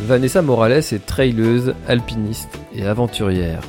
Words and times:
Vanessa 0.00 0.42
Morales 0.42 0.78
est 0.78 1.04
traileuse, 1.04 1.74
alpiniste 1.88 2.56
et 2.72 2.86
aventurière. 2.86 3.62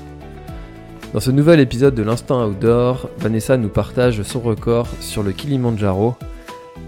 Dans 1.12 1.20
ce 1.20 1.32
nouvel 1.32 1.60
épisode 1.60 1.96
de 1.96 2.04
l'Instinct 2.04 2.46
Outdoor, 2.46 3.10
Vanessa 3.18 3.58
nous 3.58 3.70
partage 3.70 4.22
son 4.22 4.40
record 4.40 4.88
sur 5.00 5.24
le 5.24 5.32
Kilimanjaro, 5.32 6.16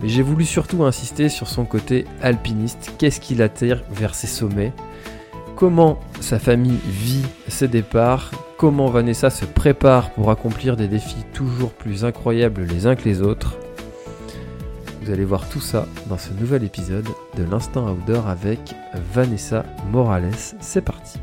mais 0.01 0.09
j'ai 0.09 0.21
voulu 0.21 0.45
surtout 0.45 0.83
insister 0.83 1.27
sur 1.27 1.47
son 1.47 1.65
côté 1.65 2.05
alpiniste, 2.21 2.93
qu'est-ce 2.99 3.19
qui 3.19 3.33
l'attire 3.33 3.81
vers 3.91 4.13
ses 4.13 4.27
sommets, 4.27 4.73
comment 5.55 5.99
sa 6.19 6.37
famille 6.37 6.79
vit 6.85 7.25
ses 7.47 7.67
départs, 7.67 8.29
comment 8.57 8.91
Vanessa 8.91 9.31
se 9.31 9.45
prépare 9.45 10.11
pour 10.11 10.29
accomplir 10.29 10.77
des 10.77 10.87
défis 10.87 11.25
toujours 11.33 11.71
plus 11.71 12.05
incroyables 12.05 12.67
les 12.69 12.85
uns 12.85 12.95
que 12.95 13.05
les 13.05 13.23
autres, 13.23 13.57
vous 15.01 15.11
allez 15.11 15.25
voir 15.25 15.49
tout 15.49 15.59
ça 15.59 15.87
dans 16.07 16.17
ce 16.17 16.31
nouvel 16.33 16.63
épisode 16.63 17.07
de 17.35 17.43
l'Instinct 17.43 17.91
Outdoor 17.91 18.27
avec 18.27 18.59
Vanessa 19.13 19.65
Morales. 19.91 20.31
C'est 20.59 20.81
parti. 20.81 21.17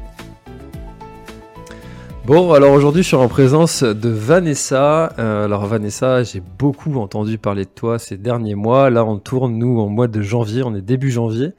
Bon, 2.26 2.52
alors 2.52 2.72
aujourd'hui 2.72 3.02
je 3.02 3.08
suis 3.08 3.16
en 3.16 3.28
présence 3.28 3.84
de 3.84 4.08
Vanessa. 4.08 5.14
Euh, 5.18 5.44
alors 5.44 5.64
Vanessa, 5.64 6.24
j'ai 6.24 6.40
beaucoup 6.40 6.94
entendu 6.96 7.38
parler 7.38 7.64
de 7.64 7.70
toi 7.70 7.98
ces 7.98 8.18
derniers 8.18 8.56
mois. 8.56 8.90
Là 8.90 9.04
on 9.04 9.18
tourne 9.18 9.56
nous 9.56 9.78
en 9.78 9.88
mois 9.88 10.08
de 10.08 10.20
janvier, 10.20 10.62
on 10.62 10.74
est 10.74 10.82
début 10.82 11.10
janvier. 11.10 11.52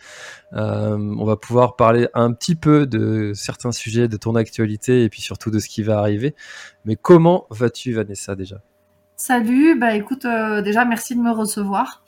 Euh, 0.53 0.97
on 0.97 1.25
va 1.25 1.37
pouvoir 1.37 1.75
parler 1.75 2.07
un 2.13 2.33
petit 2.33 2.55
peu 2.55 2.85
de 2.85 3.31
certains 3.33 3.71
sujets 3.71 4.07
de 4.07 4.17
ton 4.17 4.35
actualité 4.35 5.03
et 5.03 5.09
puis 5.09 5.21
surtout 5.21 5.51
de 5.51 5.59
ce 5.59 5.69
qui 5.69 5.83
va 5.83 5.99
arriver. 5.99 6.35
Mais 6.85 6.95
comment 6.95 7.47
vas-tu 7.49 7.93
Vanessa 7.93 8.35
déjà? 8.35 8.61
Salut, 9.21 9.77
bah 9.77 9.95
écoute, 9.95 10.23
euh, 10.23 10.61
déjà 10.61 10.85
merci 10.85 11.13
de 11.13 11.19
me 11.19 11.31
recevoir. 11.31 12.03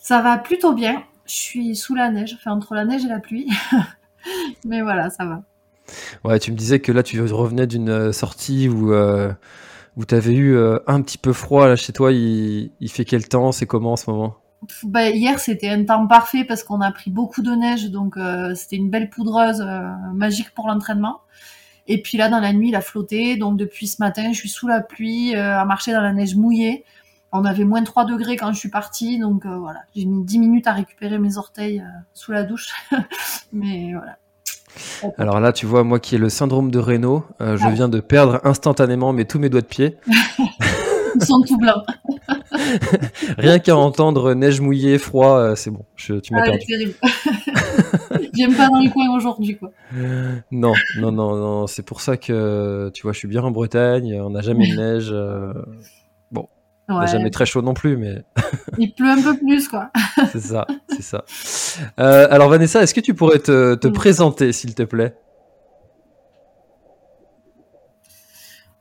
Ça 0.00 0.22
va 0.22 0.38
plutôt 0.38 0.72
bien. 0.72 1.02
Je 1.26 1.34
suis 1.34 1.76
sous 1.76 1.94
la 1.94 2.10
neige, 2.10 2.34
enfin 2.34 2.52
entre 2.52 2.74
la 2.74 2.86
neige 2.86 3.04
et 3.04 3.08
la 3.08 3.20
pluie. 3.20 3.46
Mais 4.64 4.80
voilà, 4.80 5.10
ça 5.10 5.26
va. 5.26 5.42
Ouais, 6.24 6.38
tu 6.38 6.50
me 6.50 6.56
disais 6.56 6.80
que 6.80 6.92
là 6.92 7.02
tu 7.02 7.20
revenais 7.20 7.66
d'une 7.66 7.90
euh, 7.90 8.12
sortie 8.12 8.70
où, 8.70 8.94
euh, 8.94 9.30
où 9.98 10.06
tu 10.06 10.14
avais 10.14 10.32
eu 10.32 10.58
un 10.86 11.02
petit 11.02 11.18
peu 11.18 11.34
froid 11.34 11.68
là 11.68 11.76
chez 11.76 11.92
toi. 11.92 12.10
Il, 12.10 12.70
il 12.80 12.90
fait 12.90 13.04
quel 13.04 13.28
temps? 13.28 13.52
C'est 13.52 13.66
comment 13.66 13.92
en 13.92 13.96
ce 13.96 14.10
moment? 14.10 14.36
Bah, 14.84 15.10
Hier 15.10 15.38
c'était 15.38 15.68
un 15.68 15.84
temps 15.84 16.06
parfait 16.06 16.44
parce 16.44 16.62
qu'on 16.64 16.80
a 16.80 16.90
pris 16.90 17.10
beaucoup 17.10 17.42
de 17.42 17.52
neige, 17.52 17.90
donc 17.90 18.14
c'était 18.54 18.76
une 18.76 18.88
belle 18.88 19.10
poudreuse 19.10 19.62
magique 20.14 20.54
pour 20.54 20.68
l'entraînement. 20.68 21.20
Et 21.86 22.02
puis 22.02 22.18
là, 22.18 22.28
dans 22.28 22.40
la 22.40 22.52
nuit, 22.52 22.68
il 22.68 22.76
a 22.76 22.80
flotté. 22.80 23.36
Donc 23.36 23.56
depuis 23.56 23.86
ce 23.86 23.96
matin, 24.00 24.32
je 24.32 24.38
suis 24.38 24.48
sous 24.48 24.68
la 24.68 24.80
pluie, 24.80 25.34
euh, 25.34 25.58
à 25.58 25.64
marcher 25.64 25.92
dans 25.92 26.00
la 26.00 26.12
neige 26.12 26.36
mouillée. 26.36 26.84
On 27.32 27.44
avait 27.44 27.64
moins 27.64 27.80
de 27.80 27.86
3 27.86 28.06
degrés 28.06 28.36
quand 28.36 28.52
je 28.52 28.58
suis 28.58 28.70
partie. 28.70 29.18
Donc 29.18 29.46
euh, 29.46 29.56
voilà, 29.58 29.80
j'ai 29.94 30.04
mis 30.04 30.24
10 30.24 30.38
minutes 30.38 30.66
à 30.66 30.72
récupérer 30.72 31.18
mes 31.18 31.36
orteils 31.36 31.80
euh, 31.80 32.00
sous 32.14 32.32
la 32.32 32.42
douche. 32.42 32.68
Mais 33.52 33.92
voilà. 33.92 34.16
Alors 35.18 35.40
là, 35.40 35.52
tu 35.52 35.66
vois, 35.66 35.82
moi 35.82 35.98
qui 35.98 36.14
ai 36.14 36.18
le 36.18 36.28
syndrome 36.28 36.70
de 36.70 36.78
Raynaud, 36.78 37.24
je 37.40 37.68
viens 37.74 37.88
de 37.88 37.98
perdre 37.98 38.40
instantanément 38.44 39.12
mes, 39.12 39.24
tous 39.24 39.40
mes 39.40 39.48
doigts 39.48 39.62
de 39.62 39.66
pied. 39.66 39.96
Ils 41.14 41.24
sont 41.24 41.40
tout 41.42 41.58
blancs. 41.58 41.84
Rien 43.38 43.58
qu'à 43.58 43.76
entendre 43.76 44.34
neige 44.34 44.60
mouillée, 44.60 44.98
froid, 44.98 45.56
c'est 45.56 45.70
bon. 45.70 45.84
Je, 45.96 46.14
tu 46.14 46.32
m'as 46.32 46.42
ah, 46.42 46.50
perdu. 46.50 46.94
J'aime 48.34 48.54
pas 48.54 48.68
dans 48.68 48.80
le 48.80 48.90
coin 48.90 49.14
aujourd'hui, 49.16 49.56
quoi. 49.56 49.70
Non, 50.50 50.72
non, 50.98 51.12
non, 51.12 51.36
non. 51.36 51.66
C'est 51.66 51.82
pour 51.82 52.00
ça 52.00 52.16
que, 52.16 52.90
tu 52.94 53.02
vois, 53.02 53.12
je 53.12 53.18
suis 53.18 53.28
bien 53.28 53.42
en 53.42 53.50
Bretagne. 53.50 54.20
On 54.20 54.30
n'a 54.30 54.40
jamais 54.40 54.68
de 54.68 54.76
neige. 54.76 55.10
Euh, 55.12 55.52
bon, 56.30 56.48
on 56.88 56.98
n'a 56.98 57.06
jamais 57.06 57.30
très 57.30 57.46
chaud 57.46 57.62
non 57.62 57.74
plus, 57.74 57.96
mais. 57.96 58.22
Il 58.78 58.92
pleut 58.92 59.10
un 59.10 59.22
peu 59.22 59.36
plus, 59.36 59.68
quoi. 59.68 59.90
c'est 60.32 60.40
ça, 60.40 60.66
c'est 60.88 61.02
ça. 61.02 61.24
Euh, 61.98 62.26
alors, 62.30 62.48
Vanessa, 62.48 62.82
est-ce 62.82 62.94
que 62.94 63.00
tu 63.00 63.14
pourrais 63.14 63.38
te, 63.38 63.74
te 63.74 63.88
présenter, 63.88 64.52
s'il 64.52 64.74
te 64.74 64.82
plaît? 64.82 65.14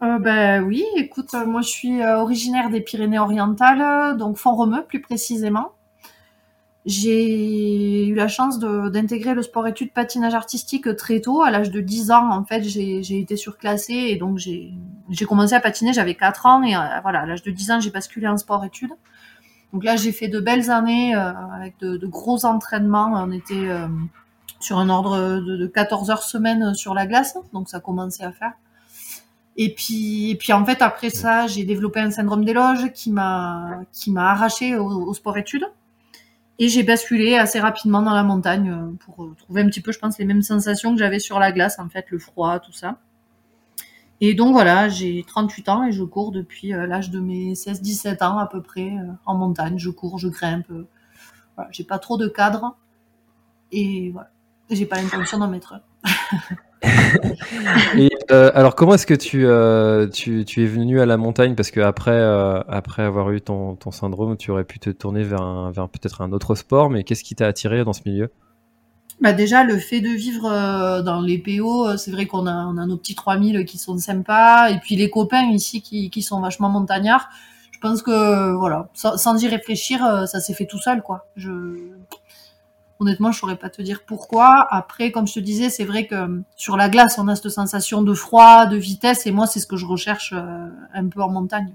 Euh, 0.01 0.19
ben 0.19 0.63
oui, 0.63 0.83
écoute, 0.95 1.33
moi 1.45 1.61
je 1.61 1.69
suis 1.69 2.03
originaire 2.03 2.69
des 2.69 2.81
Pyrénées-Orientales, 2.81 4.17
donc 4.17 4.37
Font-Romeu 4.37 4.83
plus 4.83 5.01
précisément. 5.01 5.73
J'ai 6.85 8.07
eu 8.07 8.15
la 8.15 8.27
chance 8.27 8.57
d'intégrer 8.57 9.33
le 9.33 9.41
sport-études 9.41 9.91
patinage 9.91 10.33
artistique 10.33 10.95
très 10.95 11.19
tôt. 11.19 11.43
À 11.43 11.51
l'âge 11.51 11.71
de 11.71 11.81
10 11.81 12.11
ans, 12.11 12.31
en 12.31 12.45
fait, 12.45 12.63
j'ai 12.63 13.19
été 13.19 13.35
surclassée 13.35 13.93
et 13.93 14.15
donc 14.15 14.37
j'ai 14.37 15.25
commencé 15.27 15.53
à 15.53 15.59
patiner, 15.59 15.91
j'avais 15.93 16.15
4 16.15 16.45
ans 16.45 16.63
et 16.63 16.75
euh, 16.75 16.79
voilà, 17.03 17.21
à 17.21 17.25
l'âge 17.25 17.43
de 17.43 17.51
10 17.51 17.71
ans, 17.71 17.79
j'ai 17.79 17.91
basculé 17.91 18.27
en 18.27 18.37
sport-études. 18.37 18.93
Donc 19.73 19.83
là, 19.83 19.97
j'ai 19.97 20.11
fait 20.11 20.29
de 20.29 20.39
belles 20.39 20.71
années 20.71 21.15
euh, 21.15 21.31
avec 21.53 21.77
de, 21.79 22.07
gros 22.07 22.45
entraînements. 22.45 23.11
On 23.13 23.31
était 23.31 23.53
euh, 23.67 23.87
sur 24.59 24.79
un 24.79 24.89
ordre 24.89 25.41
de, 25.41 25.57
de, 25.57 25.67
14 25.67 26.09
heures 26.09 26.23
semaine 26.23 26.73
sur 26.73 26.93
la 26.93 27.05
glace, 27.05 27.37
donc 27.53 27.69
ça 27.69 27.79
commençait 27.79 28.23
à 28.23 28.31
faire. 28.31 28.53
Et 29.61 29.73
puis, 29.75 30.31
et 30.31 30.35
puis 30.35 30.53
en 30.53 30.63
fait, 30.65 30.81
après 30.81 31.09
ça, 31.09 31.45
j'ai 31.45 31.65
développé 31.65 31.99
un 31.99 32.11
syndrome 32.11 32.45
des 32.45 32.53
loges 32.53 32.93
qui 32.93 33.11
m'a 33.11 33.81
qui 33.91 34.09
m'a 34.09 34.31
arraché 34.31 34.77
au, 34.77 35.13
sport-études. 35.13 35.65
Et 36.59 36.69
j'ai 36.69 36.83
basculé 36.83 37.35
assez 37.35 37.59
rapidement 37.59 38.01
dans 38.01 38.13
la 38.13 38.23
montagne 38.23 38.69
euh, 38.69 38.91
pour 38.99 39.25
euh, 39.25 39.35
trouver 39.37 39.61
un 39.61 39.67
petit 39.67 39.81
peu, 39.81 39.91
je 39.91 39.99
pense, 39.99 40.17
les 40.17 40.23
mêmes 40.25 40.43
sensations 40.43 40.93
que 40.93 40.99
j'avais 40.99 41.19
sur 41.19 41.39
la 41.39 41.51
glace, 41.51 41.77
en 41.77 41.89
fait, 41.89 42.05
le 42.09 42.19
froid, 42.19 42.59
tout 42.59 42.71
ça. 42.71 42.99
Et 44.21 44.33
donc 44.33 44.53
voilà, 44.53 44.87
j'ai 44.87 45.25
38 45.27 45.69
ans 45.69 45.83
et 45.85 45.91
je 45.91 46.03
cours 46.03 46.31
depuis 46.31 46.73
euh, 46.73 46.87
l'âge 46.87 47.09
de 47.09 47.19
mes 47.19 47.53
16-17 47.53 48.23
ans 48.23 48.37
à 48.37 48.47
peu 48.47 48.61
près 48.61 48.93
en 49.25 49.35
montagne. 49.35 49.77
Je 49.77 49.89
cours, 49.89 50.19
je 50.19 50.29
grimpe. 50.29 50.71
J'ai 51.71 51.83
pas 51.83 51.99
trop 51.99 52.17
de 52.17 52.29
cadre 52.29 52.77
et 53.73 54.11
voilà, 54.11 54.29
j'ai 54.69 54.85
pas 54.85 55.01
l'intention 55.01 55.37
d'en 55.39 55.49
mettre. 55.49 55.81
euh, 58.31 58.51
alors, 58.53 58.75
comment 58.75 58.93
est-ce 58.93 59.07
que 59.07 59.13
tu, 59.13 59.45
euh, 59.45 60.07
tu, 60.07 60.41
es 60.41 60.65
venu 60.65 61.01
à 61.01 61.05
la 61.05 61.17
montagne? 61.17 61.55
Parce 61.55 61.71
que 61.71 61.79
après, 61.79 62.11
euh, 62.11 62.61
après 62.67 63.03
avoir 63.03 63.31
eu 63.31 63.41
ton, 63.41 63.77
syndrome, 63.91 64.37
tu 64.37 64.51
aurais 64.51 64.63
pu 64.63 64.79
te 64.79 64.89
tourner 64.89 65.23
vers, 65.23 65.71
peut-être 65.91 66.21
un 66.21 66.31
autre 66.31 66.55
sport, 66.55 66.89
mais 66.89 67.03
qu'est-ce 67.03 67.23
qui 67.23 67.35
t'a 67.35 67.47
attiré 67.47 67.83
dans 67.83 67.93
ce 67.93 68.01
milieu? 68.05 68.31
Bah 69.21 69.33
déjà 69.33 69.65
le 69.65 69.77
fait 69.77 69.99
de 69.99 70.07
vivre 70.07 71.01
dans 71.03 71.19
les 71.19 71.37
PO, 71.37 71.97
c'est 71.97 72.09
vrai 72.11 72.25
qu'on 72.25 72.47
a, 72.47 72.71
nos 72.71 72.95
petits 72.95 73.15
3000 73.15 73.65
qui 73.65 73.77
sont 73.77 73.97
sympas, 73.97 74.69
et 74.69 74.79
puis 74.79 74.95
les 74.95 75.09
copains 75.09 75.43
ici 75.51 75.81
qui, 75.81 76.21
sont 76.21 76.39
vachement 76.39 76.69
montagnards. 76.69 77.27
Je 77.71 77.79
pense 77.79 78.01
que 78.01 78.53
voilà, 78.53 78.87
sans, 78.93 79.43
y 79.43 79.47
réfléchir, 79.49 79.99
ça 80.25 80.39
s'est 80.39 80.53
fait 80.53 80.67
tout 80.67 80.79
seul 80.79 81.01
quoi. 81.01 81.25
Honnêtement, 82.99 83.31
je 83.31 83.39
saurais 83.39 83.55
pas 83.55 83.69
te 83.69 83.81
dire 83.81 84.03
pourquoi. 84.05 84.67
Après, 84.69 85.11
comme 85.11 85.25
je 85.25 85.35
te 85.35 85.39
disais, 85.39 85.69
c'est 85.69 85.85
vrai 85.85 86.05
que 86.05 86.15
euh, 86.15 86.41
sur 86.57 86.75
la 86.75 86.89
glace, 86.89 87.17
on 87.17 87.29
a 87.29 87.35
cette 87.35 87.49
sensation 87.49 88.01
de 88.01 88.13
froid, 88.13 88.65
de 88.65 88.75
vitesse, 88.75 89.25
et 89.25 89.31
moi, 89.31 89.47
c'est 89.47 89.61
ce 89.61 89.67
que 89.67 89.77
je 89.77 89.85
recherche 89.85 90.33
euh, 90.35 90.67
un 90.93 91.07
peu 91.07 91.21
en 91.21 91.29
montagne. 91.29 91.71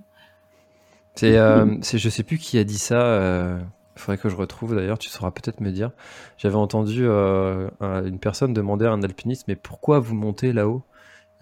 C'est, 1.14 1.38
euh, 1.38 1.78
je 1.82 2.08
sais 2.08 2.24
plus 2.24 2.36
qui 2.36 2.58
a 2.58 2.64
dit 2.64 2.78
ça. 2.78 3.00
Euh, 3.00 3.58
il 3.96 4.00
faudrait 4.00 4.18
que 4.18 4.28
je 4.28 4.36
retrouve. 4.36 4.74
D'ailleurs, 4.74 4.98
tu 4.98 5.08
sauras 5.08 5.30
peut-être 5.30 5.60
me 5.60 5.70
dire. 5.70 5.92
J'avais 6.36 6.56
entendu 6.56 7.06
une 7.06 8.18
personne 8.20 8.52
demander 8.52 8.84
à 8.86 8.90
un 8.90 9.02
alpiniste, 9.02 9.44
mais 9.46 9.54
pourquoi 9.54 10.00
vous 10.00 10.16
montez 10.16 10.52
là-haut? 10.52 10.82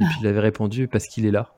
Et 0.00 0.04
puis 0.04 0.16
il 0.20 0.26
avait 0.26 0.40
répondu 0.40 0.86
parce 0.86 1.06
qu'il 1.06 1.24
est 1.24 1.30
là. 1.30 1.48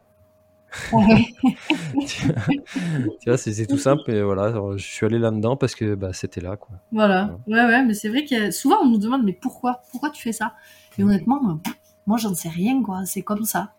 tu 3.21 3.27
vois, 3.27 3.37
c'est 3.37 3.67
tout 3.67 3.79
simple, 3.79 4.03
mais 4.09 4.23
voilà, 4.23 4.53
je 4.77 4.85
suis 4.85 5.07
allé 5.07 5.19
là-dedans 5.19 5.57
parce 5.57 5.75
que 5.75 5.95
bah, 5.95 6.13
c'était 6.13 6.41
là, 6.41 6.57
quoi. 6.57 6.77
Voilà. 6.93 7.37
ouais, 7.47 7.65
ouais, 7.65 7.85
mais 7.85 7.95
c'est 7.95 8.09
vrai 8.09 8.25
que 8.25 8.51
souvent 8.51 8.79
on 8.83 8.89
nous 8.89 8.99
demande, 8.99 9.25
mais 9.25 9.33
pourquoi, 9.33 9.83
pourquoi 9.91 10.11
tu 10.11 10.23
fais 10.23 10.33
ça? 10.33 10.55
Et 10.99 11.03
honnêtement, 11.03 11.61
moi 12.07 12.19
j'en 12.19 12.35
sais 12.35 12.49
rien, 12.49 12.83
quoi. 12.83 13.05
C'est 13.07 13.23
comme 13.23 13.45
ça. 13.45 13.73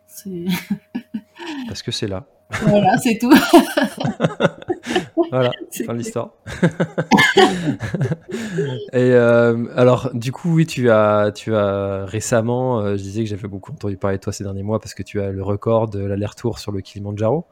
parce 1.68 1.84
que 1.84 1.92
c'est 1.92 2.08
là. 2.08 2.26
Voilà, 2.50 2.98
c'est 2.98 3.18
tout. 3.18 3.32
voilà, 5.32 5.52
fin 5.86 5.94
de 5.94 5.98
l'histoire. 5.98 6.32
Et 8.94 9.12
euh, 9.12 9.66
alors, 9.76 10.12
du 10.14 10.32
coup, 10.32 10.54
oui, 10.54 10.66
tu 10.66 10.90
as, 10.90 11.32
tu 11.34 11.56
as 11.56 12.06
récemment, 12.06 12.80
euh, 12.80 12.98
je 12.98 13.02
disais 13.02 13.24
que 13.24 13.30
j'avais 13.30 13.48
beaucoup 13.48 13.72
entendu 13.72 13.98
parler 13.98 14.18
de 14.18 14.22
toi 14.22 14.32
ces 14.32 14.44
derniers 14.44 14.64
mois 14.64 14.80
parce 14.80 14.94
que 14.94 15.04
tu 15.04 15.22
as 15.22 15.32
le 15.32 15.44
record 15.44 15.90
de 15.90 16.00
l'aller-retour 16.00 16.60
sur 16.60 16.72
le 16.72 16.82
Kilimanjaro. 16.82 17.46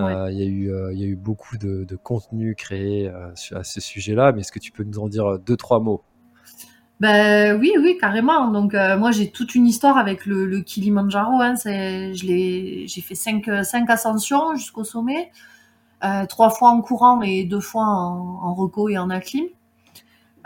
Euh, 0.00 0.28
il 0.30 0.38
y, 0.38 0.42
a 0.42 0.46
eu, 0.46 0.72
il 0.92 0.98
y 0.98 1.04
a 1.04 1.06
eu 1.06 1.16
beaucoup 1.16 1.58
de, 1.58 1.84
de 1.84 1.96
contenu 1.96 2.54
créé 2.54 3.08
à 3.08 3.34
ce 3.34 3.80
sujet-là, 3.80 4.32
mais 4.32 4.40
est-ce 4.40 4.52
que 4.52 4.58
tu 4.58 4.72
peux 4.72 4.82
nous 4.82 4.98
en 4.98 5.08
dire 5.08 5.38
deux, 5.38 5.56
trois 5.56 5.78
mots? 5.78 6.02
Ben 7.00 7.58
oui, 7.58 7.72
oui, 7.78 7.98
carrément. 8.00 8.48
Donc 8.48 8.74
moi 8.74 9.10
j'ai 9.10 9.30
toute 9.30 9.54
une 9.54 9.66
histoire 9.66 9.98
avec 9.98 10.26
le, 10.26 10.46
le 10.46 10.60
Kilimanjaro. 10.60 11.40
Hein. 11.40 11.54
J'ai 11.64 12.86
fait 13.02 13.14
cinq, 13.14 13.50
cinq 13.64 13.90
ascensions 13.90 14.54
jusqu'au 14.54 14.84
sommet. 14.84 15.30
Euh, 16.04 16.26
trois 16.26 16.50
fois 16.50 16.70
en 16.70 16.82
courant 16.82 17.22
et 17.22 17.44
deux 17.44 17.60
fois 17.60 17.84
en, 17.84 18.40
en 18.42 18.54
reco 18.54 18.90
et 18.90 18.98
en 18.98 19.08
acclim. 19.08 19.46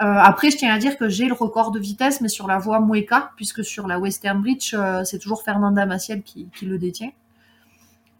Euh, 0.00 0.04
après, 0.04 0.50
je 0.52 0.56
tiens 0.56 0.72
à 0.72 0.78
dire 0.78 0.96
que 0.96 1.08
j'ai 1.08 1.26
le 1.26 1.34
record 1.34 1.72
de 1.72 1.80
vitesse, 1.80 2.20
mais 2.20 2.28
sur 2.28 2.46
la 2.46 2.58
voie 2.58 2.78
Mueca, 2.78 3.32
puisque 3.34 3.64
sur 3.64 3.88
la 3.88 3.98
Western 3.98 4.40
Bridge, 4.40 4.74
euh, 4.74 5.02
c'est 5.02 5.18
toujours 5.18 5.42
Fernanda 5.42 5.84
Maciel 5.84 6.22
qui, 6.22 6.48
le 6.62 6.78
détient. 6.78 7.10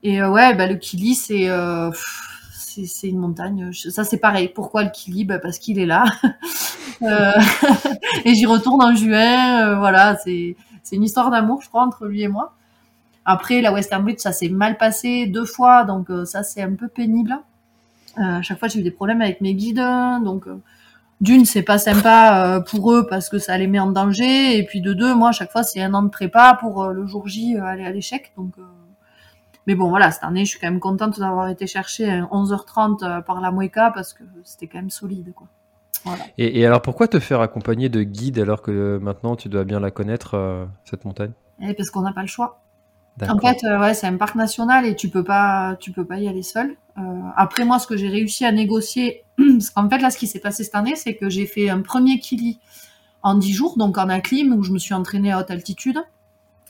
Et 0.03 0.21
ouais, 0.23 0.55
bah, 0.55 0.67
le 0.67 0.75
Kili, 0.75 1.15
c'est 1.15 1.49
c'est 2.87 3.09
une 3.09 3.19
montagne. 3.19 3.73
Ça, 3.73 4.05
c'est 4.05 4.19
pareil. 4.19 4.49
Pourquoi 4.49 4.85
le 4.85 4.91
Kili? 4.91 5.25
Bah, 5.25 5.39
Parce 5.39 5.59
qu'il 5.59 5.79
est 5.79 5.87
là. 5.87 6.05
et 8.25 8.35
j'y 8.35 8.47
retourne 8.47 8.83
en 8.83 8.95
juin. 8.95 9.77
voilà, 9.79 10.17
c'est 10.17 10.57
une 10.93 11.05
histoire 11.05 11.31
d'amour, 11.31 11.63
je 11.63 11.69
crois, 11.69 11.83
entre 11.83 12.07
lui 12.07 12.23
et 12.23 12.29
moi. 12.29 12.55
Après, 13.31 13.61
la 13.61 13.75
Western 13.75 14.03
Bridge, 14.03 14.21
ça 14.21 14.33
s'est 14.33 14.49
mal 14.49 14.79
passé 14.79 15.27
deux 15.27 15.45
fois, 15.45 15.85
donc 15.85 16.09
euh, 16.09 16.25
ça 16.25 16.43
c'est 16.43 16.63
un 16.63 16.73
peu 16.73 16.89
pénible. 16.89 17.39
Euh, 18.17 18.39
à 18.39 18.41
chaque 18.41 18.59
fois, 18.59 18.69
j'ai 18.69 18.81
eu 18.81 18.83
des 18.83 18.91
problèmes 18.91 19.21
avec 19.21 19.43
mes 19.43 19.53
guides, 19.53 19.85
donc 20.25 20.47
euh, 20.47 20.57
d'une, 21.21 21.45
c'est 21.45 21.61
pas 21.61 21.77
sympa 21.77 22.65
pour 22.71 22.91
eux 22.91 23.07
parce 23.07 23.29
que 23.29 23.39
ça 23.39 23.59
les 23.59 23.67
met 23.67 23.81
en 23.81 23.91
danger, 23.93 24.57
et 24.57 24.65
puis 24.65 24.81
de 24.81 24.95
deux, 24.95 25.15
moi, 25.15 25.29
à 25.29 25.33
chaque 25.33 25.53
fois, 25.53 25.63
c'est 25.63 25.83
un 25.83 25.93
an 25.93 26.03
de 26.03 26.09
prépa 26.09 26.57
pour 26.59 26.87
le 26.87 27.07
jour 27.07 27.29
J 27.29 27.59
aller 27.59 27.85
à 27.85 27.91
l'échec, 27.91 28.33
donc. 28.39 28.55
Mais 29.69 29.77
bon, 29.77 29.89
voilà, 29.89 30.11
cette 30.11 30.25
année, 30.25 30.45
je 30.45 30.51
suis 30.51 30.59
quand 30.59 30.69
même 30.69 30.81
contente 30.81 31.21
d'avoir 31.21 31.49
été 31.49 31.69
chercher 31.69 32.11
à 32.11 32.23
11h30 32.23 33.23
par 33.23 33.41
la 33.41 33.53
Mueca 33.53 33.93
parce 33.95 34.13
que 34.13 34.25
c'était 34.43 34.67
quand 34.67 34.79
même 34.79 34.91
solide, 34.91 35.33
quoi. 35.37 35.47
Voilà. 36.05 36.25
Et, 36.39 36.61
et, 36.61 36.67
alors, 36.67 36.83
pourquoi 36.83 37.07
te 37.07 37.21
faire 37.21 37.41
accompagner 37.41 37.89
de 37.89 38.03
guides 38.03 38.39
alors 38.39 38.63
que 38.63 38.99
maintenant 39.03 39.37
tu 39.37 39.49
dois 39.49 39.65
bien 39.65 39.79
la 39.79 39.91
connaître, 39.91 40.69
cette 40.85 41.05
montagne? 41.05 41.33
Et 41.61 41.71
eh, 41.71 41.75
Parce 41.75 41.91
qu'on 41.91 42.03
n'a 42.03 42.13
pas 42.13 42.23
le 42.23 42.29
choix. 42.29 42.61
En 43.27 43.39
fait, 43.39 43.65
euh, 43.65 43.81
ouais, 43.81 43.95
c'est 43.95 44.07
un 44.07 44.17
parc 44.17 44.35
national 44.37 44.87
et 44.87 44.95
tu 44.95 45.09
peux 45.09 45.25
pas, 45.25 45.77
tu 45.81 45.93
peux 45.93 46.05
pas 46.05 46.19
y 46.19 46.29
aller 46.29 46.43
seul. 46.43 46.77
Euh, 46.99 47.03
après 47.37 47.65
moi, 47.65 47.79
ce 47.79 47.87
que 47.87 47.97
j'ai 47.97 48.09
réussi 48.09 48.45
à 48.45 48.53
négocier, 48.53 49.25
parce 49.37 49.71
qu'en 49.71 49.89
fait 49.89 49.99
là, 49.99 50.11
ce 50.11 50.19
qui 50.19 50.27
s'est 50.27 50.41
passé 50.41 50.65
cette 50.65 50.75
année, 50.75 50.95
c'est 50.95 51.17
que 51.17 51.29
j'ai 51.29 51.47
fait 51.47 51.69
un 51.69 51.81
premier 51.81 52.19
kili 52.19 52.61
en 53.23 53.35
10 53.35 53.53
jours, 53.53 53.77
donc 53.77 53.99
en 53.99 54.09
acclim, 54.09 54.53
où 54.53 54.63
je 54.63 54.73
me 54.73 54.79
suis 54.79 54.95
entraînée 54.95 55.33
à 55.33 55.41
haute 55.41 55.51
altitude. 55.51 55.99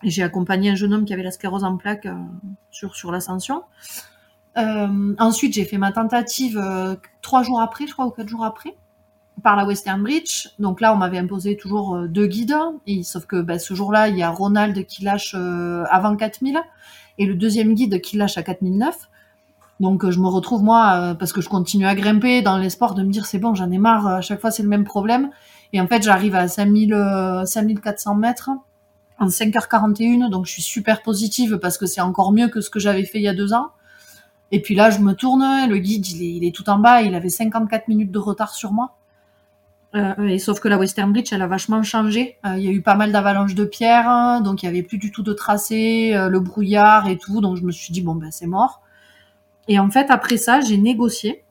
J'ai 0.03 0.23
accompagné 0.23 0.71
un 0.71 0.75
jeune 0.75 0.95
homme 0.95 1.05
qui 1.05 1.13
avait 1.13 1.23
la 1.23 1.31
sclérose 1.31 1.65
en 1.65 1.77
plaques 1.77 2.07
euh, 2.07 2.15
sur 2.71 2.95
sur 2.95 3.11
l'ascension. 3.11 3.63
Euh, 4.57 5.15
ensuite, 5.19 5.55
j'ai 5.55 5.65
fait 5.65 5.79
ma 5.79 5.93
tentative 5.93 6.61
trois 7.23 7.43
jours 7.43 7.61
après, 7.61 7.87
je 7.87 7.93
crois, 7.93 8.07
ou 8.07 8.11
quatre 8.11 8.29
jours 8.29 8.45
après 8.45 8.77
par 9.43 9.57
la 9.57 9.65
Western 9.65 10.03
Bridge. 10.03 10.49
Donc 10.59 10.81
là, 10.81 10.93
on 10.93 10.97
m'avait 10.97 11.19
imposé 11.19 11.57
toujours 11.57 11.97
euh, 11.97 12.09
deux 12.09 12.27
guides. 12.27 12.57
Sauf 13.03 13.27
que 13.27 13.41
bah, 13.41 13.59
ce 13.59 13.75
jour-là, 13.75 14.09
il 14.09 14.17
y 14.17 14.23
a 14.23 14.31
Ronald 14.31 14.87
qui 14.87 15.05
lâche 15.05 15.35
euh, 15.37 15.85
avant 15.91 16.17
4000 16.17 16.59
et 17.19 17.27
le 17.27 17.35
deuxième 17.35 17.75
guide 17.75 18.01
qui 18.01 18.17
lâche 18.17 18.39
à 18.39 18.43
4009. 18.43 19.09
Donc 19.81 20.05
euh, 20.05 20.11
je 20.11 20.19
me 20.19 20.29
retrouve 20.29 20.63
moi, 20.63 21.15
parce 21.19 21.33
que 21.33 21.41
je 21.41 21.49
continue 21.49 21.87
à 21.87 21.95
grimper 21.95 22.43
dans 22.43 22.59
l'espoir 22.59 22.95
de 22.95 23.03
me 23.03 23.11
dire 23.11 23.27
c'est 23.27 23.39
bon, 23.39 23.55
j'en 23.55 23.71
ai 23.71 23.79
marre, 23.79 24.07
à 24.07 24.21
chaque 24.21 24.41
fois 24.41 24.51
c'est 24.51 24.63
le 24.63 24.69
même 24.69 24.85
problème. 24.85 25.31
Et 25.73 25.81
en 25.81 25.87
fait, 25.87 26.03
j'arrive 26.03 26.35
à 26.35 26.49
5000, 26.49 27.43
5400 27.45 28.15
mètres 28.15 28.51
en 29.19 29.27
5h41, 29.27 30.31
donc 30.31 30.47
je 30.47 30.53
suis 30.53 30.63
super 30.63 31.03
positive 31.03 31.59
parce 31.59 31.79
que 31.79 31.87
c'est 31.87 32.01
encore 32.01 32.33
mieux 32.33 32.49
que 32.49 32.61
ce 32.61 32.71
que 32.71 32.79
j'avais 32.79 33.05
fait 33.05 33.19
il 33.19 33.25
y 33.25 33.29
a 33.29 33.35
deux 33.35 33.53
ans. 33.53 33.73
Et 34.51 34.63
puis 34.63 34.75
là, 34.75 34.91
je 34.91 35.01
me 35.01 35.13
tourne, 35.13 35.45
le 35.69 35.79
guide, 35.79 36.07
il 36.09 36.23
est, 36.23 36.37
il 36.37 36.45
est 36.45 36.55
tout 36.55 36.69
en 36.71 36.79
bas, 36.79 37.03
il 37.03 37.15
avait 37.15 37.29
54 37.29 37.89
minutes 37.89 38.11
de 38.11 38.19
retard 38.19 38.55
sur 38.55 38.73
moi. 38.73 38.95
Euh, 39.95 40.15
et 40.27 40.39
sauf 40.39 40.61
que 40.61 40.69
la 40.69 40.77
Western 40.79 41.13
Bridge, 41.13 41.33
elle 41.33 41.43
a 41.43 41.47
vachement 41.47 41.83
changé. 41.83 42.37
Euh, 42.47 42.57
il 42.59 42.65
y 42.65 42.69
a 42.69 42.71
eu 42.71 42.83
pas 42.83 42.95
mal 42.95 43.11
d'avalanches 43.11 43.55
de 43.55 43.65
pierres, 43.65 44.41
donc 44.43 44.63
il 44.63 44.67
y 44.67 44.69
avait 44.69 44.83
plus 44.83 44.99
du 44.99 45.11
tout 45.11 45.23
de 45.23 45.33
tracé, 45.33 46.15
euh, 46.15 46.29
le 46.29 46.41
brouillard 46.41 47.09
et 47.09 47.17
tout. 47.17 47.41
Donc 47.41 47.57
je 47.57 47.63
me 47.63 47.73
suis 47.73 47.93
dit 47.93 48.03
bon 48.03 48.15
ben 48.15 48.31
c'est 48.31 48.47
mort. 48.47 48.83
Et 49.67 49.79
en 49.79 49.91
fait 49.91 50.11
après 50.11 50.37
ça, 50.37 50.61
j'ai 50.61 50.77
négocié 50.77 51.43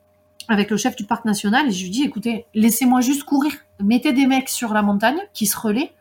avec 0.48 0.70
le 0.70 0.76
chef 0.76 0.96
du 0.96 1.04
parc 1.04 1.24
national 1.24 1.68
et 1.68 1.72
je 1.72 1.82
lui 1.82 1.88
ai 1.88 1.90
dit 1.90 2.02
écoutez, 2.04 2.46
laissez-moi 2.54 3.00
juste 3.00 3.24
courir, 3.24 3.52
mettez 3.82 4.12
des 4.12 4.26
mecs 4.26 4.48
sur 4.48 4.72
la 4.72 4.82
montagne 4.82 5.18
qui 5.34 5.46
se 5.46 5.58
relaient, 5.58 5.92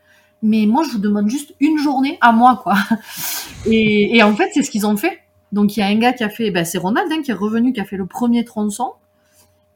mais 0.41 0.65
moi 0.65 0.83
je 0.83 0.91
vous 0.91 0.99
demande 0.99 1.29
juste 1.29 1.55
une 1.59 1.77
journée 1.77 2.17
à 2.21 2.31
moi 2.31 2.59
quoi. 2.61 2.75
Et, 3.65 4.21
en 4.23 4.35
fait 4.35 4.51
c'est 4.53 4.63
ce 4.63 4.71
qu'ils 4.71 4.85
ont 4.85 4.97
fait. 4.97 5.19
Donc 5.51 5.77
il 5.77 5.79
y 5.79 5.83
a 5.83 5.87
un 5.87 5.95
gars 5.95 6.13
qui 6.13 6.23
a 6.23 6.29
fait, 6.29 6.51
ben, 6.51 6.65
c'est 6.65 6.77
Ronald 6.77 7.11
hein, 7.11 7.21
qui 7.21 7.31
est 7.31 7.35
revenu, 7.35 7.73
qui 7.73 7.79
a 7.79 7.85
fait 7.85 7.97
le 7.97 8.05
premier 8.05 8.43
tronçon. 8.45 8.93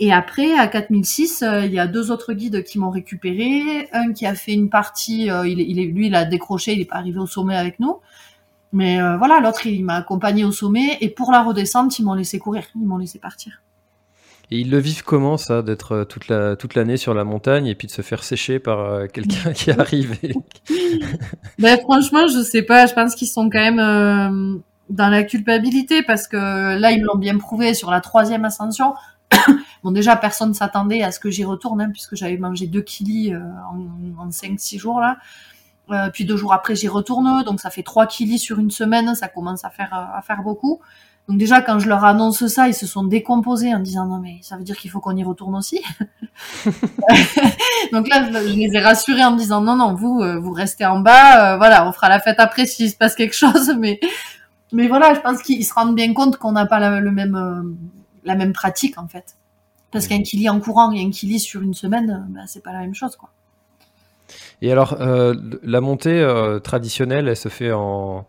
Et 0.04 0.12
après, 0.12 0.58
à 0.58 0.68
4006, 0.68 1.44
euh, 1.44 1.66
il 1.66 1.74
y 1.74 1.80
a 1.80 1.86
deux 1.86 2.10
autres 2.10 2.34
guides 2.34 2.64
qui 2.64 2.80
m'ont 2.80 2.90
récupéré. 2.90 3.88
Un 3.94 4.14
qui 4.14 4.26
a 4.26 4.34
fait 4.34 4.52
une 4.52 4.72
partie, 4.72 5.30
euh, 5.30 5.44
lui, 5.44 6.08
il 6.08 6.16
a 6.16 6.26
décroché, 6.26 6.74
il 6.74 6.80
n'est 6.80 6.86
pas 6.86 6.96
arrivé 6.96 7.20
au 7.20 7.28
sommet 7.28 7.56
avec 7.56 7.80
nous. 7.80 8.00
Mais 8.74 9.00
euh, 9.00 9.18
voilà, 9.18 9.40
l'autre, 9.40 9.68
il 9.68 9.86
m'a 9.86 9.98
accompagné 9.98 10.44
au 10.44 10.52
sommet. 10.52 10.98
Et 11.02 11.10
pour 11.10 11.32
la 11.32 11.44
redescente, 11.44 12.00
ils 12.00 12.04
m'ont 12.04 12.16
laissé 12.16 12.40
courir, 12.40 12.64
ils 12.76 12.88
m'ont 12.88 12.98
laissé 12.98 13.20
partir. 13.20 13.62
Et 14.52 14.60
ils 14.60 14.70
le 14.70 14.80
vivent 14.80 15.04
comment, 15.04 15.38
ça, 15.38 15.62
d'être 15.62 16.04
toute 16.04 16.28
la 16.28 16.56
toute 16.56 16.76
l'année 16.76 16.98
sur 16.98 17.14
la 17.14 17.24
montagne 17.24 17.68
et 17.68 17.76
puis 17.76 17.88
de 17.88 17.92
se 17.92 18.02
faire 18.02 18.24
sécher 18.24 18.60
par 18.60 19.08
quelqu'un 19.08 19.54
qui 19.54 19.72
arrive 19.72 20.18
ben, 21.60 21.80
Franchement, 21.80 22.28
je 22.28 22.44
sais 22.44 22.62
pas. 22.62 22.86
Je 22.86 22.94
pense 22.94 23.16
qu'ils 23.16 23.30
sont 23.30 23.50
quand 23.50 23.72
même 23.72 24.62
dans 24.90 25.10
la 25.10 25.24
culpabilité 25.24 26.04
parce 26.04 26.28
que 26.28 26.78
là, 26.78 26.92
ils 26.92 27.02
me 27.02 27.06
l'ont 27.06 27.18
bien 27.18 27.38
prouvé 27.38 27.74
sur 27.74 27.90
la 27.90 28.02
troisième 28.02 28.46
ascension. 28.46 28.94
bon, 29.84 29.92
déjà, 29.92 30.16
personne 30.16 30.50
ne 30.50 30.54
s'attendait 30.54 31.04
à 31.04 31.12
ce 31.12 31.20
que 31.20 31.30
j'y 31.30 31.44
retourne, 31.44 31.82
hein, 31.82 31.90
puisque 31.92 32.16
j'avais 32.16 32.38
mangé 32.38 32.68
deux 32.68 32.82
kilis 32.82 33.34
euh, 33.34 33.40
en, 34.20 34.24
en 34.26 34.30
5-6 34.30 34.78
jours 34.78 35.00
là. 35.00 35.18
Euh, 35.90 36.10
puis 36.10 36.26
deux 36.26 36.38
jours 36.38 36.54
après, 36.54 36.76
j'y 36.76 36.88
retourne, 36.88 37.44
donc 37.44 37.60
ça 37.60 37.70
fait 37.70 37.84
3 37.84 38.08
kilis 38.08 38.40
sur 38.40 38.60
une 38.60 38.72
semaine, 38.72 39.14
ça 39.16 39.28
commence 39.28 39.64
euh, 39.66 39.68
à 39.68 40.22
faire 40.22 40.42
beaucoup. 40.44 40.80
Donc 41.28 41.38
déjà, 41.38 41.62
quand 41.62 41.80
je 41.80 41.88
leur 41.88 42.04
annonce 42.04 42.46
ça, 42.48 42.68
ils 42.68 42.74
se 42.74 42.86
sont 42.86 43.04
décomposés 43.04 43.74
en 43.74 43.80
disant 43.80 44.06
non 44.06 44.20
mais 44.20 44.40
ça 44.42 44.58
veut 44.58 44.64
dire 44.64 44.76
qu'il 44.76 44.92
faut 44.92 45.00
qu'on 45.00 45.16
y 45.16 45.24
retourne 45.24 45.56
aussi. 45.56 45.82
donc 47.94 48.08
là, 48.08 48.30
je 48.32 48.56
les 48.56 48.74
ai 48.74 48.80
rassurés 48.80 49.24
en 49.24 49.32
me 49.32 49.38
disant 49.38 49.62
non 49.62 49.76
non, 49.76 49.94
vous 49.94 50.22
vous 50.42 50.52
restez 50.52 50.86
en 50.86 51.00
bas, 51.00 51.58
voilà, 51.58 51.88
on 51.88 51.92
fera 51.92 52.10
la 52.10 52.20
fête 52.20 52.40
après 52.40 52.66
s'il 52.66 52.90
se 52.90 52.98
passe 52.98 53.16
quelque 53.16 53.36
chose, 53.36 53.74
mais 53.80 54.00
mais 54.74 54.88
voilà, 54.88 55.14
je 55.14 55.20
pense 55.20 55.42
qu'ils 55.42 55.66
se 55.66 55.74
rendent 55.74 55.96
bien 55.96 56.14
compte 56.14 56.38
qu'on 56.38 56.54
n'a 56.54 56.66
pas 56.66 56.80
la, 56.80 57.00
le 57.00 57.12
même 57.12 57.78
la 58.24 58.36
même 58.36 58.54
pratique 58.54 58.98
en 58.98 59.08
fait. 59.08 59.36
Parce 59.92 60.08
qu'un 60.08 60.22
kili 60.22 60.50
en 60.50 60.60
courant 60.60 60.92
et 60.92 61.02
un 61.02 61.10
kili 61.12 61.40
sur 61.40 61.62
une 61.62 61.74
semaine, 61.74 62.26
bah, 62.30 62.42
c'est 62.48 62.64
pas 62.64 62.72
la 62.72 62.80
même 62.80 62.96
chose 62.96 63.16
quoi. 63.16 63.30
Et 64.62 64.72
alors, 64.72 65.02
euh, 65.02 65.34
la 65.64 65.82
montée 65.82 66.20
euh, 66.22 66.60
traditionnelle, 66.60 67.28
elle 67.28 67.38
se 67.38 67.50
fait 67.50 67.72
en, 67.72 68.26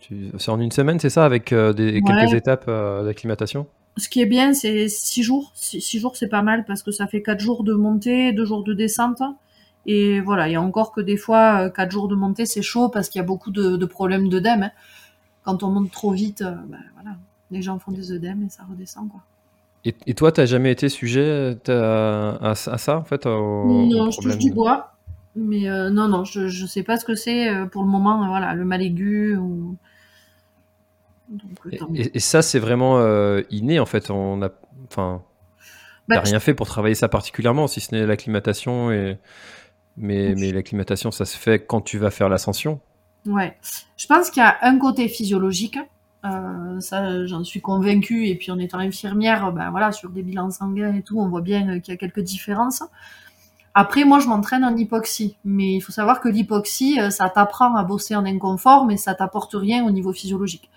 c'est 0.00 0.50
en 0.50 0.60
une 0.60 0.70
semaine, 0.70 1.00
c'est 1.00 1.10
ça, 1.10 1.24
avec 1.24 1.52
euh, 1.52 1.72
des, 1.72 2.02
quelques 2.02 2.34
étapes 2.34 2.66
d'acclimatation? 3.04 3.66
Ce 3.96 4.08
qui 4.08 4.20
est 4.20 4.26
bien, 4.26 4.52
c'est 4.52 4.88
six 4.88 5.22
jours. 5.22 5.52
Six, 5.54 5.98
jours, 5.98 6.16
c'est 6.16 6.28
pas 6.28 6.42
mal 6.42 6.64
parce 6.64 6.82
que 6.82 6.90
ça 6.90 7.06
fait 7.06 7.22
quatre 7.22 7.40
jours 7.40 7.64
de 7.64 7.72
montée, 7.72 8.32
deux 8.32 8.44
jours 8.44 8.62
de 8.62 8.74
descente. 8.74 9.22
Et 9.86 10.20
voilà, 10.20 10.48
il 10.48 10.52
y 10.52 10.56
a 10.56 10.60
encore 10.60 10.92
que 10.92 11.00
des 11.00 11.16
fois, 11.16 11.70
quatre 11.70 11.92
jours 11.92 12.08
de 12.08 12.14
montée, 12.14 12.44
c'est 12.44 12.62
chaud 12.62 12.88
parce 12.88 13.08
qu'il 13.08 13.20
y 13.20 13.24
a 13.24 13.26
beaucoup 13.26 13.50
de, 13.50 13.84
problèmes 13.86 14.28
d'œdème. 14.28 14.64
Hein. 14.64 14.70
Quand 15.44 15.62
on 15.62 15.68
monte 15.68 15.90
trop 15.90 16.10
vite, 16.10 16.42
bah, 16.42 16.76
voilà, 16.94 17.16
les 17.50 17.62
gens 17.62 17.78
font 17.78 17.92
des 17.92 18.12
œdèmes 18.12 18.42
et 18.44 18.50
ça 18.50 18.64
redescend 18.68 19.08
quoi. 19.08 19.22
Et, 19.84 20.14
toi, 20.14 20.32
tu 20.32 20.40
n'as 20.40 20.46
jamais 20.46 20.72
été 20.72 20.88
sujet 20.88 21.56
à, 21.68 22.40
à, 22.40 22.54
ça, 22.54 22.98
en 22.98 23.04
fait 23.04 23.24
Non, 23.24 24.10
je 24.10 24.20
touche 24.20 24.36
du 24.36 24.50
bois. 24.50 24.96
Mais 25.36 25.68
euh, 25.68 25.90
non, 25.90 26.08
non, 26.08 26.24
je 26.24 26.40
ne 26.40 26.66
sais 26.66 26.82
pas 26.82 26.96
ce 26.96 27.04
que 27.04 27.14
c'est 27.14 27.48
euh, 27.48 27.66
pour 27.66 27.82
le 27.82 27.88
moment. 27.88 28.24
Euh, 28.24 28.28
voilà, 28.28 28.54
le 28.54 28.64
mal 28.64 28.82
aigu. 28.82 29.36
Ou... 29.36 29.76
et, 31.94 32.20
ça, 32.20 32.42
c'est 32.42 32.58
vraiment 32.58 33.00
inné, 33.50 33.80
en 33.80 33.86
fait. 33.86 34.10
On 34.10 34.42
a, 34.42 34.50
enfin, 34.90 35.22
bah, 36.08 36.20
rien 36.20 36.40
fait 36.40 36.54
pour 36.54 36.66
travailler 36.66 36.94
ça 36.94 37.08
particulièrement, 37.08 37.66
si 37.66 37.80
ce 37.80 37.94
n'est 37.94 38.06
l'acclimatation. 38.06 38.92
Et... 38.92 39.18
Mais, 39.98 40.34
mais 40.36 40.52
l'acclimatation, 40.52 41.10
ça 41.10 41.24
se 41.24 41.36
fait 41.38 41.64
quand 41.64 41.80
tu 41.80 41.96
vas 41.98 42.10
faire 42.10 42.28
l'ascension. 42.28 42.80
Ouais. 43.24 43.56
Je 43.96 44.06
pense 44.06 44.30
qu'il 44.30 44.42
y 44.42 44.46
a 44.46 44.58
un 44.62 44.78
côté 44.78 45.08
physiologique 45.08 45.78
euh, 46.26 46.80
ça, 46.80 47.26
j'en 47.26 47.44
suis 47.44 47.60
convaincue. 47.60 48.26
Et 48.28 48.34
puis 48.34 48.50
en 48.50 48.58
étant 48.58 48.78
infirmière, 48.78 49.52
ben 49.52 49.70
voilà, 49.70 49.92
sur 49.92 50.10
des 50.10 50.22
bilans 50.22 50.50
sanguins 50.50 50.94
et 50.94 51.02
tout, 51.02 51.20
on 51.20 51.28
voit 51.28 51.40
bien 51.40 51.80
qu'il 51.80 51.92
y 51.92 51.94
a 51.94 51.98
quelques 51.98 52.20
différences. 52.20 52.82
Après, 53.74 54.04
moi, 54.04 54.20
je 54.20 54.26
m'entraîne 54.26 54.64
en 54.64 54.74
hypoxie, 54.74 55.36
mais 55.44 55.74
il 55.74 55.80
faut 55.80 55.92
savoir 55.92 56.20
que 56.20 56.28
l'hypoxie, 56.28 56.98
euh, 56.98 57.10
ça 57.10 57.28
t'apprend 57.28 57.74
à 57.76 57.84
bosser 57.84 58.16
en 58.16 58.24
inconfort, 58.24 58.86
mais 58.86 58.96
ça 58.96 59.14
t'apporte 59.14 59.54
rien 59.54 59.84
au 59.84 59.90
niveau 59.90 60.12
physiologique. 60.12 60.70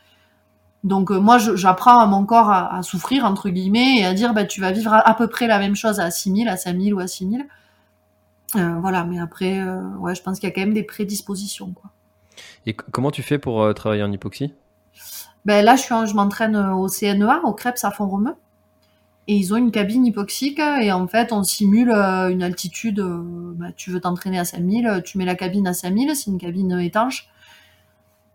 Donc 0.83 1.09
moi, 1.09 1.37
j'apprends 1.37 1.99
à 1.99 2.05
mon 2.05 2.25
corps 2.25 2.49
à, 2.49 2.81
souffrir, 2.83 3.25
entre 3.25 3.49
guillemets, 3.49 3.99
et 3.99 4.05
à 4.05 4.13
dire, 4.13 4.33
bah, 4.33 4.45
tu 4.45 4.61
vas 4.61 4.71
vivre 4.71 4.93
à, 4.93 5.13
peu 5.13 5.27
près 5.27 5.47
la 5.47 5.59
même 5.59 5.75
chose 5.75 5.99
à 5.99 6.09
6000, 6.09 6.47
à 6.47 6.55
5000 6.55 6.93
ou 6.93 6.99
à 6.99 7.07
6000. 7.07 7.45
voilà, 8.53 9.03
mais 9.03 9.19
après, 9.19 9.61
ouais, 9.99 10.15
je 10.15 10.21
pense 10.21 10.39
qu'il 10.39 10.47
y 10.47 10.51
a 10.51 10.55
quand 10.55 10.61
même 10.61 10.73
des 10.73 10.83
prédispositions. 10.83 11.73
Quoi. 11.73 11.91
Et 12.65 12.73
comment 12.73 13.11
tu 13.11 13.23
fais 13.23 13.39
pour 13.39 13.73
travailler 13.73 14.03
en 14.03 14.11
hypoxie? 14.11 14.53
Ben 15.43 15.65
là, 15.65 15.75
je, 15.75 15.81
suis 15.81 15.95
je 16.07 16.13
m'entraîne 16.13 16.55
au 16.55 16.87
CNEA, 16.87 17.41
au 17.43 17.53
Krebs 17.53 17.83
à 17.83 17.91
Font-Romeu 17.91 18.35
et 19.29 19.35
ils 19.35 19.53
ont 19.53 19.57
une 19.57 19.69
cabine 19.69 20.07
hypoxique 20.07 20.59
et 20.59 20.91
en 20.91 21.07
fait 21.07 21.31
on 21.31 21.43
simule 21.43 21.91
euh, 21.91 22.29
une 22.29 22.41
altitude, 22.41 22.99
euh, 22.99 23.53
bah, 23.55 23.67
tu 23.77 23.91
veux 23.91 24.01
t'entraîner 24.01 24.39
à 24.39 24.43
5000, 24.43 25.03
tu 25.05 25.19
mets 25.19 25.25
la 25.25 25.35
cabine 25.35 25.67
à 25.67 25.73
5000, 25.73 26.15
c'est 26.15 26.31
une 26.31 26.39
cabine 26.39 26.79
étanche. 26.79 27.29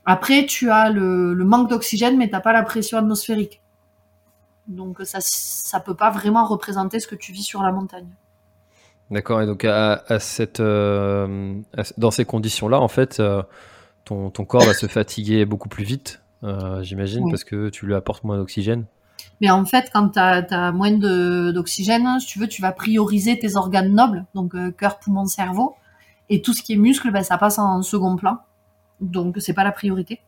Après 0.06 0.46
tu 0.46 0.70
as 0.70 0.90
le, 0.90 1.34
manque 1.34 1.70
d'oxygène 1.70 2.16
mais 2.16 2.28
t'as 2.28 2.40
pas 2.40 2.52
la 2.52 2.62
pression 2.62 2.98
atmosphérique. 2.98 3.60
Donc 4.66 4.98
ça 5.04 5.18
ça 5.20 5.80
peut 5.80 5.94
pas 5.94 6.10
vraiment 6.10 6.46
représenter 6.46 7.00
ce 7.00 7.06
que 7.06 7.14
tu 7.14 7.32
vis 7.32 7.42
sur 7.42 7.62
la 7.62 7.72
montagne. 7.72 8.08
D'accord, 9.10 9.42
et 9.42 9.46
donc 9.46 9.66
à, 9.66 10.02
cette, 10.18 10.60
euh, 10.60 11.54
dans 11.98 12.10
ces 12.10 12.24
conditions-là, 12.24 12.80
en 12.80 12.88
fait, 12.88 13.22
ton, 14.06 14.30
corps 14.30 14.64
va 14.64 14.72
se 14.72 14.86
fatiguer 14.86 15.44
beaucoup 15.44 15.68
plus 15.68 15.84
vite, 15.84 16.22
j'imagine, 16.80 17.28
parce 17.28 17.44
que 17.44 17.68
tu 17.68 17.84
lui 17.84 17.94
apportes 17.94 18.24
moins 18.24 18.38
d'oxygène. 18.38 18.86
Mais 19.40 19.50
en 19.50 19.64
fait, 19.64 19.90
quand 19.92 20.10
tu 20.10 20.18
as, 20.18 20.72
moins 20.72 20.92
d'oxygène, 20.92 22.18
si 22.20 22.26
tu 22.26 22.38
veux, 22.38 22.48
tu 22.48 22.62
vas 22.62 22.72
prioriser 22.72 23.38
tes 23.38 23.56
organes 23.56 23.92
nobles, 23.92 24.24
donc 24.34 24.54
euh, 24.54 24.70
cœur, 24.70 24.98
poumon, 24.98 25.26
cerveau. 25.26 25.74
Et 26.30 26.40
tout 26.40 26.52
ce 26.52 26.62
qui 26.62 26.74
est 26.74 26.76
muscle, 26.76 27.10
ben, 27.10 27.22
ça 27.22 27.36
passe 27.36 27.58
en 27.58 27.82
second 27.82 28.16
plan. 28.16 28.38
Donc, 29.00 29.36
c'est 29.38 29.54
pas 29.54 29.64
la 29.64 29.72
priorité. 29.72 30.20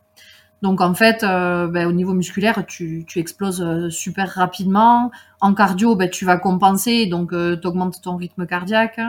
Donc, 0.62 0.80
en 0.80 0.94
fait, 0.94 1.22
euh, 1.22 1.68
ben, 1.68 1.86
au 1.86 1.92
niveau 1.92 2.14
musculaire, 2.14 2.64
tu, 2.66 3.06
exploses 3.16 3.62
euh, 3.62 3.90
super 3.90 4.30
rapidement. 4.30 5.10
En 5.40 5.54
cardio, 5.54 5.96
ben, 5.96 6.08
tu 6.08 6.24
vas 6.24 6.38
compenser, 6.38 7.06
donc 7.06 7.30
tu 7.30 7.66
augmentes 7.66 8.00
ton 8.00 8.16
rythme 8.16 8.46
cardiaque 8.46 9.00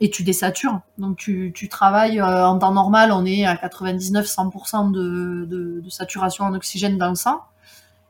et 0.00 0.10
tu 0.10 0.22
désatures. 0.22 0.80
Donc, 0.98 1.16
tu, 1.16 1.68
travailles 1.70 2.22
en 2.22 2.58
temps 2.58 2.72
normal, 2.72 3.12
on 3.12 3.24
est 3.24 3.44
à 3.44 3.54
99-100% 3.54 4.92
de, 4.92 5.46
de, 5.46 5.90
saturation 5.90 6.44
en 6.44 6.54
oxygène 6.54 6.98
dans 6.98 7.08
le 7.08 7.14
sang. 7.14 7.40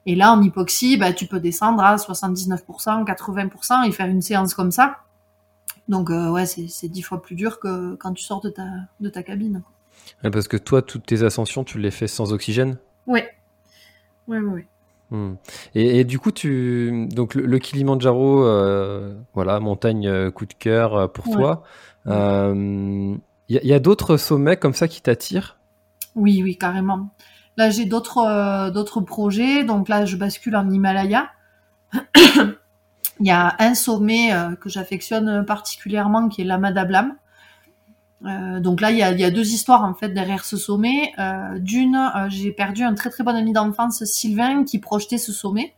Et 0.06 0.14
là, 0.14 0.32
en 0.32 0.42
hypoxie, 0.42 0.96
bah, 0.96 1.12
tu 1.12 1.26
peux 1.26 1.40
descendre 1.40 1.82
à 1.82 1.96
79%, 1.96 3.04
80% 3.04 3.88
et 3.88 3.92
faire 3.92 4.06
une 4.06 4.22
séance 4.22 4.54
comme 4.54 4.72
ça. 4.72 4.98
Donc, 5.88 6.10
euh, 6.10 6.30
ouais, 6.30 6.46
c'est 6.46 6.88
dix 6.88 7.02
fois 7.02 7.20
plus 7.20 7.34
dur 7.34 7.58
que 7.58 7.96
quand 7.96 8.12
tu 8.12 8.22
sors 8.22 8.40
de 8.40 9.08
ta 9.08 9.22
cabine. 9.22 9.62
Parce 10.22 10.48
que 10.48 10.56
toi, 10.56 10.82
toutes 10.82 11.06
tes 11.06 11.22
ascensions, 11.22 11.64
tu 11.64 11.78
les 11.78 11.90
fais 11.90 12.06
sans 12.06 12.32
oxygène? 12.32 12.76
Oui. 13.06 13.20
Oui, 14.28 14.38
oui, 14.38 14.64
oui. 15.12 15.34
Et, 15.74 16.04
du 16.04 16.20
coup, 16.20 16.30
tu 16.30 17.08
donc 17.10 17.34
le, 17.34 17.58
Kilimanjaro, 17.58 18.44
euh, 18.44 19.14
voilà, 19.34 19.58
montagne 19.58 20.06
euh, 20.06 20.30
coup 20.30 20.46
de 20.46 20.54
cœur 20.54 21.10
pour 21.12 21.24
toi. 21.24 21.64
Il 22.06 23.18
y 23.48 23.72
a 23.72 23.80
d'autres 23.80 24.16
sommets 24.16 24.56
comme 24.56 24.74
ça 24.74 24.86
qui 24.86 25.02
t'attirent? 25.02 25.58
Oui, 26.14 26.40
oui, 26.42 26.56
carrément. 26.56 27.10
Là, 27.56 27.70
j'ai 27.70 27.84
d'autres 27.84 28.18
euh, 28.18 28.70
d'autres 28.70 29.00
projets. 29.00 29.64
Donc 29.64 29.88
là, 29.88 30.04
je 30.04 30.16
bascule 30.16 30.56
en 30.56 30.70
Himalaya. 30.70 31.30
il 31.94 33.26
y 33.26 33.30
a 33.30 33.56
un 33.58 33.74
sommet 33.74 34.32
euh, 34.32 34.54
que 34.54 34.68
j'affectionne 34.68 35.44
particulièrement 35.44 36.28
qui 36.28 36.42
est 36.42 36.44
l'Amadablam. 36.44 37.16
Euh, 38.26 38.60
donc 38.60 38.80
là, 38.80 38.90
il 38.90 38.98
y, 38.98 39.02
a, 39.02 39.30
deux 39.30 39.52
histoires 39.52 39.84
en 39.84 39.94
fait 39.94 40.10
derrière 40.10 40.44
ce 40.44 40.56
sommet. 40.56 41.12
D'une, 41.58 42.10
j'ai 42.28 42.52
perdu 42.52 42.82
un 42.82 42.94
très 42.94 43.10
très 43.10 43.24
bon 43.24 43.34
ami 43.34 43.52
d'enfance, 43.52 44.04
Sylvain, 44.04 44.64
qui 44.64 44.78
projetait 44.78 45.18
ce 45.18 45.32
sommet. 45.32 45.74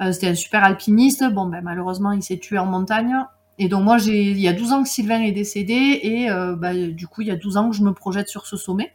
C'était 0.00 0.28
un 0.28 0.34
super 0.34 0.64
alpiniste. 0.64 1.24
Bon, 1.32 1.46
ben, 1.46 1.60
malheureusement, 1.62 2.12
il 2.12 2.22
s'est 2.22 2.38
tué 2.38 2.58
en 2.58 2.66
montagne. 2.66 3.14
Et 3.58 3.68
donc 3.68 3.84
moi, 3.84 3.98
il 4.06 4.40
y 4.40 4.48
a 4.48 4.52
12 4.54 4.72
ans 4.72 4.82
que 4.82 4.88
Sylvain 4.88 5.20
est 5.20 5.32
décédé 5.32 6.00
et 6.02 6.28
bah, 6.56 6.74
du 6.74 7.06
coup, 7.06 7.20
il 7.20 7.28
y 7.28 7.30
a 7.30 7.36
12 7.36 7.56
ans 7.56 7.70
que 7.70 7.76
je 7.76 7.82
me 7.82 7.92
projette 7.92 8.28
sur 8.28 8.46
ce 8.46 8.56
sommet. 8.56 8.92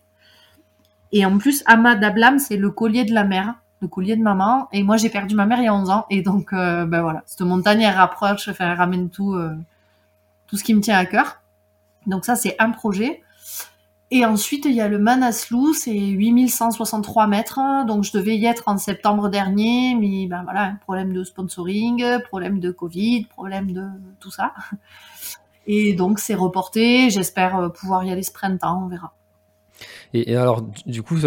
Et 1.11 1.25
en 1.25 1.37
plus, 1.37 1.63
Ahmad 1.65 2.03
Ablam, 2.03 2.39
c'est 2.39 2.57
le 2.57 2.69
collier 2.71 3.05
de 3.05 3.13
la 3.13 3.23
mère, 3.23 3.55
le 3.81 3.87
collier 3.87 4.17
de 4.17 4.21
maman. 4.21 4.67
Et 4.73 4.83
moi, 4.83 4.97
j'ai 4.97 5.09
perdu 5.09 5.33
ma 5.33 5.45
mère 5.45 5.59
il 5.59 5.63
y 5.63 5.67
a 5.69 5.73
11 5.73 5.89
ans. 5.89 6.05
Et 6.09 6.21
donc, 6.21 6.51
euh, 6.51 6.85
ben 6.85 7.01
voilà, 7.01 7.23
cette 7.25 7.39
montagne, 7.41 7.81
elle 7.81 7.95
rapproche, 7.95 8.49
elle 8.59 8.73
ramène 8.73 9.09
tout, 9.09 9.33
euh, 9.33 9.55
tout 10.47 10.57
ce 10.57 10.63
qui 10.65 10.73
me 10.73 10.81
tient 10.81 10.97
à 10.97 11.05
cœur. 11.05 11.41
Donc 12.07 12.25
ça, 12.25 12.35
c'est 12.35 12.55
un 12.59 12.71
projet. 12.71 13.21
Et 14.11 14.23
ensuite, 14.23 14.65
il 14.65 14.73
y 14.73 14.81
a 14.81 14.87
le 14.87 14.99
Manaslu, 14.99 15.73
c'est 15.73 15.97
8163 15.97 17.27
mètres. 17.27 17.59
Donc, 17.87 18.03
je 18.03 18.11
devais 18.11 18.37
y 18.37 18.45
être 18.45 18.63
en 18.67 18.77
septembre 18.77 19.29
dernier, 19.29 19.95
mais 19.95 20.27
ben 20.27 20.43
voilà, 20.43 20.75
problème 20.81 21.11
de 21.11 21.23
sponsoring, 21.23 22.21
problème 22.29 22.59
de 22.59 22.69
Covid, 22.71 23.25
problème 23.25 23.71
de 23.71 23.83
tout 24.19 24.31
ça. 24.31 24.53
Et 25.67 25.93
donc, 25.93 26.19
c'est 26.19 26.35
reporté. 26.35 27.09
J'espère 27.09 27.57
euh, 27.57 27.69
pouvoir 27.69 28.03
y 28.03 28.11
aller 28.11 28.21
ce 28.21 28.31
printemps, 28.31 28.83
on 28.85 28.87
verra. 28.87 29.13
Et, 30.13 30.35
alors, 30.35 30.61
du 30.85 31.01
coup, 31.01 31.17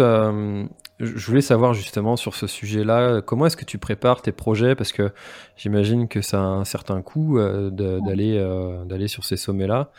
je 0.99 1.25
voulais 1.25 1.41
savoir 1.41 1.73
justement 1.73 2.17
sur 2.17 2.35
ce 2.35 2.45
sujet-là, 2.45 3.21
comment 3.21 3.45
est-ce 3.45 3.55
que 3.55 3.65
tu 3.65 3.77
prépares 3.77 4.21
tes 4.21 4.33
projets? 4.33 4.75
Parce 4.75 4.91
que 4.91 5.13
j'imagine 5.55 6.09
que 6.09 6.21
ça 6.21 6.39
a 6.39 6.45
un 6.45 6.65
certain 6.65 7.01
coût 7.01 7.37
euh, 7.37 7.69
d'aller 7.69 8.37
euh, 8.37 8.83
d'aller 8.83 9.07
sur 9.07 9.23
ces 9.23 9.37
sommets-là. 9.37 9.91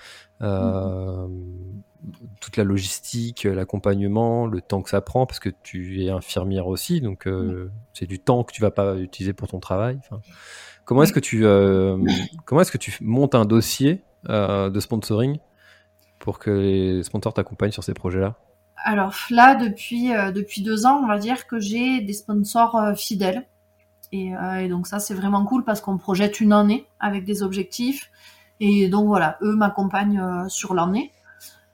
Euh, 0.43 1.27
toute 2.41 2.57
la 2.57 2.65
logistique, 2.65 3.45
l'accompagnement, 3.45 4.47
le 4.47 4.61
temps 4.61 4.83
que 4.83 4.91
ça 4.91 5.01
prend, 5.01 5.27
parce 5.27 5.39
que 5.39 5.51
tu 5.63 6.05
es 6.05 6.11
infirmière 6.11 6.67
aussi, 6.67 7.01
donc 7.03 7.29
c'est 7.93 8.07
du 8.07 8.19
temps 8.19 8.43
que 8.43 8.53
tu 8.53 8.63
vas 8.63 8.71
pas 8.71 8.97
utiliser 8.97 9.35
pour 9.35 9.49
ton 9.49 9.61
travail. 9.61 10.01
comment 10.87 11.03
est-ce 11.03 11.13
que 11.13 11.21
tu 11.21 11.43
comment 12.47 12.63
est-ce 12.63 12.73
que 12.73 12.79
tu 12.79 12.97
montes 13.03 13.35
un 13.35 13.45
dossier 13.45 14.03
de 14.27 14.81
sponsoring 14.81 15.39
pour 16.19 16.39
que 16.39 16.51
les 16.51 17.03
sponsors 17.03 17.35
t'accompagnent 17.35 17.73
sur 17.73 17.85
ces 17.85 17.93
projets-là? 17.93 18.39
Alors 18.85 19.15
là, 19.31 19.55
depuis, 19.55 20.15
euh, 20.15 20.33
depuis 20.33 20.63
deux 20.63 20.87
ans, 20.87 21.01
on 21.03 21.07
va 21.07 21.19
dire 21.19 21.47
que 21.47 21.59
j'ai 21.59 22.01
des 22.01 22.13
sponsors 22.13 22.77
euh, 22.77 22.95
fidèles. 22.95 23.47
Euh, 24.13 24.57
et, 24.57 24.69
donc 24.69 24.87
ça, 24.87 24.99
c'est 24.99 25.15
vraiment 25.15 25.45
cool 25.45 25.65
parce 25.65 25.81
qu'on 25.81 25.99
projette 25.99 26.41
une 26.41 26.53
année 26.53 26.87
avec 26.99 27.25
des 27.25 27.43
objectifs. 27.43 28.11
Et 28.59 28.89
donc 28.89 29.07
voilà, 29.07 29.39
eux 29.43 29.55
m'accompagnent 29.55 30.49
sur 30.49 30.75
l'année. 30.75 31.13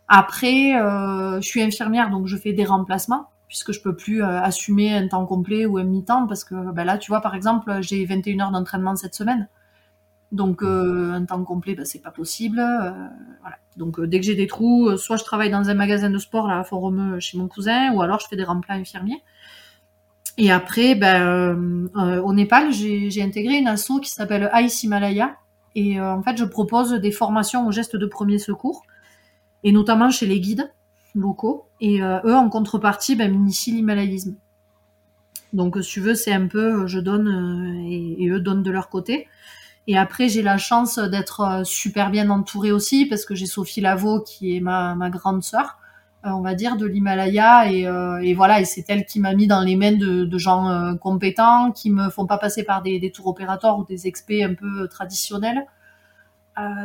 Après, 0.06 0.70
je 0.72 1.40
suis 1.42 1.60
infirmière, 1.60 2.10
donc 2.10 2.28
je 2.28 2.36
fais 2.36 2.52
des 2.52 2.64
remplacements 2.64 3.28
puisque 3.48 3.72
je 3.72 3.80
peux 3.80 3.96
plus 3.96 4.22
assumer 4.22 4.94
un 4.94 5.08
temps 5.08 5.26
complet 5.26 5.66
ou 5.66 5.78
un 5.78 5.84
mi-temps 5.84 6.28
parce 6.28 6.44
que 6.44 6.54
ben 6.70 6.84
là, 6.84 6.96
tu 6.96 7.10
vois, 7.10 7.20
par 7.20 7.34
exemple, 7.34 7.78
j'ai 7.80 8.04
21 8.04 8.38
heures 8.38 8.50
d'entraînement 8.52 8.94
cette 8.94 9.16
semaine. 9.16 9.48
Donc 10.33 10.62
euh, 10.62 11.12
un 11.12 11.25
temps 11.25 11.42
complet, 11.45 11.75
bah, 11.75 11.85
c'est 11.85 12.00
pas 12.00 12.11
possible. 12.11 12.59
Euh, 12.59 12.90
voilà. 13.40 13.56
Donc 13.76 13.99
euh, 13.99 14.06
dès 14.06 14.18
que 14.18 14.26
j'ai 14.26 14.35
des 14.35 14.47
trous, 14.47 14.97
soit 14.97 15.16
je 15.16 15.25
travaille 15.25 15.50
dans 15.50 15.71
un 15.71 15.75
magasin 15.75 16.11
de 16.11 16.18
sport 16.18 16.49
là 16.49 16.59
à 16.59 16.64
Font-Romeu 16.64 17.21
chez 17.21 17.38
mon 17.38 17.49
cousin, 17.49 17.92
ou 17.92 18.02
alors 18.02 18.21
je 18.21 18.26
fais 18.28 18.37
des 18.37 18.45
remplats 18.45 18.75
infirmiers. 18.75 19.23
Et 20.38 20.50
après, 20.50 20.95
ben, 20.95 21.88
au 22.23 22.35
Népal, 22.35 22.71
j'ai 22.71 23.23
intégré 23.23 23.56
une 23.56 23.68
asso 23.68 24.00
qui 24.02 24.11
s'appelle 24.11 24.50
Ice 24.56 24.83
Himalaya. 24.83 25.37
Et 25.75 25.99
en 25.99 26.23
fait, 26.23 26.37
je 26.37 26.45
propose 26.45 26.92
des 26.92 27.11
formations 27.11 27.66
aux 27.66 27.73
gestes 27.73 27.97
de 27.97 28.04
premier 28.04 28.38
secours, 28.38 28.83
et 29.64 29.73
notamment 29.73 30.11
chez 30.11 30.26
les 30.26 30.38
guides 30.38 30.71
locaux. 31.14 31.68
Et 31.80 32.02
eux, 32.02 32.35
en 32.35 32.50
contrepartie, 32.50 33.16
ben, 33.16 33.33
m'initient 33.33 33.73
l'himalayisme. 33.73 34.37
Donc, 35.54 35.78
si 35.83 35.90
tu 35.90 36.00
veux, 36.00 36.14
c'est 36.14 36.35
un 36.35 36.49
peu, 36.49 36.87
je 36.87 37.00
donne 37.00 37.80
et, 37.87 38.23
et, 38.23 38.28
eux 38.28 38.40
donnent 38.40 38.62
de 38.62 38.71
leur 38.71 38.90
côté. 38.90 39.28
Et 39.88 39.97
après, 39.97 40.28
j'ai 40.28 40.43
la 40.43 40.59
chance 40.59 40.99
d'être 40.99 41.40
euh, 41.40 41.64
super 41.64 42.11
bien 42.11 42.28
entourée 42.31 42.73
aussi 42.73 43.07
parce 43.07 43.25
que 43.25 43.35
j'ai 43.35 43.47
Sophie 43.47 43.81
Lavaux 43.81 44.21
qui 44.21 44.57
est 44.57 44.61
ma, 44.61 44.97
grande 45.11 45.45
sœur, 45.45 45.78
euh, 46.25 46.31
on 46.31 46.40
va 46.40 46.55
dire, 46.55 46.76
de 46.76 46.87
l'Himalaya. 46.87 47.71
Et, 47.71 47.87
euh, 47.87 48.19
et, 48.19 48.35
voilà, 48.35 48.61
et 48.61 48.64
c'est 48.64 48.85
elle 48.88 49.07
qui 49.07 49.21
m'a 49.21 49.35
mis 49.35 49.47
dans 49.47 49.61
les 49.61 49.76
mains 49.76 49.93
de, 49.93 50.38
gens 50.38 50.97
compétents, 51.00 51.71
qui 51.71 51.90
me 51.90 52.11
font 52.11 52.26
pas 52.26 52.38
passer 52.38 52.64
par 52.64 52.83
des, 52.83 53.12
tours 53.12 53.28
opérateurs 53.28 53.78
ou 53.78 53.85
des 53.85 54.07
experts 54.09 54.50
un 54.50 54.55
peu 54.55 54.88
traditionnels. 54.88 55.66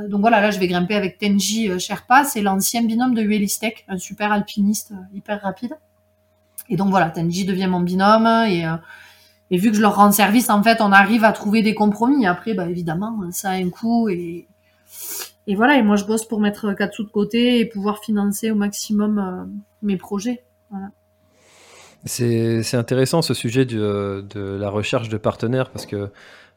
donc 0.10 0.22
voilà, 0.22 0.40
là, 0.42 0.52
je 0.52 0.60
vais 0.60 0.68
grimper 0.68 0.96
avec 0.96 1.18
Tenji 1.18 1.80
Sherpa, 1.80 2.24
c'est 2.24 2.42
l'ancien 2.42 2.84
binôme 2.84 3.16
de 3.16 3.24
Uelistek, 3.24 3.86
un 3.88 3.98
super 3.98 4.32
alpiniste 4.32 4.94
hyper 5.14 5.42
rapide. 5.42 5.76
Et 6.70 6.78
donc 6.78 6.90
voilà, 6.90 7.10
Tenji 7.10 7.46
devient 7.46 7.68
mon 7.68 7.82
binôme 7.82 8.28
et 8.48 8.66
et 9.52 9.58
vu 9.58 9.70
que 9.70 9.76
je 9.76 9.82
leur 9.82 9.98
rends 9.98 10.12
service, 10.14 10.50
en 10.50 10.64
fait, 10.64 10.80
on 10.80 10.94
arrive 10.94 11.26
à 11.26 11.34
trouver 11.34 11.62
des 11.62 11.76
compromis. 11.76 12.26
Après, 12.26 12.54
bah, 12.54 12.70
évidemment, 12.70 13.20
ça 13.32 13.50
a 13.50 13.54
un 13.56 13.70
coût 13.70 14.08
et, 14.08 14.48
et 15.46 15.56
voilà. 15.56 15.78
Et 15.78 15.84
moi, 15.84 15.98
je 15.98 16.06
bosse 16.06 16.26
pour 16.26 16.40
mettre 16.40 16.74
quatre 16.74 16.94
sous 16.94 17.04
de 17.04 17.10
côté 17.10 17.60
et 17.60 17.66
pouvoir 17.66 18.00
financer 18.00 18.50
au 18.50 18.56
maximum 18.56 19.20
euh, 19.20 19.60
mes 19.82 19.98
projets. 19.98 20.44
C'est 22.06 22.76
intéressant 22.76 23.22
ce 23.22 23.34
sujet 23.34 23.66
de, 23.66 24.26
de, 24.30 24.40
la 24.40 24.70
recherche 24.70 25.10
de 25.10 25.18
partenaires 25.18 25.70
parce 25.70 25.86
que 25.86 26.10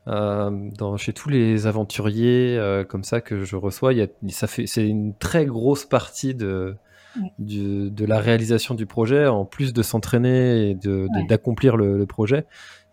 euh, 0.07 0.51
dans, 0.79 0.97
chez 0.97 1.13
tous 1.13 1.29
les 1.29 1.67
aventuriers 1.67 2.57
euh, 2.57 2.85
comme 2.85 3.05
ça 3.05 3.21
que 3.21 3.45
je 3.45 3.57
reçois, 3.57 3.93
il 3.93 3.99
y 3.99 4.03
a, 4.03 4.07
ça 4.29 4.47
fait, 4.47 4.67
c'est 4.67 4.87
une 4.87 5.15
très 5.15 5.45
grosse 5.45 5.85
partie 5.85 6.35
de, 6.35 6.77
de 7.39 8.05
la 8.05 8.19
réalisation 8.19 8.75
du 8.75 8.87
projet, 8.87 9.27
en 9.27 9.45
plus 9.45 9.73
de 9.73 9.83
s'entraîner 9.83 10.71
et 10.71 10.79
d'accomplir 11.29 11.77
le, 11.77 12.07
projet, 12.07 12.47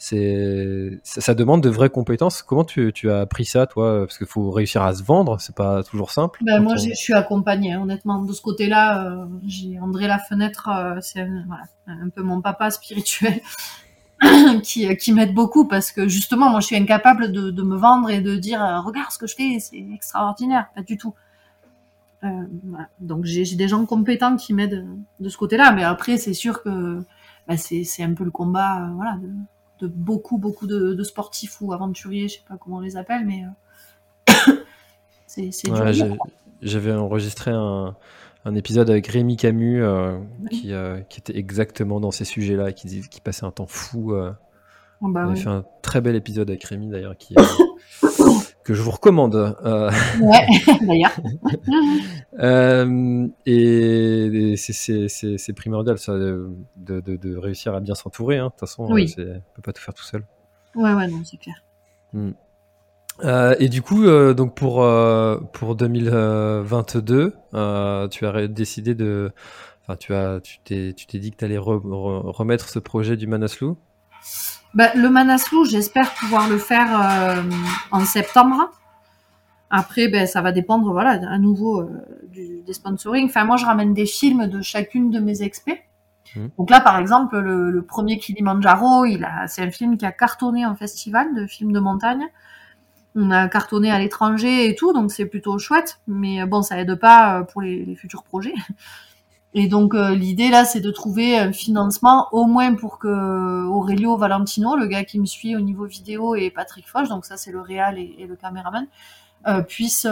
c'est 0.04 1.00
ça, 1.04 1.36
demande 1.36 1.62
de 1.62 1.70
vraies 1.70 1.92
compétences. 1.92 2.42
Comment 2.42 2.66
tu, 2.66 2.92
as 3.10 3.20
appris 3.20 3.46
ça, 3.46 3.68
toi? 3.68 4.06
Parce 4.06 4.18
qu'il 4.18 4.26
faut 4.26 4.50
réussir 4.50 4.82
à 4.82 4.96
se 4.96 5.04
vendre, 5.04 5.40
c'est 5.40 5.56
pas 5.56 5.84
toujours 5.84 6.10
simple. 6.10 6.40
Ben, 6.44 6.60
moi, 6.60 6.76
je 6.76 6.92
suis 6.94 7.14
accompagnée, 7.14 7.74
hein, 7.74 7.82
honnêtement. 7.84 8.24
De 8.24 8.34
ce 8.34 8.42
côté-là, 8.42 9.06
euh, 9.06 9.26
j'ai 9.46 9.80
André 9.80 10.08
Lafenêtre, 10.08 10.70
euh, 10.70 10.98
c'est 11.02 11.20
un 11.20 12.10
peu 12.10 12.24
mon 12.24 12.42
papa 12.42 12.72
spirituel. 12.72 13.42
qui, 14.64 14.96
qui 14.98 15.14
m'aide 15.14 15.34
beaucoup 15.34 15.68
parce 15.68 15.92
que 15.92 16.08
justement, 16.08 16.50
moi, 16.50 16.60
je 16.60 16.68
suis 16.68 16.76
incapable 16.76 17.32
de, 17.32 17.52
de 17.52 17.64
me 17.64 17.76
vendre 17.76 18.10
et 18.10 18.22
de 18.22 18.36
dire 18.36 18.64
euh, 18.64 18.80
regarde 18.82 19.12
ce 19.12 19.18
que 19.18 19.28
je 19.28 19.36
fais, 19.36 19.60
c'est 19.60 19.84
extraordinaire, 19.94 20.68
pas 20.76 20.82
du 20.82 20.98
tout. 20.98 21.14
Euh, 22.24 22.28
voilà. 22.64 22.88
Donc 23.00 23.26
j'ai 23.26 23.56
des 23.56 23.68
gens 23.68 23.86
compétents 23.86 24.36
qui 24.36 24.54
m'aident 24.54 24.88
de 25.20 25.30
ce 25.30 25.38
côté-là, 25.38 25.72
mais 25.72 25.84
après 25.84 26.18
c'est 26.18 26.34
sûr 26.34 26.62
que 26.62 27.04
bah, 27.48 27.58
c'est 27.58 28.04
un 28.04 28.14
peu 28.14 28.24
le 28.24 28.32
combat, 28.32 28.84
euh, 28.84 28.94
voilà, 28.94 29.18
de, 29.22 29.30
de, 29.82 29.88
beaucoup 29.88 30.38
beaucoup 30.38 30.68
de, 30.68 30.94
de, 30.94 31.04
sportifs 31.04 31.62
ou 31.62 31.74
aventuriers, 31.74 32.28
je 32.28 32.36
sais 32.36 32.44
pas 32.48 32.58
comment 32.58 32.78
on 32.78 32.82
les 32.82 32.98
appelle, 32.98 33.26
mais 33.26 33.44
euh, 34.30 34.54
c'est 35.28 35.70
ouais, 35.70 36.18
J'avais 36.62 36.94
enregistré 36.94 37.52
un, 37.52 37.96
un 38.46 38.56
épisode 38.56 38.90
avec 38.90 39.08
Rémi 39.08 39.38
Camus 39.38 39.84
euh, 39.84 40.18
qui, 40.50 40.74
euh, 40.74 41.00
qui, 41.10 41.20
était 41.20 41.38
exactement 41.38 42.00
dans 42.00 42.12
ces 42.12 42.26
sujets-là, 42.26 42.72
qui, 42.72 43.02
qui 43.08 43.22
passait 43.22 43.46
un 43.46 43.52
temps 43.52 43.68
fou. 43.68 44.14
Euh. 44.14 44.32
Oh, 45.02 45.10
bah 45.10 45.26
on 45.28 45.32
a 45.32 45.36
fait 45.36 45.50
un 45.50 45.66
très 45.82 46.02
bel 46.02 46.16
épisode 46.16 46.50
avec 46.50 46.64
Rémi 46.64 46.88
d'ailleurs, 46.90 47.18
qui, 47.18 47.36
que 48.72 48.78
je 48.78 48.82
vous 48.82 48.92
recommande. 48.92 49.56
Ouais, 49.64 50.48
d'ailleurs. 50.82 51.16
et, 53.46 54.56
c'est 54.58 55.54
primordial 55.54 55.98
ça, 55.98 56.14
de, 56.14 56.50
de, 56.78 57.02
de, 57.02 57.38
réussir 57.38 57.76
à 57.76 57.80
bien 57.80 57.96
s'entourer. 57.96 58.38
Hein. 58.38 58.46
De 58.46 58.50
toute 58.52 58.60
façon, 58.62 58.86
on 58.86 58.96
ne 58.96 59.06
peut 59.06 59.62
pas 59.62 59.74
tout 59.74 59.82
faire 59.82 59.94
tout 59.94 60.04
seul. 60.04 60.24
Ouais, 60.76 60.94
ouais, 60.94 61.08
non, 61.08 61.22
c'est 61.24 61.38
clair. 61.38 61.56
Hmm. 62.14 62.32
Euh, 63.24 63.56
et 63.60 63.70
du 63.70 63.82
coup, 63.82 64.06
euh, 64.06 64.34
donc 64.34 64.56
pour 64.56 64.84
euh, 64.84 65.38
pour 65.54 65.76
2022, 65.76 67.34
tu 68.10 68.26
as 68.26 68.48
décidé 68.48 68.96
de, 68.96 69.32
enfin 69.82 69.96
tu 69.96 70.14
as, 70.14 70.40
tu 70.42 70.60
t'es, 70.64 70.94
tu 70.94 71.06
t'es 71.06 71.20
dit 71.20 71.32
que 71.32 71.38
tu 71.38 71.46
allais 71.46 71.58
remettre 71.60 72.70
ce 72.70 72.80
projet 72.80 73.18
du 73.18 73.28
Manaslu? 73.28 73.74
Bah, 74.74 74.94
le 74.96 75.10
Manaslu, 75.10 75.66
j'espère 75.70 76.14
pouvoir 76.14 76.48
le 76.50 76.58
faire 76.58 77.44
en 77.92 78.06
septembre. 78.06 78.72
Après, 79.70 80.08
ben, 80.08 80.28
ça 80.28 80.42
va 80.42 80.52
dépendre, 80.52 80.92
voilà, 80.92 81.12
à 81.30 81.38
nouveau 81.38 81.90
du, 82.30 82.62
des 82.62 82.74
sponsoring. 82.74 83.26
Enfin, 83.26 83.46
moi, 83.46 83.58
je 83.58 83.66
ramène 83.66 83.94
des 83.94 84.06
films 84.06 84.48
de 84.48 84.62
chacune 84.62 85.12
de 85.12 85.20
mes 85.20 85.44
experts. 85.44 85.78
Mmh. 86.36 86.48
Donc 86.58 86.70
là, 86.70 86.80
par 86.80 86.98
exemple, 86.98 87.40
le, 87.40 87.72
le 87.72 87.82
premier 87.82 88.18
Kilimanjaro, 88.18 89.06
il 89.06 89.24
a, 89.26 89.48
c'est 89.48 89.62
un 89.62 89.72
film 89.72 89.98
qui 89.98 90.06
a 90.06 90.12
cartonné 90.12 90.66
en 90.66 90.76
festival 90.76 91.34
de 91.36 91.46
films 91.48 91.74
de 91.74 91.80
montagne 91.80 92.28
on 93.16 93.32
a 93.32 93.48
cartonné 93.48 93.92
à 93.92 94.00
l'étranger 94.00 94.70
et 94.70 94.76
tout, 94.76 94.94
donc 94.94 95.12
c'est 95.12 95.26
plutôt 95.26 95.58
chouette. 95.58 96.00
Mais 96.08 96.42
euh, 96.42 96.46
bon, 96.46 96.62
ça 96.62 96.80
aide 96.80 96.96
pas 96.96 97.40
euh, 97.40 97.44
pour 97.44 97.62
les, 97.62 97.96
futurs 97.96 98.24
projets. 98.24 98.54
Et 99.54 99.68
donc 99.68 99.94
euh, 99.94 100.16
l'idée 100.16 100.50
là, 100.50 100.64
c'est 100.64 100.80
de 100.80 100.92
trouver 100.92 101.38
un 101.38 101.52
financement 101.52 102.28
au 102.32 102.46
moins 102.46 102.74
pour 102.76 103.00
que 103.00 103.66
Aurelio 103.68 104.16
Valentino, 104.18 104.76
le 104.78 104.88
gars 104.88 105.04
qui 105.04 105.20
me 105.20 105.26
suit 105.26 105.56
au 105.56 105.60
niveau 105.60 105.86
vidéo, 105.86 106.36
et 106.36 106.50
Patrick 106.52 106.88
Foch, 106.88 107.10
donc 107.10 107.26
ça 107.26 107.36
c'est 107.38 107.52
le 107.52 107.62
réal 107.62 107.98
et, 107.98 108.26
le 108.28 108.36
caméraman, 108.36 108.88
euh, 109.48 109.62
puisse 109.62 110.08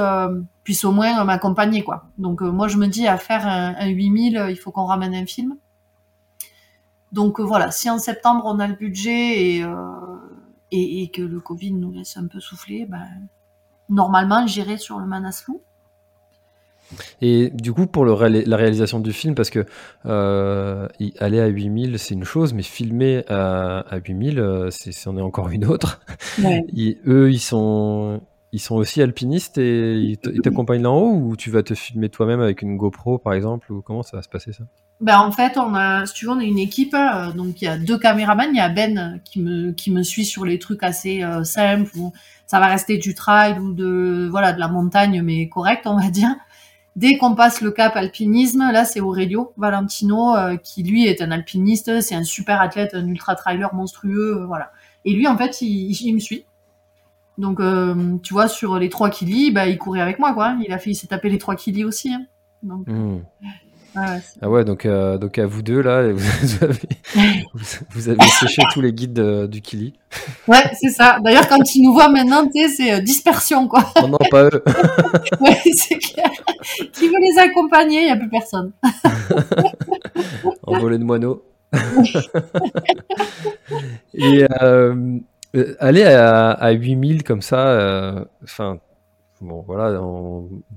puisse 0.63 0.84
au 0.84 0.91
moins 0.91 1.24
m'accompagner 1.24 1.84
quoi. 1.84 2.10
Donc 2.17 2.41
moi 2.41 2.67
je 2.67 2.77
me 2.77 2.88
dis 2.88 3.08
à 3.08 3.17
faire 3.17 3.48
un, 3.48 3.75
un 3.77 3.88
8000, 3.88 4.48
il 4.50 4.58
faut 4.58 4.72
qu'on 4.72 4.86
ramène 4.86 5.15
un 5.15 5.25
film. 5.25 5.55
Donc 7.12 7.39
voilà, 7.39 7.72
si 7.72 7.89
en 7.89 7.98
septembre 7.98 8.43
on 8.46 8.60
a 8.60 8.67
le 8.67 8.75
budget 8.75 9.58
et 9.58 9.65
et, 10.72 11.10
que 11.12 11.22
le 11.22 11.39
Covid 11.39 11.74
nous 11.74 11.91
laisse 11.91 12.17
un 12.17 12.27
peu 12.27 12.39
souffler, 12.39 12.86
ben, 12.86 13.08
normalement, 13.89 14.46
j'irai 14.48 14.77
sur 14.77 15.00
le 15.00 15.05
Manaslu. 15.05 15.55
Et 17.22 17.50
du 17.51 17.74
coup, 17.74 17.88
pour 17.88 18.05
le 18.05 18.13
la 18.46 18.58
réalisation 18.58 19.00
du 19.00 19.13
film, 19.13 19.36
parce 19.36 19.50
que 19.50 19.65
euh, 20.06 20.88
aller 21.19 21.39
à 21.39 21.47
8000, 21.47 21.99
c'est 21.99 22.13
une 22.13 22.23
chose, 22.23 22.54
mais 22.54 22.63
filmer 22.63 23.23
à, 23.28 23.80
à 23.80 23.97
8000, 23.97 24.39
euh, 24.39 24.69
c'en 24.71 25.17
est 25.17 25.21
encore 25.21 25.49
une 25.49 25.65
autre. 25.65 26.02
eux, 27.08 27.32
ils 27.32 27.39
sont, 27.39 28.21
ils 28.52 28.60
sont 28.60 28.75
aussi 28.75 29.02
alpinistes 29.02 29.58
et 29.58 29.93
ils 29.93 30.17
t'accompagnent 30.17 30.84
là 30.84 30.91
en 30.91 30.99
haut 30.99 31.15
ou 31.15 31.36
tu 31.36 31.52
vas 31.52 31.63
te 31.63 31.73
filmer 31.73 32.10
toi-même 32.10 32.41
avec 32.41 32.62
une 32.62 32.78
GoPro, 32.78 33.17
par 33.17 33.34
exemple, 33.34 33.71
ou 33.71 33.82
comment 33.82 34.04
ça 34.04 34.17
va 34.17 34.23
se 34.23 34.30
passer 34.30 34.54
ça? 34.54 34.63
Ben, 35.02 35.17
en 35.19 35.32
fait, 35.32 35.58
on 35.58 35.73
a, 35.75 36.06
si 36.06 36.13
tu 36.13 36.25
veux, 36.25 36.32
on 36.32 36.39
a 36.39 36.43
une 36.43 36.60
équipe. 36.60 36.93
Euh, 36.93 37.32
donc, 37.32 37.62
il 37.62 37.65
y 37.65 37.67
a 37.67 37.78
deux 37.78 37.97
caméramans. 37.97 38.49
Il 38.52 38.58
y 38.58 38.60
a 38.60 38.67
Ben 38.67 39.21
qui 39.23 39.39
me, 39.41 39.71
qui 39.71 39.91
me 39.91 40.04
suit 40.04 40.25
sur 40.25 40.43
les 40.43 40.60
trucs 40.60 40.84
assez 40.84 41.23
euh, 41.23 41.45
simples. 41.45 41.89
Où 41.97 42.12
ça 42.47 42.60
va 42.60 42.65
rester 42.67 42.97
du 42.97 43.13
trail 43.13 43.60
ou 43.60 43.73
de, 43.73 44.28
voilà, 44.30 44.52
de 44.52 44.60
la 44.60 44.67
montagne, 44.67 45.21
mais 45.21 45.47
correct, 45.47 45.84
on 45.86 45.95
va 45.95 46.10
dire. 46.10 46.36
Dès 46.99 47.17
qu'on 47.17 47.33
passe 47.33 47.62
le 47.62 47.71
cap 47.71 47.95
alpinisme, 47.95 48.71
là, 48.73 48.83
c'est 48.83 48.99
Aurelio 48.99 49.53
Valentino, 49.55 50.35
euh, 50.35 50.57
qui 50.57 50.83
lui 50.83 51.05
est 51.05 51.21
un 51.21 51.31
alpiniste. 51.31 52.01
C'est 52.01 52.15
un 52.15 52.23
super 52.23 52.59
athlète, 52.62 52.93
un 52.93 53.07
ultra 53.07 53.35
trailer 53.35 53.73
monstrueux, 53.73 54.43
voilà. 54.45 54.73
Et 55.05 55.13
lui, 55.13 55.25
en 55.25 55.38
fait, 55.38 55.62
il, 55.62 56.13
me 56.13 56.19
suit. 56.19 56.43
Donc, 57.38 57.62
tu 58.21 58.33
vois, 58.33 58.49
sur 58.49 58.77
les 58.77 58.89
trois 58.89 59.09
killis, 59.09 59.49
bah, 59.51 59.67
il 59.67 59.77
courait 59.77 60.01
avec 60.01 60.19
moi, 60.19 60.33
quoi. 60.33 60.57
Il 60.65 60.73
a 60.73 60.77
fait, 60.77 60.89
il 60.91 60.95
s'est 60.95 61.07
tapé 61.07 61.29
les 61.29 61.38
trois 61.38 61.55
killis 61.55 61.85
aussi. 61.85 62.13
Hein. 62.13 62.25
Donc, 62.63 62.85
mmh. 62.88 63.21
Ah 63.95 64.49
ouais, 64.49 64.63
donc, 64.63 64.86
euh, 64.86 65.17
donc 65.17 65.38
à 65.38 65.45
vous 65.45 65.62
deux, 65.62 65.82
là, 65.82 66.12
vous 66.12 66.63
avez, 66.63 66.80
vous 67.91 68.10
avez 68.10 68.28
séché 68.39 68.62
tous 68.71 68.82
les 68.82 68.93
guides 68.93 69.47
du 69.47 69.62
Kili. 69.62 69.93
Ouais, 70.47 70.63
c'est 70.80 70.89
ça. 70.89 71.17
D'ailleurs, 71.23 71.47
quand 71.47 71.75
ils 71.75 71.84
nous 71.84 71.93
voient 71.93 72.10
maintenant, 72.10 72.47
c'est 72.75 72.93
euh, 72.93 72.99
dispersion, 73.02 73.67
quoi. 73.67 73.86
Non, 74.02 74.10
non, 74.10 74.17
pas 74.30 74.45
eux. 74.45 74.63
ouais, 75.41 75.58
c'est 75.75 75.97
clair. 75.97 76.30
Qui 76.93 77.08
veut 77.08 77.19
les 77.21 77.39
accompagner 77.39 78.02
Il 78.02 78.06
n'y 78.06 78.12
a 78.12 78.17
plus 78.17 78.30
personne. 78.30 78.71
en 80.63 80.80
volet 80.80 80.97
de 80.97 81.04
moineaux. 81.04 81.43
Et 84.13 84.45
euh, 84.62 85.19
aller 85.80 86.04
à, 86.04 86.52
à 86.52 86.71
8000 86.71 87.23
comme 87.23 87.41
ça, 87.41 88.25
enfin 88.43 88.80
bon 89.41 89.63
voilà 89.65 90.02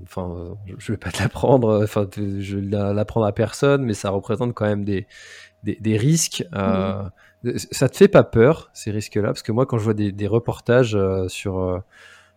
enfin 0.03 0.55
je 0.77 0.91
vais 0.91 0.97
pas 0.97 1.11
te 1.11 1.21
l'apprendre 1.21 1.83
enfin 1.83 2.07
je 2.15 2.57
vais 2.57 2.93
l'apprendre 2.93 3.25
à 3.25 3.31
personne 3.31 3.83
mais 3.83 3.93
ça 3.93 4.09
représente 4.09 4.53
quand 4.53 4.65
même 4.65 4.85
des 4.85 5.07
des, 5.63 5.97
risques 5.97 6.45
euh, 6.55 7.03
ça 7.71 7.89
te 7.89 7.95
fait 7.95 8.07
pas 8.07 8.23
peur 8.23 8.69
ces 8.73 8.91
risques 8.91 9.15
là 9.15 9.27
parce 9.27 9.43
que 9.43 9.51
moi 9.51 9.65
quand 9.65 9.77
je 9.77 9.83
vois 9.83 9.93
des, 9.93 10.27
reportages 10.27 10.95
euh, 10.95 11.27
sur 11.27 11.59
euh, 11.59 11.79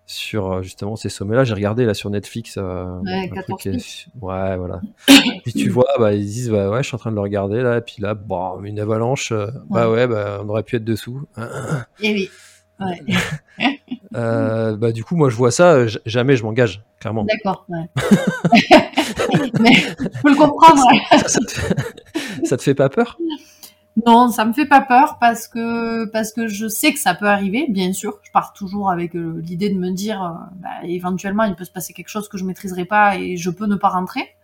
sur 0.07 0.62
justement 0.62 0.95
ces 0.95 1.09
sommets 1.09 1.35
là 1.35 1.43
j'ai 1.43 1.55
regardé 1.55 1.85
là 1.85 1.95
sur 1.95 2.11
Netflix 2.11 2.57
ouais, 2.57 3.33
ouais 4.23 4.57
voilà. 4.57 4.81
puis 5.45 5.53
tu 5.53 5.69
vois 5.69 5.89
bah, 5.99 6.12
ils 6.12 6.25
disent 6.25 6.51
bah 6.51 6.71
ouais 6.71 6.83
je 6.83 6.89
suis 6.89 6.95
en 6.95 6.99
train 6.99 7.11
de 7.11 7.17
le 7.17 7.23
regarder 7.23 7.62
là 7.62 7.79
et 7.79 7.81
puis 7.81 7.97
là 7.99 8.15
bon 8.15 8.62
une 8.62 8.79
avalanche 8.79 9.33
bah 9.69 9.91
ouais. 9.91 10.07
bah 10.07 10.41
on 10.45 10.49
aurait 10.49 10.62
pu 10.62 10.77
être 10.77 10.85
dessous. 10.85 11.27
Et 12.01 12.12
oui 12.12 12.31
Euh, 14.14 14.77
bah, 14.77 14.92
du 14.92 15.05
coup, 15.05 15.16
moi, 15.16 15.31
je 15.31 15.37
vois 15.37 15.51
ça, 15.51 15.87
jamais 16.05 16.37
je 16.37 16.45
m'engage, 16.45 16.83
clairement. 17.01 17.25
D'accord, 17.25 17.66
ouais. 17.69 17.88
Mais 19.61 19.73
je 19.75 20.21
peux 20.23 20.31
le 20.31 20.37
comprendre. 20.37 20.85
Ça, 22.45 22.57
te 22.57 22.62
fait, 22.62 22.75
pas 22.75 22.88
peur? 22.88 23.19
Non, 24.07 24.29
ça 24.29 24.45
me 24.45 24.53
fait 24.53 24.66
pas 24.66 24.83
peur 24.83 25.16
parce 25.19 25.49
que, 25.49 26.05
parce 26.11 26.33
que 26.33 26.47
je 26.49 26.69
sais 26.69 26.92
que 26.92 26.99
ça 26.99 27.14
peut 27.14 27.27
arriver, 27.27 27.66
bien 27.69 27.92
sûr. 27.92 28.19
Je 28.23 28.31
pars 28.31 28.53
toujours 28.53 28.90
avec 28.90 29.16
euh, 29.16 29.40
l'idée 29.42 29.71
de 29.71 29.79
me 29.79 29.90
dire, 29.90 30.23
euh, 30.23 30.29
bah, 30.57 30.69
éventuellement, 30.85 31.45
il 31.45 31.55
peut 31.55 31.64
se 31.64 31.71
passer 31.71 31.92
quelque 31.92 32.09
chose 32.09 32.29
que 32.29 32.37
je 32.37 32.45
maîtriserai 32.45 32.85
pas 32.85 33.16
et 33.16 33.37
je 33.37 33.51
peux 33.51 33.66
ne 33.66 33.77
pas 33.77 33.88
rentrer. 33.88 34.37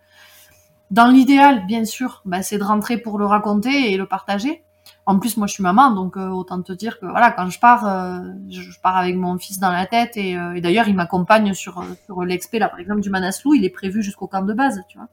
Dans 0.91 1.07
l'idéal, 1.07 1.65
bien 1.67 1.85
sûr, 1.85 2.21
bah, 2.25 2.41
c'est 2.41 2.57
de 2.57 2.63
rentrer 2.63 2.97
pour 2.97 3.17
le 3.17 3.25
raconter 3.25 3.91
et 3.91 3.97
le 3.97 4.05
partager. 4.07 4.63
En 5.05 5.19
plus, 5.19 5.35
moi, 5.35 5.47
je 5.47 5.53
suis 5.53 5.63
maman, 5.63 5.91
donc 5.91 6.15
euh, 6.15 6.29
autant 6.29 6.61
te 6.61 6.71
dire 6.71 6.97
que 6.97 7.05
voilà, 7.05 7.31
quand 7.31 7.49
je 7.49 7.59
pars, 7.59 7.85
euh, 7.85 8.21
je, 8.49 8.79
pars 8.79 8.95
avec 8.95 9.17
mon 9.17 9.37
fils 9.37 9.59
dans 9.59 9.71
la 9.71 9.85
tête 9.85 10.15
et, 10.15 10.37
euh, 10.37 10.53
et 10.53 10.61
d'ailleurs, 10.61 10.87
il 10.87 10.95
m'accompagne 10.95 11.53
sur 11.53 11.83
sur 12.05 12.23
l'expé 12.23 12.57
là, 12.57 12.69
par 12.69 12.79
exemple, 12.79 13.01
du 13.01 13.09
Manaslu. 13.09 13.57
Il 13.57 13.65
est 13.65 13.69
prévu 13.69 14.01
jusqu'au 14.01 14.27
camp 14.27 14.43
de 14.43 14.53
base, 14.53 14.81
tu 14.87 14.97
vois. 14.97 15.09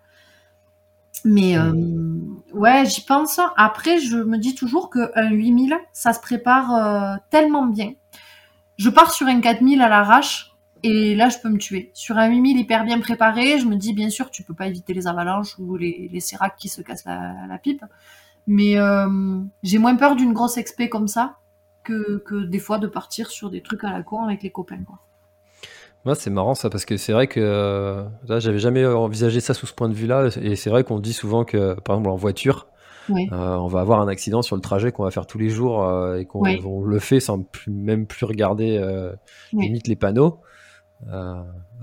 Mais 1.25 1.59
ouais, 2.55 2.87
j'y 2.87 3.03
pense. 3.03 3.41
Après, 3.57 3.99
je 3.99 4.17
me 4.17 4.39
dis 4.39 4.55
toujours 4.55 4.89
qu'un 4.89 5.31
8000, 5.31 5.77
ça 5.93 6.15
se 6.15 6.21
prépare 6.21 7.19
tellement 7.29 7.67
bien. 7.67 7.93
Je 8.79 8.89
pars 8.89 9.13
sur 9.13 9.27
un 9.27 9.41
4000 9.41 9.83
à 9.83 9.89
l'arrache 9.91 10.53
et 10.83 11.15
là, 11.15 11.29
je 11.29 11.37
peux 11.39 11.51
me 11.51 11.59
tuer. 11.59 11.91
Sur 11.93 12.17
un 12.17 12.29
8000 12.29 12.59
hyper 12.59 12.85
bien 12.85 13.01
préparé, 13.01 13.59
je 13.59 13.67
me 13.67 13.77
dis 13.77 13.93
bien 13.93 14.09
sûr, 14.09 14.31
tu 14.31 14.45
peux 14.45 14.55
pas 14.55 14.67
éviter 14.67 14.95
les 14.95 15.07
avalanches 15.07 15.59
ou 15.59 15.77
les, 15.77 16.09
les 16.11 16.21
séracs 16.21 16.57
qui 16.57 16.71
se 16.71 16.81
cassent 16.81 17.05
la, 17.05 17.35
la 17.47 17.59
pipe. 17.59 17.85
Mais 18.53 18.77
euh, 18.77 19.07
j'ai 19.63 19.79
moins 19.79 19.95
peur 19.95 20.17
d'une 20.17 20.33
grosse 20.33 20.57
expé 20.57 20.89
comme 20.89 21.07
ça 21.07 21.37
que, 21.85 22.19
que, 22.27 22.45
des 22.47 22.59
fois 22.59 22.79
de 22.79 22.89
partir 22.89 23.31
sur 23.31 23.49
des 23.49 23.63
trucs 23.63 23.85
à 23.85 23.93
la 23.93 24.03
con 24.03 24.25
avec 24.25 24.43
les 24.43 24.51
copains. 24.51 24.83
Quoi. 24.85 24.99
Moi, 26.05 26.17
c'est 26.17 26.31
marrant 26.31 26.57
ça 26.57 26.69
parce 26.69 26.85
que 26.85 26.97
c'est 26.97 27.13
vrai 27.13 27.29
que 27.29 27.39
euh, 27.39 28.03
là, 28.27 28.41
j'avais 28.41 28.59
jamais 28.59 28.85
envisagé 28.85 29.39
ça 29.39 29.55
sous 29.55 29.67
ce 29.67 29.73
point 29.73 29.89
de 29.89 29.95
vue-là. 29.95 30.31
Et 30.43 30.57
c'est 30.57 30.69
vrai 30.69 30.83
qu'on 30.83 30.99
dit 30.99 31.13
souvent 31.13 31.45
que, 31.45 31.75
par 31.75 31.95
exemple, 31.95 32.11
en 32.11 32.17
voiture, 32.17 32.67
Oui. 33.09 33.29
euh, 33.31 33.55
on 33.57 33.69
va 33.69 33.81
avoir 33.83 34.01
un 34.01 34.09
accident 34.09 34.43
sur 34.43 34.57
le 34.57 34.63
trajet 34.63 34.91
qu'on 34.91 35.05
va 35.05 35.13
faire 35.13 35.29
tous 35.29 35.39
les 35.39 35.49
jours 35.51 35.85
euh, 35.85 36.17
et 36.17 36.25
qu'on 36.27 36.41
Oui. 36.41 36.61
le 36.85 36.99
fait 36.99 37.21
sans 37.21 37.41
plus- 37.43 37.71
même 37.71 38.07
plus 38.07 38.27
regarder 38.27 38.81
Oui. 39.53 39.67
limite 39.67 39.87
les 39.87 39.97
panneaux. 39.97 40.41
Ouais, 41.07 41.13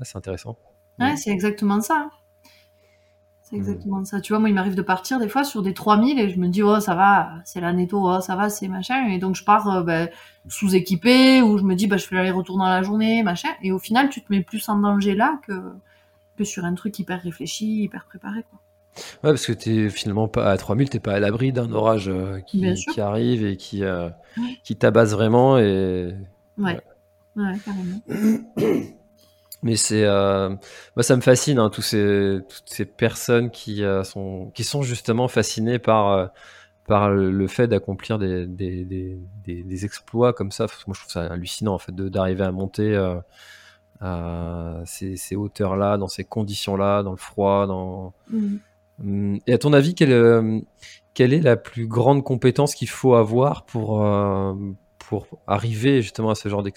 c'est 0.02 0.18
intéressant. 0.18 0.58
Ouais, 1.00 1.16
c'est 1.16 1.32
exactement 1.32 1.80
ça. 1.80 2.10
C'est 3.50 3.56
Mm. 3.56 3.60
exactement 3.60 4.04
ça. 4.04 4.20
Tu 4.20 4.34
vois, 4.34 4.40
moi, 4.40 4.50
il 4.50 4.56
m'arrive 4.56 4.76
de 4.76 4.82
partir 4.82 5.20
des 5.20 5.30
fois 5.30 5.46
sur 5.46 5.62
des 5.62 5.74
3000 5.74 6.20
et 6.20 6.30
je 6.30 6.38
me 6.38 6.50
dis, 6.50 6.62
oh, 6.64 6.82
ça 6.82 6.96
va, 6.96 7.30
c'est 7.46 7.62
la 7.62 7.72
netto, 7.72 8.02
oh, 8.04 8.20
ça 8.20 8.36
va, 8.36 8.50
c'est 8.50 8.68
machin. 8.68 9.08
Et 9.08 9.20
donc, 9.20 9.36
je 9.36 9.46
pars 9.46 9.70
euh, 9.70 9.84
ben, 9.84 10.10
sous-équipé 10.50 11.42
ou 11.42 11.58
je 11.58 11.64
me 11.64 11.76
dis, 11.76 11.88
bah, 11.88 11.96
je 11.96 12.06
fais 12.06 12.16
l'aller-retour 12.16 12.58
dans 12.58 12.66
la 12.68 12.84
journée, 12.84 13.24
machin. 13.24 13.50
Et 13.62 13.72
au 13.72 13.80
final, 13.80 14.10
tu 14.10 14.22
te 14.22 14.32
mets 14.32 14.42
plus 14.42 14.68
en 14.68 14.78
danger 14.80 15.16
là 15.16 15.40
que, 15.48 15.54
que 16.38 16.44
sur 16.44 16.66
un 16.66 16.74
truc 16.74 17.00
hyper 17.00 17.22
réfléchi, 17.22 17.84
hyper 17.84 18.06
préparé. 18.06 18.44
Quoi. 18.50 18.60
Ouais, 19.24 19.32
parce 19.32 19.46
que 19.46 19.54
t'es 19.54 19.90
finalement 19.90 20.28
pas 20.28 20.52
à 20.52 20.58
3000, 20.58 20.90
t'es 20.90 21.00
pas 21.00 21.14
à 21.14 21.20
l'abri 21.20 21.54
d'un 21.54 21.72
orage 21.72 22.10
euh, 22.10 22.40
qui, 22.42 22.66
arrive 23.00 23.46
et 23.46 23.56
qui, 23.56 23.84
euh, 23.84 24.10
qui 24.64 24.76
tabasse 24.76 25.12
vraiment. 25.12 25.58
Et... 25.58 26.14
Ouais. 26.58 26.82
Ouais, 27.38 27.54
carrément. 27.64 28.02
Mais 29.68 29.76
c'est, 29.76 30.04
euh, 30.06 30.50
moi, 30.96 31.04
ça 31.04 31.16
me 31.18 31.22
fascine, 31.22 31.60
hein, 31.60 31.70
tous 31.70 31.82
ces, 31.82 32.40
toutes 32.48 32.70
ces 32.70 32.86
personnes 32.86 33.52
qui, 33.52 33.84
euh, 33.84 34.04
sont, 34.04 34.50
qui 34.56 34.64
sont 34.64 34.82
justement 34.82 35.28
fascinées 35.28 35.78
par, 35.78 36.08
euh, 36.14 36.28
par 36.88 37.10
le, 37.10 37.48
fait 37.48 37.68
d'accomplir 37.68 38.18
des, 38.18 38.48
des, 38.48 38.86
des, 38.86 39.20
des, 39.44 39.64
des 39.64 39.86
exploits 39.86 40.32
comme 40.34 40.52
ça. 40.52 40.68
Parce 40.68 40.84
que 40.84 40.90
moi, 40.90 40.96
je 40.96 41.02
trouve 41.02 41.12
ça 41.12 41.26
hallucinant, 41.26 41.74
en 41.74 41.80
fait, 41.80 41.94
d'arriver 41.94 42.44
à 42.46 42.52
monter 42.52 42.96
à 44.00 44.82
ces, 44.86 45.18
ces 45.18 45.36
hauteurs-là, 45.36 45.98
dans 45.98 46.08
ces 46.08 46.24
conditions-là, 46.24 47.04
dans 47.04 47.12
le 47.12 47.18
froid, 47.18 47.68
dans, 47.68 48.14
Mm. 48.30 48.58
Hum, 49.04 49.40
Et 49.48 49.54
à 49.54 49.58
ton 49.58 49.74
avis, 49.74 49.94
quelle, 49.96 50.64
quelle 51.14 51.34
est 51.34 51.42
la 51.42 51.56
plus 51.58 51.88
grande 51.88 52.24
compétence 52.24 52.74
qu'il 52.74 52.90
faut 52.90 53.16
avoir 53.16 53.66
pour, 53.66 54.02
pour 54.98 55.28
arriver 55.46 56.02
justement 56.02 56.30
à 56.32 56.36
ce 56.36 56.50
genre 56.50 56.64
de, 56.64 56.72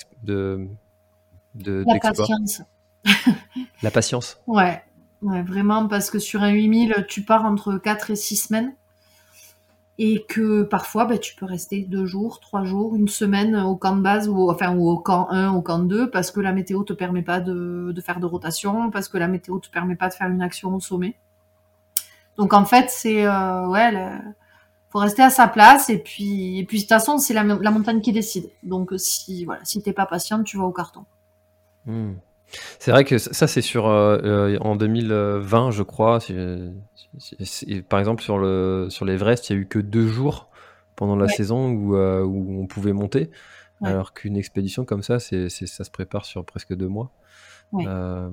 de, 1.55 1.85
La 1.87 1.95
d'exploit? 1.95 2.27
patience. 2.27 2.63
La 3.83 3.91
patience. 3.91 4.41
Ouais. 4.47 4.83
ouais, 5.23 5.43
vraiment, 5.43 5.89
parce 5.89 6.11
que 6.11 6.19
sur 6.19 6.43
un 6.43 6.51
8000, 6.51 7.07
tu 7.09 7.23
pars 7.23 7.45
entre 7.45 7.77
4 7.79 8.11
et 8.11 8.17
6 8.17 8.37
semaines. 8.37 8.75
Et 10.03 10.25
que 10.27 10.63
parfois, 10.63 11.05
ben, 11.05 11.19
tu 11.19 11.37
peux 11.37 11.45
rester 11.45 11.83
deux 11.83 12.07
jours, 12.07 12.41
trois 12.41 12.65
jours, 12.65 12.97
une 12.97 13.09
semaine 13.09 13.55
au 13.55 13.77
camp 13.77 13.97
de 13.97 14.01
base, 14.01 14.31
ou, 14.31 14.51
enfin, 14.51 14.75
ou 14.75 14.89
au 14.89 14.99
camp 14.99 15.29
1, 15.31 15.53
au 15.53 15.61
camp 15.61 15.81
2, 15.81 16.09
parce 16.11 16.31
que 16.31 16.41
la 16.41 16.53
météo 16.53 16.85
te 16.85 16.95
permet 16.95 17.21
pas 17.21 17.41
de, 17.41 17.93
de 17.95 18.01
faire 18.01 18.19
de 18.19 18.25
rotation, 18.25 18.91
parce 18.91 19.09
que 19.09 19.19
la 19.19 19.29
météo 19.29 19.59
te 19.59 19.69
permet 19.69 19.97
pas 19.97 20.09
de 20.09 20.15
faire 20.15 20.29
une 20.29 20.41
action 20.41 20.75
au 20.75 20.81
sommet. 20.81 21.17
Donc 22.39 22.55
en 22.55 22.65
fait, 22.65 22.89
c'est 22.89 23.27
euh, 23.27 23.69
ouais, 23.69 23.93
faut 24.89 25.01
rester 25.01 25.23
à 25.23 25.29
sa 25.29 25.47
place 25.47 25.91
et 25.91 25.99
puis 25.99 26.59
et 26.59 26.65
puis 26.65 26.79
de 26.79 26.83
toute 26.83 26.89
façon, 26.89 27.19
c'est 27.19 27.35
la, 27.35 27.45
la 27.45 27.71
montagne 27.71 28.01
qui 28.01 28.13
décide. 28.13 28.49
Donc 28.63 28.95
si 28.97 29.45
voilà, 29.45 29.61
si 29.65 29.83
t'es 29.83 29.93
pas 29.93 30.07
patiente, 30.07 30.45
tu 30.45 30.57
vas 30.57 30.65
au 30.65 30.73
carton. 30.73 31.05
Hmm. 31.85 32.15
C'est 32.79 32.91
vrai 32.91 33.05
que 33.05 33.19
ça, 33.19 33.47
c'est 33.47 33.61
sur 33.63 33.87
euh, 33.89 34.19
euh, 34.25 34.59
en 34.61 34.77
2020, 34.77 35.71
je 35.71 35.83
crois. 35.83 36.21
si- 36.21 36.35
si- 37.19 37.37
si- 37.47 37.83
par 37.83 37.99
exemple, 37.99 38.23
sur 38.23 38.39
le 38.39 38.87
sur 38.91 39.05
l'Everest, 39.05 39.51
il 39.51 39.53
y 39.55 39.57
a 39.57 39.63
eu 39.63 39.67
que 39.67 39.79
deux 39.79 40.07
jours 40.09 40.49
pendant 40.97 41.17
la 41.17 41.27
Ouais. 41.27 41.33
saison 41.33 41.71
où, 41.71 41.97
euh, 41.97 42.23
où 42.23 42.61
on 42.63 42.67
pouvait 42.67 42.93
monter, 42.93 43.31
Ouais. 43.81 43.89
alors 43.91 44.13
qu'une 44.13 44.37
expédition 44.37 44.85
comme 44.85 45.03
ça, 45.03 45.19
c'est, 45.19 45.49
ça 45.49 45.85
se 45.85 45.91
prépare 45.91 46.25
sur 46.25 46.45
presque 46.45 46.75
deux 46.75 46.89
mois. 46.89 47.11
Ouais. 47.73 47.85
Euh, 47.87 48.29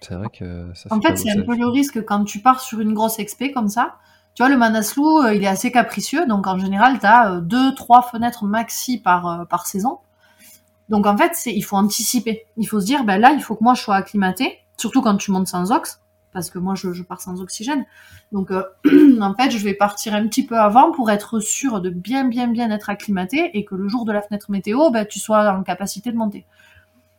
c'est 0.00 0.14
vrai 0.14 0.28
que 0.32 0.70
ça 0.74 0.88
En 0.94 1.00
fait 1.00 1.16
c'est 1.16 1.30
un 1.30 1.42
peu 1.42 1.56
le 1.56 1.66
risque 1.68 2.04
quand 2.04 2.24
tu 2.24 2.40
pars 2.40 2.60
sur 2.60 2.80
une 2.80 2.92
grosse 2.92 3.18
expé 3.18 3.50
comme 3.52 3.68
ça. 3.68 3.96
Tu 4.34 4.42
vois, 4.42 4.48
le 4.50 4.56
Manaslu, 4.56 5.02
il 5.34 5.42
est 5.42 5.46
assez 5.46 5.70
capricieux, 5.70 6.26
donc 6.26 6.46
en 6.46 6.58
général, 6.58 6.98
tu 6.98 7.06
as 7.06 7.40
deux, 7.40 7.74
trois 7.74 8.02
fenêtres 8.02 8.44
maxi 8.46 8.98
par, 8.98 9.46
par 9.48 9.66
saison. 9.66 9.98
Donc 10.92 11.06
en 11.06 11.16
fait, 11.16 11.32
il 11.46 11.64
faut 11.64 11.76
anticiper. 11.76 12.44
Il 12.58 12.68
faut 12.68 12.78
se 12.78 12.84
dire, 12.84 13.02
ben 13.04 13.16
là, 13.16 13.32
il 13.32 13.42
faut 13.42 13.56
que 13.56 13.64
moi 13.64 13.72
je 13.72 13.80
sois 13.80 13.96
acclimaté, 13.96 14.58
surtout 14.76 15.00
quand 15.00 15.16
tu 15.16 15.30
montes 15.30 15.48
sans 15.48 15.72
ox, 15.72 16.02
parce 16.34 16.50
que 16.50 16.58
moi 16.58 16.74
je, 16.74 17.02
pars 17.02 17.22
sans 17.22 17.40
oxygène. 17.40 17.86
Donc 18.30 18.50
euh, 18.50 18.62
en 19.22 19.34
fait, 19.34 19.50
je 19.50 19.56
vais 19.64 19.72
partir 19.72 20.14
un 20.14 20.28
petit 20.28 20.44
peu 20.44 20.58
avant 20.58 20.92
pour 20.92 21.10
être 21.10 21.40
sûr 21.40 21.80
de 21.80 21.88
bien, 21.88 22.26
bien, 22.26 22.46
bien 22.46 22.70
être 22.70 22.90
acclimaté 22.90 23.50
et 23.54 23.64
que 23.64 23.74
le 23.74 23.88
jour 23.88 24.04
de 24.04 24.12
la 24.12 24.20
fenêtre 24.20 24.50
météo, 24.50 24.90
ben, 24.90 25.06
tu 25.06 25.18
sois 25.18 25.50
en 25.54 25.62
capacité 25.62 26.12
de 26.12 26.18
monter. 26.18 26.44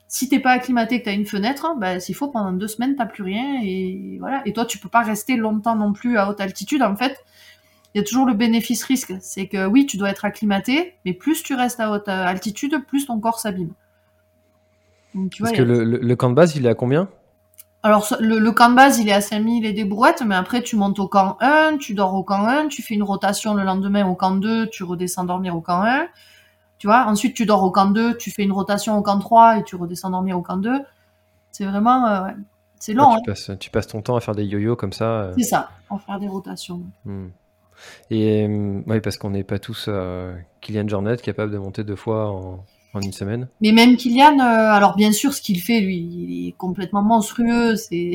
Si 0.07 0.29
t'es 0.29 0.39
pas 0.39 0.51
acclimaté, 0.51 0.99
que 0.99 1.05
t'as 1.05 1.13
une 1.15 1.25
fenêtre, 1.25 1.73
bah, 1.79 1.99
s'il 1.99 2.13
faut, 2.13 2.27
pendant 2.27 2.51
deux 2.51 2.67
semaines, 2.67 2.95
t'as 2.95 3.07
plus 3.07 3.23
rien, 3.23 3.59
et 3.63 4.17
voilà. 4.19 4.43
Et 4.45 4.53
toi, 4.53 4.65
tu 4.67 4.77
peux 4.77 4.87
pas 4.87 5.01
rester 5.01 5.35
longtemps 5.35 5.75
non 5.75 5.93
plus 5.93 6.19
à 6.19 6.29
haute 6.29 6.39
altitude. 6.39 6.83
En 6.83 6.95
fait, 6.95 7.17
il 7.93 7.99
y 7.99 8.01
a 8.01 8.03
toujours 8.03 8.25
le 8.25 8.33
bénéfice-risque. 8.33 9.13
C'est 9.21 9.47
que 9.47 9.65
oui, 9.67 9.85
tu 9.85 9.97
dois 9.97 10.09
être 10.09 10.25
acclimaté, 10.25 10.95
mais 11.05 11.13
plus 11.13 11.43
tu 11.43 11.53
restes 11.55 11.79
à 11.79 11.91
haute 11.91 12.07
euh, 12.07 12.25
altitude, 12.25 12.83
plus 12.87 13.05
ton 13.05 13.19
corps 13.19 13.39
s'abîme. 13.39 13.71
Parce 15.39 15.51
que 15.51 15.61
le, 15.61 15.83
le- 15.83 15.99
le 15.99 16.15
camp 16.15 16.29
de 16.29 16.35
base, 16.35 16.55
il 16.55 16.65
est 16.65 16.69
à 16.69 16.73
combien? 16.75 17.07
Alors, 17.83 18.07
le, 18.19 18.39
le 18.39 18.51
camp 18.51 18.69
de 18.71 18.75
base, 18.75 18.97
il 18.99 19.09
est 19.09 19.13
à 19.13 19.21
5000 19.21 19.65
et 19.65 19.73
des 19.73 19.83
brouettes, 19.83 20.23
mais 20.25 20.35
après, 20.35 20.63
tu 20.63 20.75
montes 20.75 20.99
au 20.99 21.07
camp 21.07 21.37
1, 21.41 21.77
tu 21.77 21.93
dors 21.93 22.15
au 22.15 22.23
camp 22.23 22.45
1, 22.47 22.67
tu 22.69 22.81
fais 22.81 22.93
une 22.95 23.03
rotation 23.03 23.53
le 23.53 23.63
lendemain 23.63 24.07
au 24.07 24.15
camp 24.15 24.31
2, 24.35 24.67
tu 24.69 24.83
redescends 24.83 25.25
dormir 25.25 25.55
au 25.55 25.61
camp 25.61 25.83
1. 25.83 26.07
Tu 26.79 26.87
vois, 26.87 27.05
ensuite, 27.07 27.35
tu 27.35 27.45
dors 27.45 27.61
au 27.63 27.71
camp 27.71 27.91
2, 27.91 28.17
tu 28.17 28.31
fais 28.31 28.43
une 28.43 28.51
rotation 28.53 28.97
au 28.97 29.01
camp 29.01 29.19
3 29.19 29.57
et 29.59 29.63
tu 29.63 29.75
redescends 29.75 30.09
dormir 30.09 30.37
au 30.37 30.41
camp 30.41 30.57
2. 30.57 30.81
C'est 31.51 31.65
vraiment, 31.65 32.07
euh, 32.07 32.23
ouais. 32.27 32.33
c'est 32.79 32.93
long, 32.93 33.09
Ouais, 33.09 33.15
hein. 33.15 33.19
tu, 33.23 33.29
passes, 33.29 33.51
tu 33.59 33.69
passes 33.69 33.87
ton 33.87 34.01
temps 34.01 34.15
à 34.15 34.21
faire 34.21 34.33
des 34.35 34.45
yo-yo 34.45 34.75
comme 34.75 34.93
ça. 34.93 35.05
euh. 35.05 35.33
C'est 35.37 35.43
ça, 35.43 35.69
en 35.89 35.99
faire 35.99 36.19
des 36.19 36.27
rotations. 36.27 36.81
Hmm. 37.05 37.27
Et 38.09 38.45
euh, 38.47 38.81
oui, 38.85 39.01
parce 39.01 39.17
qu'on 39.17 39.31
n'est 39.31 39.43
pas 39.43 39.59
tous 39.59 39.85
euh, 39.87 40.35
Kylian 40.61 40.87
Jornet 40.87 41.17
capable 41.17 41.51
de 41.51 41.57
monter 41.57 41.83
deux 41.83 41.95
fois 41.95 42.31
en, 42.31 42.65
en 42.93 43.01
une 43.01 43.11
semaine. 43.13 43.47
Mais 43.61 43.71
même 43.71 43.97
Kylian, 43.97 44.39
euh, 44.39 44.71
alors 44.71 44.95
bien 44.95 45.11
sûr, 45.11 45.33
ce 45.33 45.41
qu'il 45.41 45.59
fait, 45.61 45.81
lui, 45.81 45.97
il 45.97 46.47
est 46.49 46.51
complètement 46.53 47.01
monstrueux, 47.01 47.75
c'est. 47.75 48.13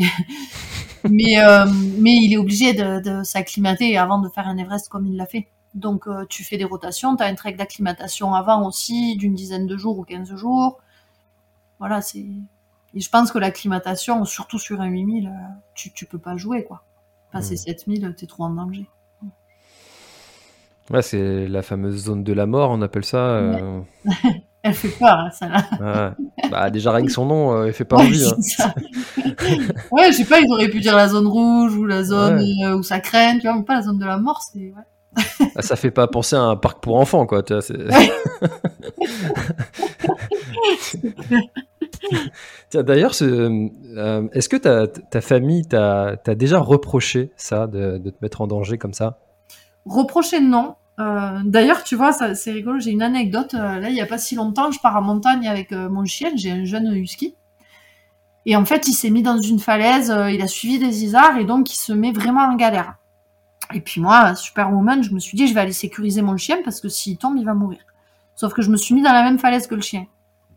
mais, 1.11 1.39
euh, 1.39 1.67
mais 1.99 2.15
il 2.17 2.33
est 2.33 2.37
obligé 2.37 2.73
de, 2.75 3.01
de 3.01 3.23
s'acclimater 3.25 3.97
avant 3.99 4.19
de 4.21 4.29
faire 4.29 4.47
un 4.47 4.57
Everest 4.57 4.89
comme 4.89 5.07
il 5.07 5.17
l'a 5.17 5.27
fait. 5.27 5.49
Donc 5.75 6.07
euh, 6.07 6.25
tu 6.29 6.45
fais 6.45 6.57
des 6.57 6.65
rotations, 6.65 7.17
tu 7.17 7.23
as 7.23 7.27
un 7.27 7.35
trek 7.35 7.53
d'acclimatation 7.53 8.35
avant 8.35 8.67
aussi, 8.67 9.17
d'une 9.17 9.35
dizaine 9.35 9.67
de 9.67 9.77
jours 9.77 9.99
ou 9.99 10.05
15 10.05 10.35
jours. 10.35 10.79
Voilà, 11.79 12.01
c'est. 12.01 12.27
Et 12.95 13.01
je 13.01 13.11
pense 13.11 13.31
que 13.31 13.39
l'acclimatation, 13.39 14.25
surtout 14.25 14.59
sur 14.59 14.81
un 14.81 14.87
8000, 14.87 15.27
euh, 15.27 15.31
tu, 15.75 15.93
tu 15.93 16.07
peux 16.07 16.19
pas 16.19 16.37
jouer, 16.37 16.65
quoi. 16.65 16.85
Passer 17.33 17.55
Mm. 17.55 17.59
7000, 17.59 18.15
t'es 18.17 18.27
trop 18.27 18.45
en 18.45 18.51
danger. 18.51 18.87
Ouais, 20.91 21.03
c'est 21.03 21.47
la 21.49 21.63
fameuse 21.63 22.05
zone 22.05 22.25
de 22.25 22.33
la 22.33 22.47
mort, 22.47 22.71
on 22.71 22.81
appelle 22.83 23.05
ça. 23.05 23.19
euh, 23.19 23.81
Elle 24.63 24.75
fait 24.75 24.89
peur, 24.89 25.19
hein, 25.19 25.31
ça 25.31 25.49
là. 25.49 25.63
ouais. 25.81 26.49
Bah, 26.51 26.69
déjà, 26.71 26.93
rien 26.93 27.05
que 27.07 27.13
son 27.13 27.27
nom, 27.27 27.53
euh, 27.57 27.67
il 27.69 27.73
fait 27.73 27.85
pas 27.85 27.97
Ouais, 27.97 28.07
envie. 28.07 28.25
hein. 28.25 28.37
c'est 28.41 28.57
ça. 28.63 28.75
ouais, 29.93 30.11
je 30.11 30.17
sais 30.17 30.25
pas, 30.25 30.41
ils 30.41 30.51
auraient 30.53 30.69
pu 30.69 30.81
dire 30.81 30.97
la 30.97 31.09
zone 31.09 31.27
rouge 31.27 31.77
ou 31.77 31.85
la 31.85 32.03
zone 32.03 32.43
euh, 32.65 32.77
où 32.77 32.83
ça 32.83 33.01
craint, 33.01 33.37
tu 33.39 33.43
vois, 33.47 33.55
mais 33.57 33.63
pas 33.65 33.75
la 33.77 33.83
zone 33.83 33.99
de 33.99 34.05
la 34.05 34.19
mort, 34.19 34.41
c'est. 34.43 34.59
Ouais. 34.59 34.73
Ah, 35.57 35.63
ça 35.63 35.75
fait 35.77 35.91
pas 35.91 36.07
penser 36.07 36.37
à 36.37 36.43
un 36.43 36.57
parc 36.57 36.81
pour 36.83 36.97
enfants, 36.97 37.27
quoi. 37.27 37.43
tu 37.43 37.53
vois, 37.53 37.63
c'est- 37.63 37.75
Tiens, 42.71 42.83
D'ailleurs, 42.83 43.15
ce, 43.15 43.25
euh, 43.97 44.29
est-ce 44.33 44.49
que 44.49 44.57
ta, 44.57 44.87
ta 44.87 45.21
famille 45.21 45.67
t'a 45.67 46.17
t'a 46.23 46.35
déjà 46.35 46.59
reproché 46.59 47.33
ça, 47.37 47.67
de, 47.67 47.99
de 47.99 48.11
te 48.11 48.17
mettre 48.23 48.41
en 48.41 48.47
danger 48.47 48.79
comme 48.79 48.93
ça? 48.93 49.19
Reprocher, 49.89 50.41
non. 50.41 50.77
Euh, 50.99 51.41
D'ailleurs, 51.45 51.85
tu 51.85 51.97
vois, 51.97 52.13
c'est 52.13 52.51
rigolo, 52.53 52.81
j'ai 52.81 52.91
une 52.91 53.03
anecdote. 53.03 53.55
euh, 53.55 53.79
là, 53.79 53.89
il 53.89 53.95
y 53.95 54.01
a 54.01 54.07
pas 54.07 54.19
si 54.19 54.35
longtemps, 54.35 54.71
je 54.71 54.81
pars 54.81 54.97
en 54.97 55.03
montagne 55.03 55.47
avec 55.47 55.73
euh, 55.73 55.89
mon 55.89 56.05
chien, 56.05 56.31
j'ai 56.35 56.51
un 56.51 56.65
jeune 56.65 56.93
husky. 56.95 57.35
Et 58.47 58.57
en 58.57 58.65
fait, 58.65 58.89
il 58.89 58.93
s'est 58.93 59.11
mis 59.11 59.23
dans 59.23 59.39
une 59.39 59.59
falaise, 59.59 60.15
il 60.33 60.41
a 60.41 60.47
suivi 60.47 60.79
des 60.79 61.05
isards 61.05 61.37
et 61.37 61.45
donc 61.45 61.71
il 61.71 61.77
se 61.77 61.93
met 61.93 62.13
vraiment 62.13 62.43
en 62.43 62.57
galère. 62.57 62.95
Et 63.75 63.81
puis 63.83 64.01
moi, 64.01 64.35
superwoman, 64.35 65.03
je 65.03 65.13
me 65.13 65.19
suis 65.19 65.37
dit, 65.37 65.47
je 65.47 65.55
vais 65.55 65.61
aller 65.61 65.73
sécuriser 65.73 66.23
mon 66.23 66.39
chien 66.39 66.59
parce 66.65 66.81
que 66.81 66.89
s'il 66.89 67.19
tombe, 67.19 67.37
il 67.37 67.45
va 67.45 67.53
mourir. 67.53 67.81
Sauf 68.37 68.55
que 68.55 68.63
je 68.63 68.71
me 68.71 68.79
suis 68.79 68.95
mis 68.95 69.03
dans 69.03 69.13
la 69.13 69.23
même 69.23 69.39
falaise 69.39 69.67
que 69.67 69.75
le 69.75 69.83
chien. 69.83 70.07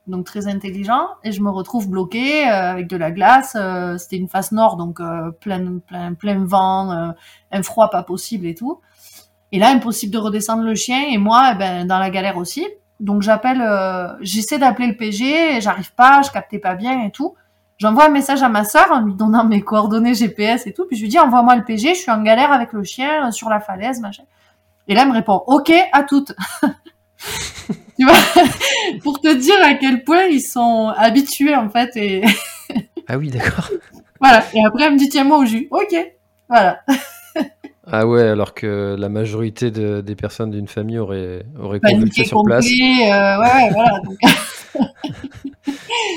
Donc 0.07 0.25
très 0.25 0.47
intelligent, 0.47 1.09
et 1.23 1.31
je 1.31 1.41
me 1.41 1.49
retrouve 1.49 1.89
bloqué 1.89 2.47
euh, 2.47 2.71
avec 2.71 2.87
de 2.87 2.95
la 2.97 3.11
glace. 3.11 3.57
C'était 3.97 4.17
une 4.17 4.29
face 4.29 4.51
nord, 4.53 4.77
donc 4.77 5.01
plein, 5.41 5.79
plein, 5.85 6.13
plein 6.13 6.45
vent, 6.45 7.13
un 7.51 7.63
froid 7.63 7.89
pas 7.89 8.03
possible 8.03 8.45
et 8.47 8.55
tout. 8.55 8.79
Et 9.51 9.59
là, 9.59 9.69
impossible 9.69 10.13
de 10.13 10.17
redescendre 10.17 10.63
le 10.63 10.75
chien, 10.75 11.03
et 11.09 11.17
moi, 11.17 11.51
eh 11.53 11.57
ben, 11.57 11.85
dans 11.85 11.99
la 11.99 12.09
galère 12.09 12.37
aussi. 12.37 12.65
Donc 13.01 13.23
j'appelle, 13.23 13.61
euh, 13.61 14.07
j'essaie 14.21 14.59
d'appeler 14.59 14.87
le 14.87 14.95
PG, 14.95 15.59
j'arrive 15.59 15.93
pas, 15.95 16.21
je 16.21 16.31
captais 16.31 16.59
pas 16.59 16.75
bien 16.75 17.03
et 17.03 17.11
tout. 17.11 17.35
J'envoie 17.79 18.05
un 18.05 18.09
message 18.09 18.43
à 18.43 18.49
ma 18.49 18.63
sœur 18.63 18.91
en 18.91 19.01
lui 19.01 19.15
donnant 19.15 19.43
mes 19.43 19.61
coordonnées 19.61 20.13
GPS 20.13 20.67
et 20.67 20.71
tout, 20.71 20.85
puis 20.85 20.95
je 20.95 21.01
lui 21.01 21.09
dis 21.09 21.17
envoie-moi 21.17 21.55
le 21.55 21.63
PG, 21.63 21.95
je 21.95 21.99
suis 21.99 22.11
en 22.11 22.21
galère 22.21 22.51
avec 22.51 22.73
le 22.73 22.83
chien 22.83 23.27
euh, 23.27 23.31
sur 23.31 23.49
la 23.49 23.59
falaise, 23.59 23.99
machin. 24.01 24.23
Et 24.87 24.93
là, 24.93 25.01
elle 25.01 25.07
me 25.07 25.13
répond 25.13 25.41
ok 25.47 25.73
à 25.91 26.03
toutes. 26.03 26.35
tu 27.97 28.05
vois, 28.05 28.13
pour 29.03 29.19
te 29.19 29.33
dire 29.33 29.55
à 29.63 29.73
quel 29.73 30.03
point 30.03 30.25
ils 30.25 30.41
sont 30.41 30.89
habitués 30.95 31.55
en 31.55 31.69
fait 31.69 31.89
et 31.95 32.23
Ah 33.07 33.17
oui, 33.17 33.31
d'accord. 33.31 33.71
voilà. 34.19 34.43
Et 34.53 34.63
après 34.63 34.83
elle 34.83 34.93
me 34.93 34.99
dit 34.99 35.09
tiens-moi 35.09 35.39
au 35.39 35.45
jus. 35.45 35.67
Ok, 35.71 35.95
voilà. 36.47 36.81
Ah 37.87 38.05
ouais, 38.05 38.21
alors 38.21 38.53
que 38.53 38.95
la 38.97 39.09
majorité 39.09 39.71
de- 39.71 40.01
des 40.01 40.15
personnes 40.15 40.51
d'une 40.51 40.67
famille 40.67 40.99
auraient, 40.99 41.45
auraient 41.59 41.79
convulsé 41.79 42.25
sur 42.25 42.43
place. 42.43 42.63
complet, 42.65 43.11
euh, 43.11 43.39
ouais, 43.41 43.69
voilà. 43.71 43.99
Donc, 44.05 44.17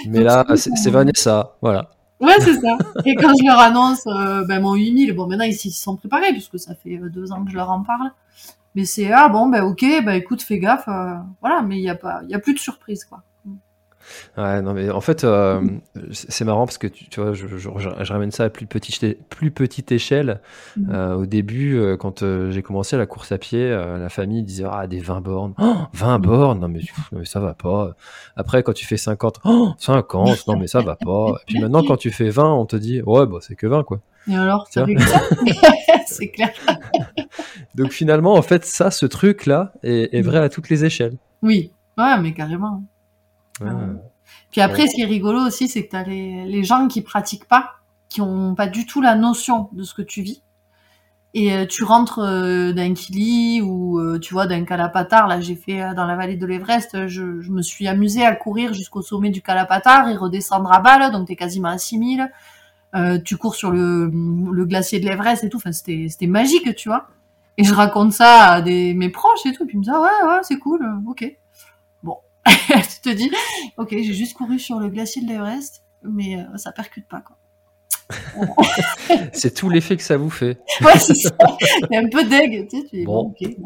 Mais 0.07 0.19
Donc, 0.19 0.25
là, 0.25 0.45
c'est 0.57 0.91
Vanessa, 0.91 1.57
voilà. 1.63 1.91
Ouais, 2.21 2.35
c'est 2.41 2.55
ça. 2.61 2.77
Et 3.05 3.15
quand 3.17 3.33
je 3.39 3.45
leur 3.47 3.59
annonce 3.59 4.07
euh, 4.07 4.45
ben, 4.47 4.61
mon 4.63 4.75
8000, 4.75 5.13
bon, 5.15 5.27
maintenant 5.27 5.45
ils 5.45 5.55
s'y 5.55 5.71
sont 5.73 5.97
préparés, 5.97 6.33
puisque 6.33 6.59
ça 6.59 6.75
fait 6.75 6.97
euh, 6.99 7.09
deux 7.09 7.33
ans 7.33 7.45
que 7.45 7.51
je 7.51 7.57
leur 7.57 7.71
en 7.71 7.83
parle. 7.83 8.11
Mais 8.75 8.85
c'est, 8.85 9.11
ah 9.13 9.29
bon, 9.29 9.49
ben 9.49 9.65
ok, 9.65 9.81
ben 10.05 10.13
écoute, 10.15 10.43
fais 10.43 10.59
gaffe. 10.59 10.89
euh, 10.89 11.15
voilà, 11.41 11.63
mais 11.63 11.79
il 11.79 11.83
n'y 11.83 11.91
a, 11.91 11.95
pas- 11.95 12.23
y 12.29 12.35
a 12.35 12.39
plus 12.39 12.55
de 12.55 12.59
surprise, 12.59 13.05
quoi. 13.05 13.23
Ouais, 14.37 14.63
non, 14.63 14.75
mais 14.75 14.91
en 14.91 15.01
fait, 15.01 15.25
euh, 15.25 15.61
c'est 16.13 16.45
marrant 16.45 16.67
parce 16.67 16.79
que 16.79 16.87
tu, 16.87 17.09
tu 17.09 17.21
vois, 17.21 17.33
je, 17.33 17.47
je- 17.47 17.59
je 17.79 18.13
ramène 18.13 18.31
ça 18.31 18.45
à 18.45 18.51
plus 18.51 18.67
petite, 18.67 19.29
plus 19.29 19.51
petite 19.51 19.93
échelle. 19.93 20.41
Mhm. 20.77 20.91
Euh, 20.93 21.15
au 21.15 21.27
début, 21.27 21.77
euh, 21.77 21.97
quand 21.97 22.25
j'ai 22.51 22.63
commencé 22.63 22.97
la 22.97 23.07
course 23.07 23.33
à 23.33 23.39
pied, 23.39 23.69
la 23.71 24.09
famille 24.09 24.43
disait 24.43 24.65
Ah, 24.71 24.87
des 24.87 24.99
20 25.01 25.21
bornes. 25.21 25.55
Oh, 25.59 25.75
20 25.93 26.19
bornes? 26.19 26.61
Non 26.61 26.69
mais, 26.69 26.81
pff, 26.81 27.13
non, 27.13 27.19
mais 27.21 27.25
ça 27.25 27.41
va 27.41 27.55
pas. 27.55 27.95
Après, 28.37 28.63
quand 28.63 28.73
tu 28.73 28.87
fais 28.87 28.97
50, 28.97 29.41
oh, 29.45 29.73
50, 29.79 30.47
non 30.49 30.57
mais 30.59 30.67
ça 30.67 30.81
va 30.81 30.97
pas. 30.97 31.33
Et 31.43 31.53
puis 31.53 31.61
maintenant, 31.61 31.83
quand 31.83 31.97
tu 31.97 32.11
fais 32.11 32.29
20, 32.31 32.53
on 32.53 32.67
te 32.67 32.77
dit 32.77 33.03
Ouais, 33.07 33.27
bah 33.27 33.39
c'est 33.41 33.55
que 33.57 33.67
20 33.67 33.83
quoi. 33.85 34.01
Et 34.29 34.35
alors, 34.37 34.67
ça 34.71 34.87
C'est 36.07 36.29
clair. 36.29 36.51
Donc 37.75 37.91
finalement, 37.93 38.35
en 38.35 38.43
fait, 38.43 38.65
ça, 38.65 38.91
ce 38.91 39.07
truc-là 39.07 39.73
est, 39.83 40.15
est 40.17 40.23
vrai 40.23 40.39
à 40.39 40.49
toutes 40.49 40.69
les 40.69 40.85
échelles. 40.85 41.17
Oui, 41.43 41.73
ouais, 41.99 42.19
mais 42.21 42.33
carrément. 42.33 42.83
Ouais. 43.61 43.71
Puis 44.51 44.61
après, 44.61 44.87
ce 44.87 44.95
qui 44.95 45.03
est 45.03 45.07
rigolo 45.07 45.41
aussi, 45.41 45.69
c'est 45.69 45.85
que 45.87 45.91
t'as 45.91 46.05
les, 46.05 46.45
les 46.45 46.65
gens 46.65 46.89
qui 46.89 47.03
pratiquent 47.03 47.47
pas, 47.49 47.73
qui 48.09 48.21
ont 48.21 48.55
pas 48.55 48.67
du 48.67 48.87
tout 48.87 49.01
la 49.01 49.15
notion 49.17 49.69
de 49.73 49.83
ce 49.83 49.95
que 49.95 50.03
tu 50.03 50.23
vis. 50.23 50.43
Et 51.37 51.53
euh, 51.53 51.67
tu 51.67 51.83
rentres 51.83 52.21
euh, 52.21 52.73
d'un 52.73 52.95
Kili 52.95 53.61
ou 53.61 53.99
euh, 53.99 54.21
tu 54.21 54.35
vois 54.35 54.47
d'un 54.47 54.65
Kalapatar. 54.65 55.27
Là, 55.27 55.41
j'ai 55.41 55.57
fait 55.57 55.83
euh, 55.83 55.93
dans 55.95 56.05
la 56.07 56.15
vallée 56.15 56.37
de 56.37 56.47
l'Everest. 56.47 57.09
Je, 57.09 57.41
je 57.41 57.51
me 57.51 57.61
suis 57.61 57.89
amusée 57.89 58.25
à 58.25 58.37
courir 58.37 58.73
jusqu'au 58.73 59.03
sommet 59.03 59.31
du 59.31 59.43
Kalapatar 59.43 60.09
et 60.09 60.17
redescendre 60.17 60.73
à 60.73 60.79
balle. 60.79 61.11
Donc 61.11 61.27
t'es 61.27 61.35
quasiment 61.37 61.69
à 61.71 61.79
6000. 61.79 62.31
Euh, 62.95 63.19
tu 63.19 63.37
cours 63.37 63.57
sur 63.57 63.73
le, 63.73 64.11
le 64.13 64.65
glacier 64.67 65.01
de 65.01 65.07
l'Everest 65.09 65.43
et 65.43 65.49
tout. 65.49 65.57
Enfin, 65.57 65.73
c'était 65.73 66.07
c'était 66.09 66.29
magique, 66.29 66.73
tu 66.77 66.89
vois. 66.89 67.09
Et 67.59 67.65
je 67.65 67.75
raconte 67.75 68.13
ça 68.13 68.51
à 68.53 68.63
des, 68.63 68.95
mes 68.95 69.09
proches 69.09 69.45
et 69.47 69.53
tout. 69.53 69.65
Et 69.65 69.67
puis 69.67 69.75
ils 69.77 69.81
me 69.81 69.85
disent 69.85 69.93
ah 69.95 70.01
ouais 70.01 70.29
ouais 70.29 70.41
c'est 70.43 70.59
cool. 70.61 70.83
euh, 70.85 71.11
Ok. 71.11 71.25
Tu 72.69 73.01
te 73.03 73.09
dis 73.11 73.31
ok 73.77 73.89
j'ai 73.91 74.13
juste 74.15 74.35
couru 74.35 74.59
sur 74.59 74.79
le 74.81 74.89
glacier 74.89 75.23
de 75.23 75.29
l'Everest, 75.29 75.83
mais 76.03 76.37
euh, 76.39 76.57
ça 76.57 76.73
percute 76.73 77.07
pas 77.09 77.21
quoi. 77.23 77.37
C'est 79.33 79.55
tout 79.55 79.71
l'effet 79.71 79.97
que 79.97 80.03
ça 80.03 80.17
vous 80.17 80.31
fait. 80.31 80.59
Ouais 80.83 80.99
c'est 80.99 81.15
ça. 81.15 81.31
T'es 81.89 81.97
un 81.97 82.09
peu 82.09 82.25
deg, 82.25 82.69
tu 82.69 82.77
sais. 82.81 82.85
Tu 82.89 82.97
dis, 82.99 83.05
Bon. 83.05 83.25
bon, 83.25 83.35
ok. 83.41 83.57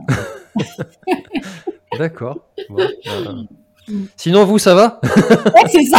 D'accord. 1.98 2.38
Bon, 2.68 2.78
euh, 2.78 3.42
Sinon, 4.16 4.44
vous, 4.44 4.58
ça 4.58 4.74
va? 4.74 5.00
Ouais, 5.02 5.68
c'est 5.70 5.84
ça. 5.84 5.98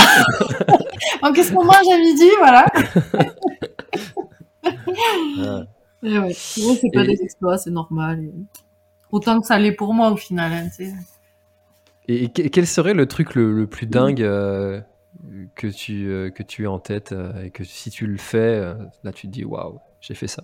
Donc 1.23 1.35
qu'est-ce 1.35 1.51
qu'on 1.51 1.65
mange 1.65 1.87
à 1.91 1.97
midi, 1.97 2.29
voilà. 2.37 2.65
Ouais. 4.63 5.63
Et 6.03 6.19
ouais. 6.19 6.35
Bon, 6.57 6.77
c'est 6.79 6.91
pas 6.93 7.03
Et- 7.03 7.07
des 7.07 7.21
exploits, 7.23 7.57
c'est 7.57 7.71
normal. 7.71 8.23
et 8.23 8.31
Autant 9.11 9.39
que 9.41 9.47
ça 9.47 9.57
l'est 9.57 9.71
pour 9.71 9.93
moi 9.93 10.11
au 10.11 10.15
final. 10.17 10.53
hein, 10.53 10.69
tu 10.75 10.85
sais. 10.85 10.93
Et 12.09 12.29
que- 12.29 12.41
quel 12.41 12.65
serait 12.67 12.93
le 12.93 13.05
truc 13.05 13.35
le, 13.35 13.53
le 13.53 13.67
plus 13.67 13.85
dingue 13.85 14.23
euh, 14.23 14.81
que, 15.55 15.67
tu, 15.67 16.07
euh, 16.09 16.31
que 16.31 16.41
tu 16.43 16.65
as 16.65 16.71
en 16.71 16.79
tête 16.79 17.11
euh, 17.11 17.43
et 17.43 17.51
que 17.51 17.63
si 17.63 17.91
tu 17.91 18.07
le 18.07 18.17
fais, 18.17 18.37
euh, 18.37 18.73
là 19.03 19.13
tu 19.13 19.27
te 19.27 19.31
dis 19.31 19.45
waouh, 19.45 19.79
j'ai 20.01 20.15
fait 20.15 20.27
ça. 20.27 20.43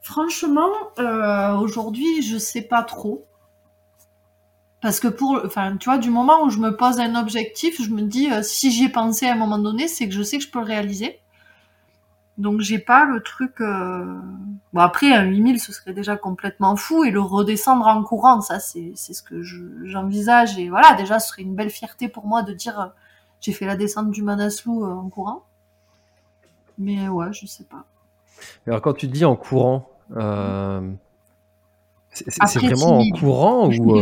Franchement, 0.00 0.70
aujourd'hui, 1.60 2.22
je 2.22 2.38
sais 2.38 2.62
pas 2.62 2.84
trop. 2.84 3.26
Parce 4.80 5.00
que 5.00 5.08
pour, 5.08 5.40
enfin, 5.44 5.76
tu 5.76 5.86
vois, 5.86 5.98
du 5.98 6.10
moment 6.10 6.44
où 6.44 6.50
je 6.50 6.58
me 6.58 6.76
pose 6.76 7.00
un 7.00 7.16
objectif, 7.20 7.82
je 7.82 7.90
me 7.90 8.02
dis, 8.02 8.28
si 8.44 8.70
j'y 8.70 8.84
ai 8.84 8.88
pensé 8.88 9.26
à 9.26 9.32
un 9.32 9.36
moment 9.36 9.58
donné, 9.58 9.88
c'est 9.88 10.06
que 10.08 10.14
je 10.14 10.22
sais 10.22 10.38
que 10.38 10.44
je 10.44 10.50
peux 10.50 10.60
le 10.60 10.64
réaliser. 10.66 11.18
Donc, 12.38 12.60
j'ai 12.60 12.78
pas 12.78 13.04
le 13.06 13.22
truc, 13.22 13.60
euh... 13.60 14.20
bon, 14.72 14.80
après, 14.80 15.12
un 15.12 15.24
8000, 15.24 15.58
ce 15.60 15.72
serait 15.72 15.94
déjà 15.94 16.16
complètement 16.16 16.76
fou, 16.76 17.04
et 17.04 17.10
le 17.10 17.20
redescendre 17.20 17.86
en 17.86 18.02
courant, 18.02 18.40
ça, 18.42 18.60
c'est, 18.60 18.92
c'est 18.94 19.14
ce 19.14 19.22
que 19.22 19.42
je, 19.42 19.64
j'envisage, 19.84 20.58
et 20.58 20.68
voilà, 20.68 20.94
déjà, 20.94 21.18
ce 21.18 21.28
serait 21.30 21.42
une 21.42 21.54
belle 21.54 21.70
fierté 21.70 22.08
pour 22.08 22.26
moi 22.26 22.42
de 22.42 22.52
dire, 22.52 22.78
euh, 22.80 22.86
j'ai 23.40 23.52
fait 23.52 23.66
la 23.66 23.76
descente 23.76 24.10
du 24.10 24.22
Manaslu 24.22 24.70
euh, 24.70 24.86
en 24.94 25.08
courant. 25.08 25.44
Mais 26.78 27.08
ouais, 27.08 27.32
je 27.32 27.46
sais 27.46 27.64
pas. 27.64 27.84
Alors 28.66 28.82
quand 28.82 28.94
tu 28.94 29.06
dis 29.08 29.24
en 29.24 29.36
courant, 29.36 29.88
c'est 32.12 32.60
vraiment 32.60 33.00
en 33.00 33.06
courant 33.06 33.68
ou 33.68 33.96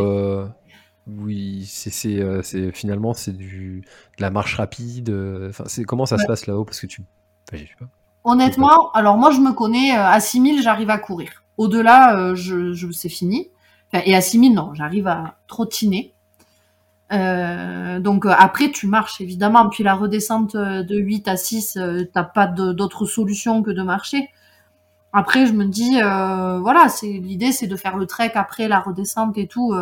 oui, 1.07 1.66
c'est 1.66 1.90
c'est, 1.90 2.42
c'est- 2.42 2.73
finalement 2.73 3.12
c'est 3.12 3.33
du 3.37 3.83
de 4.18 4.23
la 4.23 4.31
marche 4.31 4.57
rapide. 4.57 5.11
Enfin, 5.49 5.64
c'est 5.66 5.85
comment 5.85 6.07
ça 6.07 6.18
se 6.18 6.27
passe 6.27 6.47
là-haut? 6.47 6.64
Parce 6.64 6.81
que 6.81 6.87
tu, 6.87 7.03
enfin, 7.49 7.59
je 7.62 7.68
sais 7.68 7.77
pas. 7.79 7.88
Honnêtement, 8.24 8.90
alors 8.92 9.18
moi 9.18 9.30
je 9.30 9.40
me 9.40 9.52
connais, 9.52 9.96
euh, 9.96 10.06
à 10.06 10.18
6000 10.18 10.62
j'arrive 10.62 10.88
à 10.88 10.98
courir. 10.98 11.44
Au-delà, 11.58 12.16
euh, 12.16 12.34
je, 12.34 12.90
c'est 12.90 13.08
fini. 13.08 13.50
Et 13.92 14.16
à 14.16 14.20
6000, 14.20 14.54
non, 14.54 14.74
j'arrive 14.74 15.06
à 15.06 15.37
trottiner. 15.46 16.14
Euh, 17.12 18.00
donc 18.00 18.24
après 18.26 18.70
tu 18.72 18.87
marches 18.88 19.20
évidemment, 19.20 19.68
puis 19.68 19.84
la 19.84 19.94
redescente 19.94 20.56
de 20.56 20.96
8 20.96 21.28
à 21.28 21.37
6, 21.37 21.76
euh, 21.76 22.04
t'as 22.12 22.24
pas 22.24 22.46
d'autre 22.46 23.04
solution 23.06 23.62
que 23.62 23.70
de 23.70 23.82
marcher. 23.82 24.30
Après 25.12 25.46
je 25.46 25.52
me 25.52 25.66
dis, 25.66 26.00
voilà, 26.00 26.88
l'idée 27.02 27.52
c'est 27.52 27.68
de 27.68 27.76
faire 27.76 27.96
le 27.96 28.06
trek 28.06 28.32
après 28.34 28.66
la 28.66 28.80
redescente 28.80 29.38
et 29.38 29.46
tout 29.46 29.72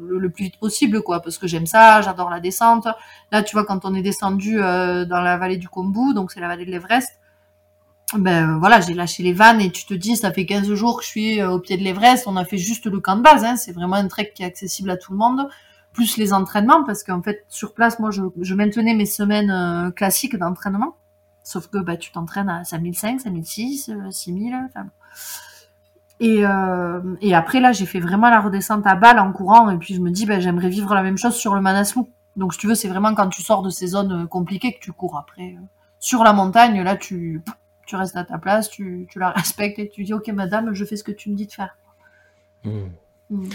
le, 0.00 0.30
plus 0.30 0.44
vite 0.44 0.58
possible 0.58 1.02
quoi, 1.02 1.20
parce 1.20 1.38
que 1.38 1.46
j'aime 1.46 1.66
ça, 1.66 2.00
j'adore 2.02 2.30
la 2.30 2.40
descente. 2.40 2.86
Là, 3.32 3.42
tu 3.42 3.54
vois, 3.54 3.64
quand 3.64 3.84
on 3.84 3.94
est 3.94 4.02
descendu 4.02 4.60
euh, 4.60 5.04
dans 5.04 5.20
la 5.20 5.36
vallée 5.36 5.56
du 5.56 5.68
Kombu, 5.68 6.14
donc 6.14 6.32
c'est 6.32 6.40
la 6.40 6.48
vallée 6.48 6.66
de 6.66 6.70
l'Everest, 6.70 7.20
ben 8.18 8.58
voilà, 8.58 8.80
j'ai 8.80 8.94
lâché 8.94 9.22
les 9.22 9.32
vannes 9.32 9.60
et 9.60 9.70
tu 9.70 9.84
te 9.84 9.94
dis, 9.94 10.16
ça 10.16 10.32
fait 10.32 10.44
15 10.44 10.72
jours 10.74 10.98
que 10.98 11.04
je 11.04 11.08
suis 11.08 11.40
euh, 11.40 11.50
au 11.50 11.58
pied 11.60 11.76
de 11.76 11.82
l'Everest, 11.82 12.26
on 12.26 12.36
a 12.36 12.44
fait 12.44 12.58
juste 12.58 12.86
le 12.86 13.00
camp 13.00 13.16
de 13.16 13.22
base, 13.22 13.44
hein, 13.44 13.56
c'est 13.56 13.72
vraiment 13.72 13.96
un 13.96 14.08
trek 14.08 14.32
qui 14.34 14.42
est 14.42 14.46
accessible 14.46 14.90
à 14.90 14.96
tout 14.96 15.12
le 15.12 15.18
monde, 15.18 15.48
plus 15.92 16.16
les 16.16 16.32
entraînements, 16.32 16.84
parce 16.84 17.04
qu'en 17.04 17.22
fait, 17.22 17.44
sur 17.48 17.74
place, 17.74 17.98
moi, 17.98 18.10
je, 18.10 18.54
maintenais 18.54 18.94
mes 18.94 19.06
semaines 19.06 19.50
euh, 19.50 19.90
classiques 19.90 20.36
d'entraînement, 20.36 20.96
sauf 21.44 21.68
que 21.68 21.78
bah, 21.78 21.96
tu 21.96 22.10
t'entraînes 22.10 22.48
à 22.48 22.64
5005, 22.64 23.20
5006, 23.20 23.90
euh, 23.90 24.10
6000, 24.10 24.54
enfin. 24.68 24.86
Et, 26.20 26.44
euh, 26.44 27.00
et 27.22 27.34
après, 27.34 27.60
là, 27.60 27.72
j'ai 27.72 27.86
fait 27.86 27.98
vraiment 28.00 28.28
la 28.28 28.40
redescente 28.40 28.86
à 28.86 28.94
balle 28.94 29.18
en 29.18 29.32
courant, 29.32 29.70
et 29.70 29.78
puis 29.78 29.94
je 29.94 30.00
me 30.00 30.10
dis, 30.10 30.26
ben, 30.26 30.38
j'aimerais 30.40 30.68
vivre 30.68 30.94
la 30.94 31.02
même 31.02 31.16
chose 31.16 31.34
sur 31.34 31.54
le 31.54 31.60
Manaslu. 31.62 32.02
Donc, 32.36 32.52
si 32.52 32.58
tu 32.60 32.66
veux, 32.66 32.74
c'est 32.74 32.88
vraiment 32.88 33.14
quand 33.14 33.28
tu 33.28 33.42
sors 33.42 33.62
de 33.62 33.70
ces 33.70 33.86
zones 33.88 34.12
euh, 34.12 34.26
compliquées 34.26 34.72
que 34.74 34.80
tu 34.80 34.92
cours 34.92 35.16
après. 35.16 35.54
euh. 35.56 35.60
Sur 35.98 36.22
la 36.22 36.32
montagne, 36.32 36.82
là, 36.82 36.96
tu, 36.96 37.42
tu 37.86 37.96
restes 37.96 38.16
à 38.16 38.24
ta 38.24 38.38
place, 38.38 38.68
tu, 38.70 39.06
tu 39.10 39.18
la 39.18 39.30
respectes 39.30 39.78
et 39.78 39.88
tu 39.88 40.04
dis, 40.04 40.12
ok, 40.14 40.28
madame, 40.28 40.72
je 40.74 40.84
fais 40.84 40.96
ce 40.96 41.04
que 41.04 41.12
tu 41.12 41.30
me 41.30 41.34
dis 41.36 41.46
de 41.46 41.52
faire. 41.52 41.76
Mm. 42.64 43.48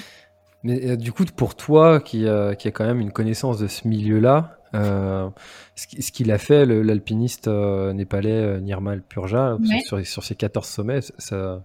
Mais 0.64 0.90
euh, 0.92 0.96
du 0.96 1.12
coup, 1.12 1.26
pour 1.36 1.56
toi, 1.56 2.00
qui, 2.00 2.26
euh, 2.28 2.54
qui 2.56 2.68
a 2.68 2.72
quand 2.72 2.86
même 2.86 3.00
une 3.00 3.12
connaissance 3.12 3.60
de 3.60 3.68
ce 3.68 3.88
milieu-là, 3.88 4.58
euh, 4.74 5.30
ce 5.76 5.88
qui- 5.88 6.02
ce 6.02 6.12
qu'il 6.12 6.32
a 6.32 6.38
fait, 6.40 6.66
l'alpiniste 6.66 7.48
népalais 7.48 8.60
Nirmal 8.62 9.02
Purja, 9.04 9.58
sur 10.04 10.24
ses 10.24 10.36
14 10.36 10.68
sommets, 10.68 11.02
ça, 11.20 11.64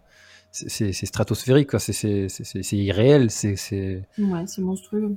c'est- 0.50 0.92
stratosphérique, 1.06 1.70
quoi. 1.70 1.78
C'est- 1.78 2.26
irréel. 2.72 3.30
c'est 3.30 3.56
c'est- 3.56 4.02
Ouais, 4.18 4.44
c'est 4.46 4.62
monstrueux. 4.62 5.16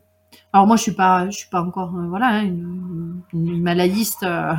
Alors 0.51 0.65
moi, 0.67 0.77
je 0.77 0.81
suis 0.83 0.93
pas, 0.93 1.29
je 1.29 1.37
suis 1.37 1.49
pas 1.49 1.61
encore, 1.61 1.95
euh, 1.95 2.07
voilà, 2.07 2.27
hein, 2.27 2.43
une, 2.43 3.21
une 3.33 3.47
himalayiste. 3.55 4.23
euh, 4.23 4.53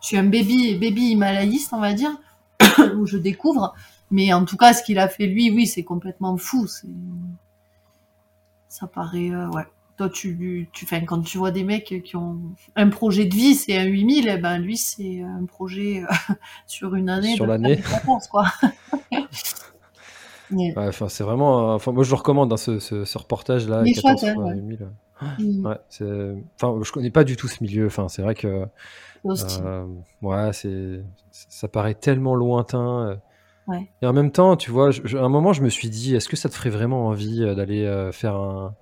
je 0.00 0.06
suis 0.08 0.16
un 0.16 0.24
baby, 0.24 0.76
baby 0.76 1.10
himalayiste, 1.10 1.72
on 1.72 1.80
va 1.80 1.92
dire, 1.92 2.12
où 2.96 3.06
je 3.06 3.18
découvre. 3.18 3.74
Mais 4.10 4.32
en 4.32 4.44
tout 4.44 4.56
cas, 4.56 4.72
ce 4.72 4.82
qu'il 4.82 4.98
a 4.98 5.08
fait 5.08 5.26
lui, 5.26 5.50
oui, 5.50 5.66
c'est 5.66 5.84
complètement 5.84 6.36
fou. 6.36 6.66
Ça 8.68 8.86
paraît, 8.86 9.30
euh, 9.30 9.48
ouais. 9.50 9.64
Toi, 9.96 10.08
tu, 10.08 10.68
tu, 10.72 10.86
enfin, 10.86 11.00
quand 11.02 11.20
tu 11.20 11.36
vois 11.36 11.50
des 11.50 11.62
mecs 11.64 12.02
qui 12.04 12.16
ont 12.16 12.38
un 12.74 12.88
projet 12.88 13.26
de 13.26 13.34
vie, 13.34 13.54
c'est 13.54 13.76
un 13.76 13.84
8000, 13.84 14.28
eh 14.28 14.38
ben 14.38 14.58
lui, 14.58 14.78
c'est 14.78 15.20
un 15.22 15.44
projet 15.44 16.02
euh, 16.02 16.06
sur 16.66 16.94
une 16.94 17.10
année. 17.10 17.34
Sur 17.34 17.46
l'année. 17.46 17.76
faire 17.76 17.98
des 18.00 18.06
14, 18.06 18.26
quoi. 18.28 18.46
Enfin, 20.88 21.08
c'est 21.08 21.24
vraiment. 21.24 21.74
Enfin, 21.74 21.92
moi, 21.92 22.02
je 22.04 22.10
le 22.10 22.16
recommande, 22.16 22.52
hein, 22.52 22.56
ce, 22.56 22.78
ce, 22.78 23.04
ce 23.04 23.18
reportage-là. 23.18 23.82
Il 23.84 23.90
est 23.90 24.02
14 24.02 24.20
chouette, 24.20 24.34
fois 24.34 24.44
ouais. 24.44 24.54
8000. 24.56 24.88
Mm. 25.38 25.66
Enfin, 26.56 26.80
je 26.82 26.92
connais 26.92 27.10
pas 27.10 27.24
du 27.24 27.36
tout 27.36 27.48
ce 27.48 27.62
milieu. 27.62 27.86
Enfin, 27.86 28.08
c'est 28.08 28.22
vrai 28.22 28.34
que. 28.34 28.66
Euh, 29.62 29.86
ouais, 30.22 30.52
c'est, 30.52 31.02
ça 31.30 31.68
paraît 31.68 31.94
tellement 31.94 32.34
lointain. 32.34 33.08
euh. 33.08 33.16
Ouais. 33.66 33.88
Et 34.02 34.06
en 34.06 34.12
même 34.14 34.32
temps, 34.32 34.56
tu 34.56 34.70
vois, 34.70 34.90
je- 34.90 35.16
à 35.18 35.22
un 35.22 35.28
moment, 35.28 35.52
je 35.52 35.62
me 35.62 35.68
suis 35.68 35.90
dit, 35.90 36.16
est-ce 36.16 36.28
que 36.28 36.36
ça 36.36 36.48
te 36.48 36.54
ferait 36.54 36.70
vraiment 36.70 37.06
envie 37.08 37.44
euh, 37.44 37.54
d'aller 37.54 37.84
euh, 37.84 38.10
faire 38.12 38.34
un, 38.34 38.74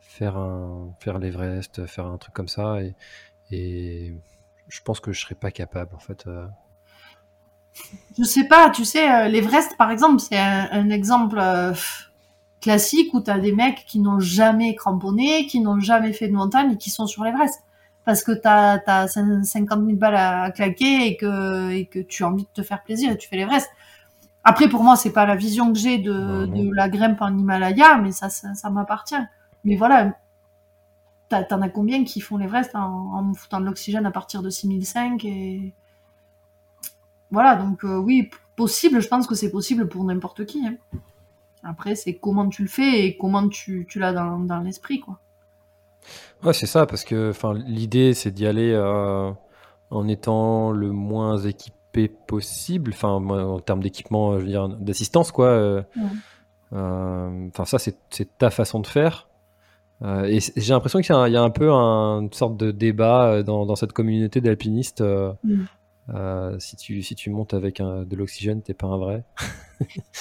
faire 0.00 0.36
un 0.36 0.88
faire 0.98 1.18
l'Everest, 1.18 1.86
faire 1.86 2.06
un 2.06 2.18
truc 2.18 2.34
comme 2.34 2.48
ça 2.48 2.82
et, 2.82 2.94
et 3.52 4.12
je 4.68 4.80
pense 4.82 4.98
que 5.00 5.12
je 5.12 5.20
serais 5.20 5.36
pas 5.36 5.50
capable 5.52 5.94
en 5.94 6.00
fait. 6.00 6.26
Je 8.18 8.24
sais 8.24 8.44
pas, 8.44 8.70
tu 8.70 8.84
sais, 8.84 9.10
euh, 9.10 9.28
l'Everest, 9.28 9.76
par 9.76 9.90
exemple, 9.90 10.20
c'est 10.20 10.38
un, 10.38 10.68
un 10.72 10.88
exemple 10.88 11.38
euh, 11.38 11.74
classique 12.60 13.12
où 13.12 13.20
tu 13.20 13.30
as 13.30 13.38
des 13.38 13.52
mecs 13.52 13.84
qui 13.86 13.98
n'ont 13.98 14.20
jamais 14.20 14.74
cramponné, 14.74 15.46
qui 15.46 15.60
n'ont 15.60 15.80
jamais 15.80 16.12
fait 16.12 16.28
de 16.28 16.32
montagne 16.32 16.72
et 16.72 16.76
qui 16.76 16.90
sont 16.90 17.06
sur 17.06 17.24
l'Everest. 17.24 17.62
Parce 18.04 18.22
que 18.22 18.32
tu 18.32 18.48
as, 18.48 19.08
50 19.08 19.84
000 19.84 19.96
balles 19.96 20.16
à 20.16 20.50
claquer 20.50 21.06
et 21.06 21.16
que, 21.16 21.70
et 21.70 21.86
que 21.86 21.98
tu 21.98 22.24
as 22.24 22.28
envie 22.28 22.44
de 22.44 22.48
te 22.54 22.62
faire 22.62 22.82
plaisir 22.82 23.12
et 23.12 23.18
tu 23.18 23.28
fais 23.28 23.36
l'Everest. 23.36 23.68
Après, 24.44 24.68
pour 24.68 24.82
moi, 24.82 24.96
c'est 24.96 25.12
pas 25.12 25.26
la 25.26 25.34
vision 25.34 25.72
que 25.72 25.78
j'ai 25.78 25.98
de, 25.98 26.46
de 26.46 26.74
la 26.74 26.88
grimpe 26.88 27.20
en 27.20 27.36
Himalaya, 27.36 27.98
mais 27.98 28.12
ça, 28.12 28.28
ça, 28.28 28.54
ça 28.54 28.70
m'appartient. 28.70 29.14
Mais 29.64 29.74
voilà, 29.74 30.12
t'en 31.28 31.60
as 31.60 31.68
combien 31.68 32.04
qui 32.04 32.20
font 32.20 32.36
l'Everest 32.36 32.74
en, 32.76 33.12
en 33.12 33.22
me 33.22 33.34
foutant 33.34 33.60
de 33.60 33.66
l'oxygène 33.66 34.06
à 34.06 34.12
partir 34.12 34.42
de 34.42 34.50
6005 34.50 35.24
et 35.24 35.74
voilà, 37.30 37.56
donc 37.56 37.84
euh, 37.84 37.96
oui, 37.96 38.30
possible, 38.56 39.00
je 39.00 39.08
pense 39.08 39.26
que 39.26 39.34
c'est 39.34 39.50
possible 39.50 39.88
pour 39.88 40.04
n'importe 40.04 40.44
qui. 40.46 40.66
hein. 40.66 40.76
Après, 41.62 41.94
c'est 41.96 42.14
comment 42.14 42.48
tu 42.48 42.62
le 42.62 42.68
fais 42.68 43.04
et 43.06 43.16
comment 43.16 43.48
tu, 43.48 43.86
tu 43.88 43.98
l'as 43.98 44.12
dans, 44.12 44.38
dans 44.38 44.60
l'esprit, 44.60 45.00
quoi. 45.00 45.18
Ouais, 46.44 46.52
c'est 46.52 46.66
ça, 46.66 46.86
parce 46.86 47.02
que 47.04 47.32
l'idée, 47.66 48.14
c'est 48.14 48.30
d'y 48.30 48.46
aller 48.46 48.70
euh, 48.72 49.30
en 49.90 50.06
étant 50.08 50.70
le 50.70 50.92
moins 50.92 51.38
équipé 51.38 52.08
possible, 52.08 52.92
enfin, 52.94 53.08
en 53.14 53.58
termes 53.58 53.82
d'équipement, 53.82 54.34
je 54.38 54.44
veux 54.44 54.50
dire, 54.50 54.68
d'assistance, 54.68 55.32
quoi. 55.32 55.46
euh, 55.46 55.82
Ouais. 55.96 56.02
euh, 56.74 57.48
ça, 57.64 57.78
c'est 57.78 58.38
ta 58.38 58.50
façon 58.50 58.80
de 58.80 58.86
faire. 58.86 59.28
Euh, 60.02 60.24
et 60.24 60.40
j'ai 60.56 60.74
l'impression 60.74 61.00
qu'il 61.00 61.14
y, 61.14 61.16
a 61.16 61.20
un- 61.22 61.26
il 61.26 61.32
y 61.32 61.36
a 61.38 61.42
un 61.42 61.50
peu 61.50 61.72
un- 61.72 62.20
une 62.20 62.32
sorte 62.32 62.56
de 62.58 62.70
débat 62.70 63.42
dans, 63.42 63.64
dans 63.64 63.76
cette 63.76 63.92
communauté 63.92 64.40
d'alpinistes. 64.42 65.00
euh, 65.00 65.32
Mm. 65.42 65.64
Euh, 66.10 66.58
si, 66.60 66.76
tu, 66.76 67.02
si 67.02 67.14
tu 67.14 67.30
montes 67.30 67.54
avec 67.54 67.80
un- 67.80 68.04
de 68.04 68.16
l'oxygène, 68.16 68.62
t'es 68.62 68.74
pas 68.74 68.86
un 68.88 68.98
vrai. 68.98 69.24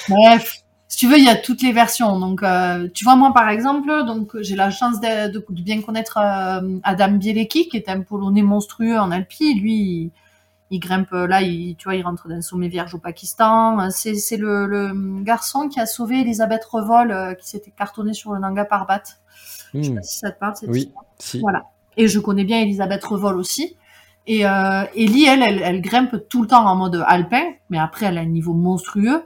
Bref, 0.07 0.59
si 0.87 0.97
tu 0.99 1.07
veux, 1.07 1.17
il 1.17 1.25
y 1.25 1.29
a 1.29 1.35
toutes 1.35 1.61
les 1.61 1.71
versions. 1.71 2.19
Donc, 2.19 2.43
euh, 2.43 2.87
tu 2.93 3.03
vois, 3.03 3.15
moi, 3.15 3.33
par 3.33 3.49
exemple, 3.49 4.05
donc 4.05 4.39
j'ai 4.41 4.55
la 4.55 4.69
chance 4.69 4.99
de, 4.99 5.29
de- 5.31 5.45
de 5.49 5.61
bien 5.61 5.81
connaître 5.81 6.17
euh, 6.17 6.79
Adam 6.83 7.11
Bielecki, 7.13 7.69
qui 7.69 7.77
est 7.77 7.89
un 7.89 8.01
Polonais 8.01 8.43
monstrueux 8.43 8.97
en 8.99 9.11
Alpi. 9.11 9.55
Lui, 9.59 9.73
il, 9.73 10.11
il 10.71 10.79
grimpe 10.79 11.11
là, 11.11 11.41
il, 11.41 11.75
tu 11.77 11.85
vois, 11.85 11.95
il 11.95 12.03
rentre 12.03 12.27
d'un 12.29 12.41
sommet 12.41 12.69
vierge 12.69 12.95
au 12.95 12.99
Pakistan. 12.99 13.89
C'est 13.91 14.37
le, 14.37 14.67
le 14.67 15.23
garçon 15.23 15.69
qui 15.69 15.79
a 15.79 15.85
sauvé 15.87 16.21
Elisabeth 16.21 16.65
Revol, 16.65 17.11
euh, 17.11 17.33
qui 17.35 17.47
s'était 17.49 17.71
cartonnée 17.71 18.13
sur 18.13 18.33
le 18.33 18.39
Nanga 18.39 18.65
Parbat. 18.65 19.03
Je 19.81 19.87
sais 19.87 19.91
Hmm, 19.91 19.99
pas 19.99 20.03
si 20.03 20.17
ça 20.19 20.31
te 20.31 20.39
parle, 20.39 20.55
cette 20.55 20.71
Oui, 20.71 20.91
si. 21.19 21.41
Voilà. 21.41 21.65
Et 21.97 22.07
je 22.07 22.19
connais 22.19 22.43
bien 22.43 22.61
Elisabeth 22.61 23.03
Revol 23.03 23.37
aussi. 23.37 23.77
Et 24.27 24.45
euh, 24.45 24.83
Ellie, 24.95 25.25
elle, 25.25 25.43
elle, 25.43 25.81
grimpe 25.81 26.15
tout 26.29 26.41
le 26.41 26.47
temps 26.47 26.65
en 26.65 26.75
mode 26.75 27.03
alpin, 27.07 27.43
mais 27.69 27.77
après, 27.77 28.07
elle 28.07 28.17
a 28.17 28.21
un 28.21 28.25
niveau 28.25 28.53
monstrueux. 28.53 29.23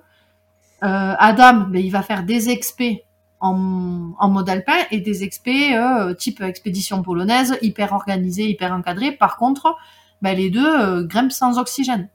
Euh, 0.83 1.15
Adam, 1.17 1.67
ben, 1.69 1.81
il 1.83 1.89
va 1.89 2.01
faire 2.01 2.23
des 2.23 2.49
expés 2.49 3.05
en, 3.39 4.11
en 4.19 4.29
mode 4.29 4.49
alpin 4.49 4.77
et 4.91 4.99
des 4.99 5.23
expés 5.23 5.75
euh, 5.75 6.13
type 6.13 6.41
expédition 6.41 7.01
polonaise, 7.01 7.57
hyper 7.61 7.93
organisés, 7.93 8.49
hyper 8.49 8.73
encadrés. 8.73 9.13
Par 9.13 9.37
contre, 9.37 9.75
ben, 10.21 10.35
les 10.35 10.49
deux 10.49 11.03
grimpent 11.03 11.31
sans 11.31 11.57
oxygène. 11.59 12.09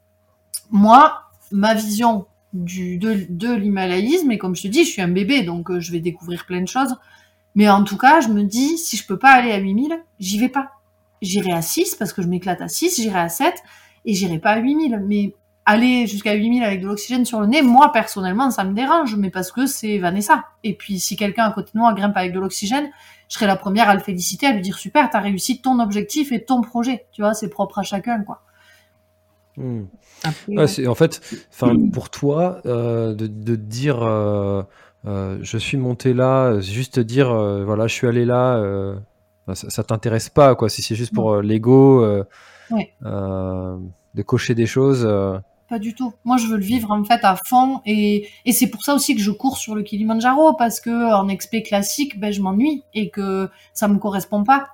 Moi, 0.69 1.21
ma 1.51 1.73
vision 1.73 2.27
du, 2.53 2.97
de, 2.97 3.25
de 3.29 3.51
l'himalayisme, 3.51 4.31
et 4.31 4.37
comme 4.37 4.55
je 4.55 4.63
te 4.63 4.67
dis, 4.67 4.83
je 4.85 4.91
suis 4.91 5.01
un 5.01 5.07
bébé, 5.07 5.41
donc 5.41 5.79
je 5.79 5.91
vais 5.91 5.99
découvrir 5.99 6.45
plein 6.45 6.61
de 6.61 6.67
choses. 6.67 6.95
Mais 7.55 7.67
en 7.67 7.83
tout 7.83 7.97
cas, 7.97 8.21
je 8.21 8.27
me 8.27 8.43
dis, 8.43 8.77
si 8.77 8.95
je 8.95 9.07
peux 9.07 9.17
pas 9.17 9.31
aller 9.31 9.51
à 9.51 9.57
8000, 9.57 9.97
j'y 10.19 10.37
vais 10.37 10.49
pas. 10.49 10.71
J'irai 11.21 11.51
à 11.51 11.61
6 11.61 11.95
parce 11.95 12.13
que 12.13 12.21
je 12.21 12.27
m'éclate 12.27 12.61
à 12.61 12.67
6, 12.67 13.01
j'irai 13.01 13.19
à 13.19 13.29
7 13.29 13.53
et 14.05 14.13
j'irai 14.13 14.39
pas 14.39 14.51
à 14.51 14.59
8000. 14.59 15.03
Mais 15.05 15.33
aller 15.65 16.07
jusqu'à 16.07 16.33
8000 16.33 16.63
avec 16.63 16.81
de 16.81 16.87
l'oxygène 16.87 17.25
sur 17.25 17.39
le 17.41 17.47
nez, 17.47 17.61
moi 17.61 17.91
personnellement, 17.91 18.51
ça 18.51 18.63
me 18.63 18.73
dérange, 18.73 19.15
mais 19.15 19.29
parce 19.29 19.51
que 19.51 19.65
c'est 19.65 19.97
Vanessa. 19.97 20.45
Et 20.63 20.75
puis 20.75 20.99
si 20.99 21.15
quelqu'un 21.15 21.45
à 21.45 21.51
côté 21.51 21.71
de 21.73 21.79
moi 21.79 21.93
grimpe 21.93 22.15
avec 22.15 22.33
de 22.33 22.39
l'oxygène, 22.39 22.89
je 23.29 23.35
serai 23.35 23.47
la 23.47 23.55
première 23.55 23.89
à 23.89 23.95
le 23.95 24.01
féliciter, 24.01 24.45
à 24.45 24.51
lui 24.51 24.61
dire 24.61 24.77
super, 24.77 25.09
t'as 25.09 25.19
réussi 25.19 25.61
ton 25.61 25.79
objectif 25.79 26.31
et 26.31 26.43
ton 26.43 26.61
projet. 26.61 27.07
Tu 27.11 27.21
vois, 27.21 27.33
c'est 27.33 27.49
propre 27.49 27.79
à 27.79 27.83
chacun, 27.83 28.23
quoi. 28.23 28.41
Hmm. 29.57 29.85
Après, 30.23 30.53
Ouais, 30.53 30.67
c'est 30.67 30.87
en 30.87 30.95
fait, 30.95 31.21
pour 31.93 32.09
toi, 32.09 32.61
euh, 32.65 33.13
de, 33.13 33.27
de 33.27 33.55
dire 33.55 34.03
euh, 34.03 34.63
euh, 35.07 35.37
je 35.41 35.57
suis 35.57 35.77
monté 35.77 36.13
là, 36.13 36.59
juste 36.59 36.99
dire 36.99 37.33
voilà, 37.65 37.87
je 37.87 37.93
suis 37.93 38.07
allé 38.07 38.25
là, 38.25 38.61
ça, 39.53 39.69
ça 39.69 39.83
t'intéresse 39.83 40.29
pas 40.29 40.55
quoi. 40.55 40.69
Si 40.69 40.81
c'est 40.81 40.95
juste 40.95 41.13
pour 41.13 41.33
euh, 41.33 41.41
l'ego, 41.41 42.01
euh, 42.03 42.23
Ouais. 42.71 42.93
euh, 43.05 43.77
de 44.15 44.21
cocher 44.23 44.55
des 44.55 44.65
choses. 44.65 45.05
euh, 45.07 45.37
Pas 45.69 45.77
du 45.77 45.93
tout. 45.93 46.13
Moi, 46.23 46.37
je 46.37 46.47
veux 46.47 46.57
le 46.57 46.63
vivre 46.63 46.89
en 46.91 47.03
fait 47.03 47.19
à 47.23 47.35
fond 47.45 47.81
et, 47.85 48.27
et 48.45 48.51
c'est 48.53 48.67
pour 48.67 48.83
ça 48.83 48.95
aussi 48.95 49.15
que 49.15 49.21
je 49.21 49.29
cours 49.31 49.57
sur 49.57 49.75
le 49.75 49.83
Kilimanjaro 49.83 50.53
parce 50.53 50.79
que 50.79 51.13
en 51.13 51.27
expé 51.27 51.61
classique, 51.61 52.19
ben 52.19 52.31
je 52.33 52.41
m'ennuie 52.41 52.83
et 52.95 53.09
que 53.09 53.49
ça 53.73 53.87
me 53.87 53.97
correspond 53.99 54.43
pas. 54.43 54.67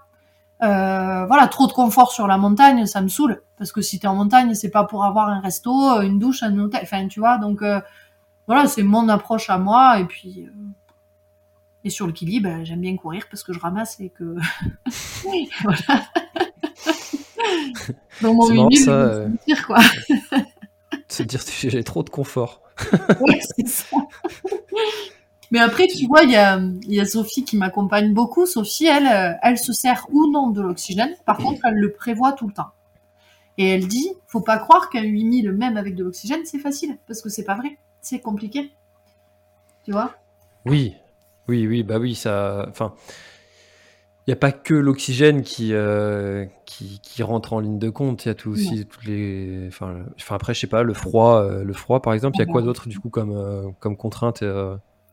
Voilà, 0.62 1.48
trop 1.50 1.68
de 1.68 1.72
confort 1.74 2.12
sur 2.12 2.28
la 2.28 2.38
montagne, 2.38 2.86
ça 2.86 3.02
me 3.02 3.08
saoule 3.08 3.42
parce 3.58 3.72
que 3.72 3.82
si 3.82 4.00
t'es 4.00 4.08
en 4.08 4.16
montagne, 4.16 4.54
c'est 4.54 4.70
pas 4.70 4.84
pour 4.84 5.04
avoir 5.06 5.28
un 5.30 5.40
resto, 5.40 6.02
une 6.02 6.20
douche, 6.20 6.44
un 6.44 6.58
hôtel, 6.60 6.82
enfin 6.84 7.08
tu 7.08 7.20
vois. 7.20 7.38
Donc 7.40 7.64
voilà, 8.48 8.68
c'est 8.68 8.84
mon 8.84 9.10
approche 9.10 9.50
à 9.50 9.58
moi 9.58 10.00
et 10.00 10.06
puis 10.06 10.48
et 11.84 11.90
sur 11.90 12.06
le 12.06 12.14
Kili, 12.14 12.40
ben, 12.40 12.64
j'aime 12.64 12.82
bien 12.82 12.96
courir 12.96 13.28
parce 13.30 13.44
que 13.44 13.54
je 13.54 13.60
ramasse 13.60 14.00
et 14.00 14.10
que 14.10 14.36
voilà. 15.64 16.06
Dans 18.22 18.34
mon 18.34 18.50
8000, 18.50 18.80
ça, 18.80 18.92
euh. 18.92 19.30
sentir, 19.30 19.66
quoi. 19.66 19.80
se 21.08 21.24
dire 21.24 21.42
j'ai 21.60 21.84
trop 21.84 22.04
de 22.04 22.10
confort. 22.10 22.62
Ouais, 23.20 23.40
c'est 23.56 23.68
ça. 23.68 23.98
Mais 25.52 25.60
après, 25.60 25.88
tu 25.88 26.08
vois, 26.08 26.24
il 26.24 26.32
y 26.32 26.36
a, 26.36 26.60
y 26.88 27.00
a 27.00 27.06
Sophie 27.06 27.44
qui 27.44 27.58
m'accompagne 27.58 28.14
beaucoup. 28.14 28.46
Sophie, 28.46 28.86
elle, 28.86 29.08
euh, 29.08 29.34
elle 29.44 29.58
se 29.58 29.74
sert 29.74 30.08
ou 30.12 30.32
non 30.32 30.50
de 30.50 30.62
l'oxygène. 30.62 31.14
Par 31.26 31.38
contre, 31.38 31.62
elle 31.66 31.76
le 31.76 31.92
prévoit 31.92 32.32
tout 32.32 32.48
le 32.48 32.54
temps. 32.54 32.70
Et 33.58 33.68
elle 33.68 33.88
dit, 33.88 34.10
faut 34.28 34.42
pas 34.42 34.58
croire 34.58 34.90
qu'un 34.90 35.04
8000, 35.04 35.52
même 35.52 35.78
avec 35.78 35.96
de 35.96 36.04
l'oxygène, 36.04 36.42
c'est 36.46 36.60
facile. 36.60 36.98
Parce 37.06 37.22
que 37.22 37.30
c'est 37.30 37.44
pas 37.44 37.56
vrai. 37.56 37.78
C'est 38.02 38.20
compliqué. 38.20 38.72
Tu 39.84 39.92
vois? 39.92 40.16
Oui, 40.66 40.96
oui, 41.48 41.68
oui, 41.68 41.84
bah 41.84 41.98
oui, 41.98 42.16
ça. 42.16 42.66
Enfin, 42.70 42.94
il 44.28 44.30
n'y 44.30 44.34
a 44.34 44.38
pas 44.38 44.52
que 44.52 44.76
l'oxygène 44.76 45.42
qui, 45.42 45.74
euh, 45.74 46.46
qui, 46.66 47.00
qui 47.02 47.24
rentre 47.24 47.54
en 47.54 47.60
ligne 47.60 47.80
de 47.80 47.90
compte. 47.90 48.26
Il 48.26 48.28
y 48.28 48.32
a 48.32 48.36
tout 48.36 48.52
aussi 48.52 48.86
toutes 48.86 49.06
les. 49.06 49.68
Enfin, 49.68 50.06
après, 50.30 50.54
je 50.54 50.60
sais 50.60 50.68
pas, 50.68 50.84
le 50.84 50.94
froid, 50.94 51.42
euh, 51.42 51.64
le 51.64 51.74
froid, 51.74 52.02
par 52.02 52.14
exemple. 52.14 52.38
Il 52.38 52.40
y 52.40 52.44
a 52.44 52.46
quoi 52.46 52.62
d'autre 52.62 52.88
du 52.88 53.00
coup 53.00 53.10
comme 53.10 53.32
euh, 53.36 53.70
comme 53.80 53.98
contrainte 53.98 54.44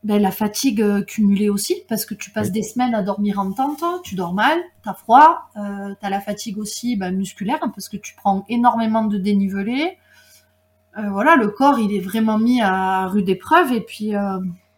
ben, 0.03 0.21
La 0.21 0.29
fatigue 0.29 1.05
cumulée 1.05 1.49
aussi. 1.49 1.75
Parce 1.89 2.05
que 2.05 2.13
tu 2.13 2.29
passes 2.29 2.47
Oui. 2.47 2.53
des 2.53 2.63
semaines 2.63 2.93
à 2.93 3.01
dormir 3.01 3.39
en 3.39 3.51
tente. 3.51 3.83
Tu 4.03 4.13
dors 4.13 4.35
mal, 4.35 4.59
t'as 4.83 4.93
froid. 4.93 5.49
T'as 5.55 6.09
la 6.09 6.21
fatigue 6.21 6.59
aussi 6.59 6.95
ben, 6.95 7.15
musculaire. 7.15 7.59
Parce 7.59 7.89
que 7.89 7.97
tu 7.97 8.13
prends 8.15 8.45
énormément 8.47 9.05
de 9.05 9.17
dénivelé. 9.17 9.97
Voilà, 10.95 11.35
le 11.35 11.47
corps, 11.47 11.79
il 11.79 11.95
est 11.95 12.01
vraiment 12.01 12.37
mis 12.37 12.61
à 12.61 13.07
rude 13.07 13.29
épreuve. 13.29 13.73
Et 13.73 13.81
puis, 13.81 14.13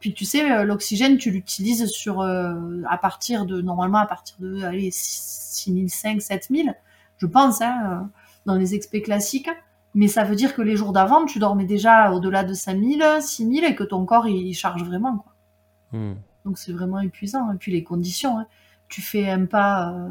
puis 0.01 0.13
tu 0.13 0.25
sais, 0.25 0.51
euh, 0.51 0.63
l'oxygène, 0.65 1.17
tu 1.17 1.31
l'utilises 1.31 1.85
sur 1.87 2.21
euh, 2.21 2.81
à 2.89 2.97
partir 2.97 3.45
de 3.45 3.61
normalement 3.61 3.99
à 3.99 4.07
partir 4.07 4.35
de 4.39 4.63
allez 4.63 4.89
6005, 4.91 6.21
7000, 6.21 6.75
je 7.17 7.25
pense, 7.27 7.61
hein, 7.61 7.79
euh, 7.85 8.05
dans 8.45 8.55
les 8.55 8.73
expés 8.73 9.01
classiques. 9.01 9.49
Mais 9.93 10.07
ça 10.07 10.23
veut 10.23 10.35
dire 10.35 10.55
que 10.55 10.61
les 10.61 10.75
jours 10.75 10.91
d'avant, 10.91 11.25
tu 11.25 11.37
dormais 11.37 11.65
déjà 11.65 12.11
au-delà 12.11 12.43
de 12.43 12.53
5000, 12.53 13.03
6000 13.21 13.63
et 13.63 13.75
que 13.75 13.83
ton 13.83 14.05
corps 14.05 14.27
il 14.27 14.53
charge 14.53 14.83
vraiment. 14.83 15.17
Quoi. 15.17 15.33
hmm. 15.99 16.15
Donc 16.45 16.57
c'est 16.57 16.71
vraiment 16.71 16.99
épuisant. 16.99 17.51
Et 17.53 17.57
puis 17.57 17.71
les 17.71 17.83
conditions, 17.83 18.39
hein. 18.39 18.47
tu 18.89 19.01
fais 19.01 19.29
un 19.29 19.45
pas, 19.45 19.91
euh, 19.91 20.09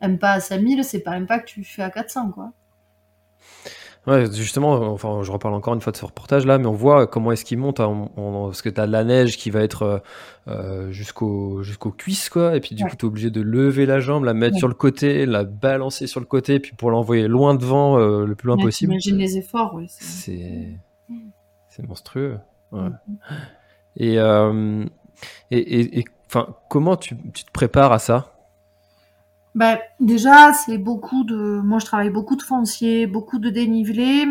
un 0.00 0.16
pas 0.16 0.32
à 0.32 0.40
5000, 0.40 0.82
c'est 0.84 1.00
pas 1.00 1.12
un 1.12 1.24
pas 1.24 1.38
que 1.38 1.46
tu 1.46 1.62
fais 1.62 1.82
à 1.82 1.90
400, 1.90 2.30
quoi. 2.30 2.52
Ouais, 4.10 4.26
justement, 4.32 4.72
enfin, 4.92 5.20
je 5.22 5.30
reparle 5.30 5.54
encore 5.54 5.74
une 5.74 5.80
fois 5.80 5.92
de 5.92 5.96
ce 5.96 6.04
reportage 6.04 6.44
là, 6.44 6.58
mais 6.58 6.66
on 6.66 6.72
voit 6.72 7.06
comment 7.06 7.30
est-ce 7.32 7.44
qu'il 7.44 7.58
monte, 7.58 7.78
hein, 7.80 8.08
on- 8.16 8.22
on- 8.22 8.46
parce 8.46 8.60
que 8.62 8.68
tu 8.68 8.80
as 8.80 8.86
de 8.86 8.92
la 8.92 9.04
neige 9.04 9.36
qui 9.36 9.50
va 9.50 9.60
être 9.62 9.82
euh, 9.82 9.98
euh, 10.48 10.90
jusqu'au 10.90 11.62
jusqu'aux 11.62 11.92
cuisses, 11.92 12.28
quoi, 12.28 12.56
et 12.56 12.60
puis 12.60 12.74
du 12.74 12.82
Ouais. 12.82 12.90
coup, 12.90 12.96
tu 12.96 13.04
es 13.06 13.08
obligé 13.08 13.30
de 13.30 13.40
lever 13.40 13.86
la 13.86 14.00
jambe, 14.00 14.24
la 14.24 14.34
mettre 14.34 14.54
Ouais. 14.54 14.58
sur 14.58 14.68
le 14.68 14.74
côté, 14.74 15.26
la 15.26 15.44
balancer 15.44 16.06
sur 16.06 16.18
le 16.18 16.26
côté, 16.26 16.58
puis 16.60 16.72
pour 16.72 16.90
l'envoyer 16.90 17.28
loin 17.28 17.54
devant 17.54 17.98
euh, 17.98 18.24
le 18.26 18.34
plus 18.34 18.48
loin 18.48 18.56
possible. 18.56 18.90
T'imagines 18.98 19.18
les 19.18 19.36
efforts, 19.38 19.78
c'est- 19.88 20.76
monstrueux. 21.86 22.38
Mhm. 22.72 22.98
Et, 23.96 24.18
euh, 24.18 24.84
et, 25.50 25.58
et- 25.58 25.98
et, 26.00 26.04
enfin, 26.26 26.48
comment 26.68 26.96
tu, 26.96 27.16
tu 27.32 27.44
te 27.44 27.50
prépares 27.52 27.92
à 27.92 27.98
ça? 27.98 28.34
Ben, 29.54 29.78
déjà, 29.98 30.52
c'est 30.52 30.78
beaucoup 30.78 31.24
de. 31.24 31.60
Moi, 31.60 31.78
je 31.80 31.86
travaille 31.86 32.10
beaucoup 32.10 32.36
de 32.36 32.42
foncier, 32.42 33.06
beaucoup 33.06 33.38
de 33.38 33.50
dénivelé. 33.50 34.26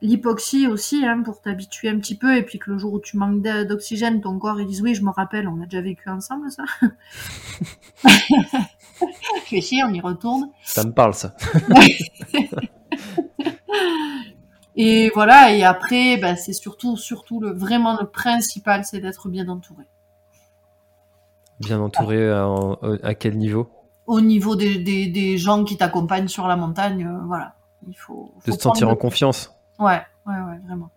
L'hypoxie 0.00 0.66
aussi, 0.66 1.06
hein, 1.06 1.22
pour 1.22 1.40
t'habituer 1.40 1.88
un 1.88 1.98
petit 1.98 2.16
peu, 2.16 2.36
et 2.36 2.42
puis 2.42 2.58
que 2.58 2.70
le 2.72 2.78
jour 2.78 2.92
où 2.94 2.98
tu 3.00 3.16
manques 3.16 3.40
d'oxygène, 3.42 4.20
ton 4.20 4.36
corps 4.38 4.60
il 4.60 4.66
dise 4.66 4.82
oui, 4.82 4.96
je 4.96 5.02
me 5.04 5.10
rappelle, 5.10 5.46
on 5.46 5.60
a 5.62 5.64
déjà 5.66 5.80
vécu 5.80 6.08
ensemble 6.08 6.50
ça. 6.50 6.64
Fais 9.44 9.60
chier, 9.60 9.82
on 9.84 9.92
y 9.92 10.00
retourne. 10.00 10.50
Ça 10.64 10.84
me 10.84 10.92
parle, 10.92 11.14
ça. 11.14 11.34
Et 14.74 15.10
voilà, 15.14 15.52
et 15.54 15.64
après, 15.64 16.16
ben, 16.16 16.34
c'est 16.34 16.54
surtout, 16.54 16.96
surtout 16.96 17.40
le, 17.40 17.52
vraiment 17.52 17.98
le 18.00 18.06
principal, 18.06 18.84
c'est 18.84 19.00
d'être 19.00 19.28
bien 19.28 19.48
entouré. 19.48 19.84
Bien 21.60 21.80
entouré 21.80 22.30
à, 22.30 22.48
en- 22.48 22.78
à 23.02 23.14
quel 23.14 23.36
niveau? 23.36 23.68
Au 24.06 24.20
niveau 24.20 24.56
des, 24.56 24.78
des, 24.78 25.06
des 25.06 25.38
gens 25.38 25.64
qui 25.64 25.76
t'accompagnent 25.76 26.28
sur 26.28 26.48
la 26.48 26.56
montagne, 26.56 27.06
euh, 27.06 27.24
voilà. 27.26 27.54
Il 27.88 27.94
faut, 27.94 28.32
De 28.46 28.52
se 28.52 28.58
sentir 28.58 28.88
en 28.88 28.96
confiance. 28.96 29.52
Ouais, 29.78 30.00
ouais, 30.26 30.34
ouais, 30.34 30.58
vraiment. 30.66 30.90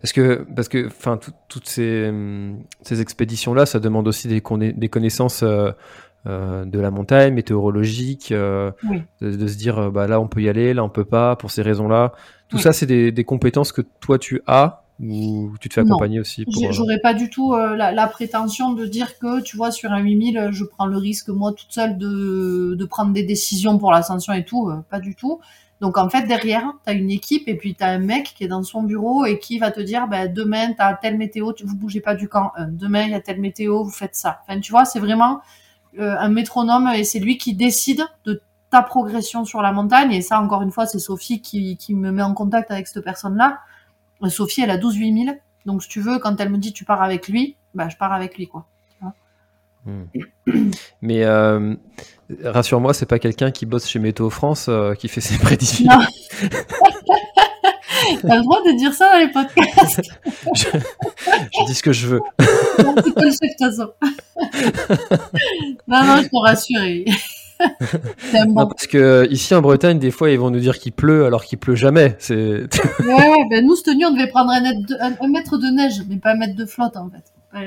Parce 0.00 0.12
que, 0.12 0.44
parce 0.56 0.68
que, 0.68 0.88
enfin, 0.88 1.16
tout- 1.18 1.30
toutes 1.48 1.68
ces, 1.68 2.08
hum, 2.08 2.62
ces 2.82 3.00
expéditions-là, 3.00 3.64
ça 3.64 3.78
demande 3.78 4.08
aussi 4.08 4.26
des, 4.26 4.40
conna- 4.40 4.72
des 4.72 4.88
connaissances 4.88 5.44
euh, 5.44 5.70
euh, 6.26 6.64
de 6.64 6.80
la 6.80 6.90
montagne, 6.90 7.32
météorologiques, 7.32 8.32
euh, 8.32 8.72
Oui. 8.88 9.02
de, 9.20 9.30
de 9.36 9.46
se 9.46 9.56
dire, 9.56 9.92
bah 9.92 10.08
là, 10.08 10.20
on 10.20 10.26
peut 10.26 10.42
y 10.42 10.48
aller, 10.48 10.74
là, 10.74 10.82
on 10.82 10.88
peut 10.88 11.04
pas, 11.04 11.36
pour 11.36 11.52
ces 11.52 11.62
raisons-là. 11.62 12.12
Tout 12.48 12.56
Oui. 12.56 12.62
ça, 12.62 12.72
c'est 12.72 12.86
des, 12.86 13.12
des 13.12 13.24
compétences 13.24 13.70
que 13.70 13.82
toi, 14.00 14.18
tu 14.18 14.40
as 14.48 14.82
ou 15.00 15.52
tu 15.60 15.68
te 15.68 15.74
fais 15.74 15.82
Non. 15.84 15.90
accompagner 15.94 16.20
aussi 16.20 16.44
pour. 16.44 16.64
Euh, 16.64 16.72
J'aurais 16.72 16.98
pas 17.00 17.14
du 17.14 17.28
tout 17.30 17.52
euh, 17.54 17.76
la, 17.76 17.92
la 17.92 18.06
prétention 18.06 18.72
de 18.72 18.86
dire 18.86 19.18
que, 19.18 19.40
tu 19.42 19.56
vois, 19.56 19.70
sur 19.70 19.92
un 19.92 19.98
8000, 20.00 20.38
euh, 20.38 20.52
je 20.52 20.64
prends 20.64 20.86
le 20.86 20.96
risque, 20.96 21.28
moi, 21.28 21.52
toute 21.52 21.72
seule, 21.72 21.98
de, 21.98 22.74
de 22.78 22.84
prendre 22.86 23.12
des 23.12 23.22
décisions 23.22 23.78
pour 23.78 23.92
l'ascension 23.92 24.32
et 24.32 24.44
tout. 24.44 24.68
euh, 24.70 24.76
pas 24.90 25.00
du 25.00 25.14
tout. 25.14 25.40
Donc, 25.82 25.98
en 25.98 26.08
fait, 26.08 26.22
derrière, 26.26 26.72
tu 26.84 26.90
as 26.90 26.94
une 26.94 27.10
équipe 27.10 27.46
et 27.48 27.54
puis 27.54 27.74
tu 27.74 27.84
as 27.84 27.88
un 27.88 27.98
mec 27.98 28.32
qui 28.34 28.44
est 28.44 28.48
dans 28.48 28.62
son 28.62 28.82
bureau 28.82 29.26
et 29.26 29.38
qui 29.38 29.58
va 29.58 29.70
te 29.70 29.80
dire, 29.80 30.08
ben, 30.08 30.32
demain, 30.32 30.68
tu 30.72 30.76
as 30.80 30.94
telle 30.94 31.18
météo, 31.18 31.52
tu, 31.52 31.66
vous 31.66 31.76
bougez 31.76 32.00
pas 32.00 32.14
du 32.14 32.28
camp. 32.28 32.52
Euh, 32.58 32.64
demain, 32.70 33.02
il 33.04 33.10
y 33.10 33.14
a 33.14 33.20
telle 33.20 33.40
météo, 33.40 33.84
vous 33.84 33.90
faites 33.90 34.14
ça. 34.16 34.40
Enfin, 34.48 34.58
tu 34.60 34.72
vois, 34.72 34.86
c'est 34.86 35.00
vraiment 35.00 35.40
un 35.98 36.28
métronome 36.28 36.88
et 36.94 37.04
c'est 37.04 37.18
lui 37.20 37.38
qui 37.38 37.54
décide 37.54 38.02
de 38.26 38.42
ta 38.70 38.82
progression 38.82 39.44
sur 39.46 39.62
la 39.62 39.72
montagne. 39.72 40.12
Et 40.12 40.20
ça, 40.20 40.38
encore 40.40 40.60
une 40.62 40.70
fois, 40.70 40.84
c'est 40.86 40.98
Sophie 40.98 41.40
qui, 41.40 41.76
qui 41.78 41.94
me 41.94 42.10
met 42.10 42.22
en 42.22 42.34
contact 42.34 42.70
avec 42.70 42.86
cette 42.86 43.02
personne-là. 43.04 43.58
Sophie, 44.28 44.62
elle 44.62 44.70
a 44.70 44.78
12 44.78 44.96
8000. 44.96 45.38
Donc, 45.66 45.82
si 45.82 45.88
tu 45.88 46.00
veux, 46.00 46.18
quand 46.18 46.40
elle 46.40 46.50
me 46.50 46.58
dit 46.58 46.72
tu 46.72 46.84
pars 46.84 47.02
avec 47.02 47.28
lui, 47.28 47.56
bah, 47.74 47.88
je 47.88 47.96
pars 47.96 48.12
avec 48.12 48.36
lui, 48.38 48.46
quoi. 48.46 48.66
hmm. 49.84 50.04
Mais 51.02 51.24
euh, 51.24 51.74
rassure-moi, 52.44 52.94
c'est 52.94 53.06
pas 53.06 53.18
quelqu'un 53.18 53.50
qui 53.50 53.66
bosse 53.66 53.88
chez 53.88 53.98
Météo 53.98 54.30
France 54.30 54.66
euh, 54.68 54.94
qui 54.94 55.08
fait 55.08 55.20
ses 55.20 55.38
prédictions. 55.42 55.86
Non. 55.86 56.00
T'as 58.22 58.36
le 58.36 58.42
droit 58.42 58.62
de 58.62 58.76
dire 58.76 58.94
ça 58.94 59.12
dans 59.12 59.18
les 59.18 59.32
podcasts. 59.32 60.00
je, 60.54 60.64
je 60.68 61.66
dis 61.66 61.74
ce 61.74 61.82
que 61.82 61.92
je 61.92 62.06
veux. 62.06 62.20
Non, 65.88 66.04
non, 66.04 66.16
je 66.22 66.28
te 66.28 66.36
rassure. 66.42 67.04
Non, 68.48 68.66
parce 68.66 68.86
que 68.86 68.98
euh, 68.98 69.26
ici 69.30 69.54
en 69.54 69.62
Bretagne, 69.62 69.98
des 69.98 70.10
fois, 70.10 70.30
ils 70.30 70.38
vont 70.38 70.50
nous 70.50 70.60
dire 70.60 70.78
qu'il 70.78 70.92
pleut 70.92 71.24
alors 71.26 71.44
qu'il 71.44 71.58
pleut 71.58 71.74
jamais. 71.74 72.14
C'est 72.18 72.34
Ouais, 73.00 73.06
ouais, 73.14 73.46
ben 73.50 73.64
nous, 73.64 73.74
cette 73.76 73.94
nuit, 73.96 74.04
on 74.04 74.12
devait 74.12 74.28
prendre 74.28 74.50
un, 74.50 74.60
net 74.60 74.76
de- 74.88 74.96
un- 75.00 75.16
un 75.20 75.28
mètre 75.28 75.56
de 75.58 75.66
neige, 75.66 76.02
mais 76.08 76.16
pas 76.16 76.32
un 76.32 76.36
mètre 76.36 76.54
de 76.56 76.66
flotte, 76.66 76.96
en 76.96 77.08
fait. 77.10 77.24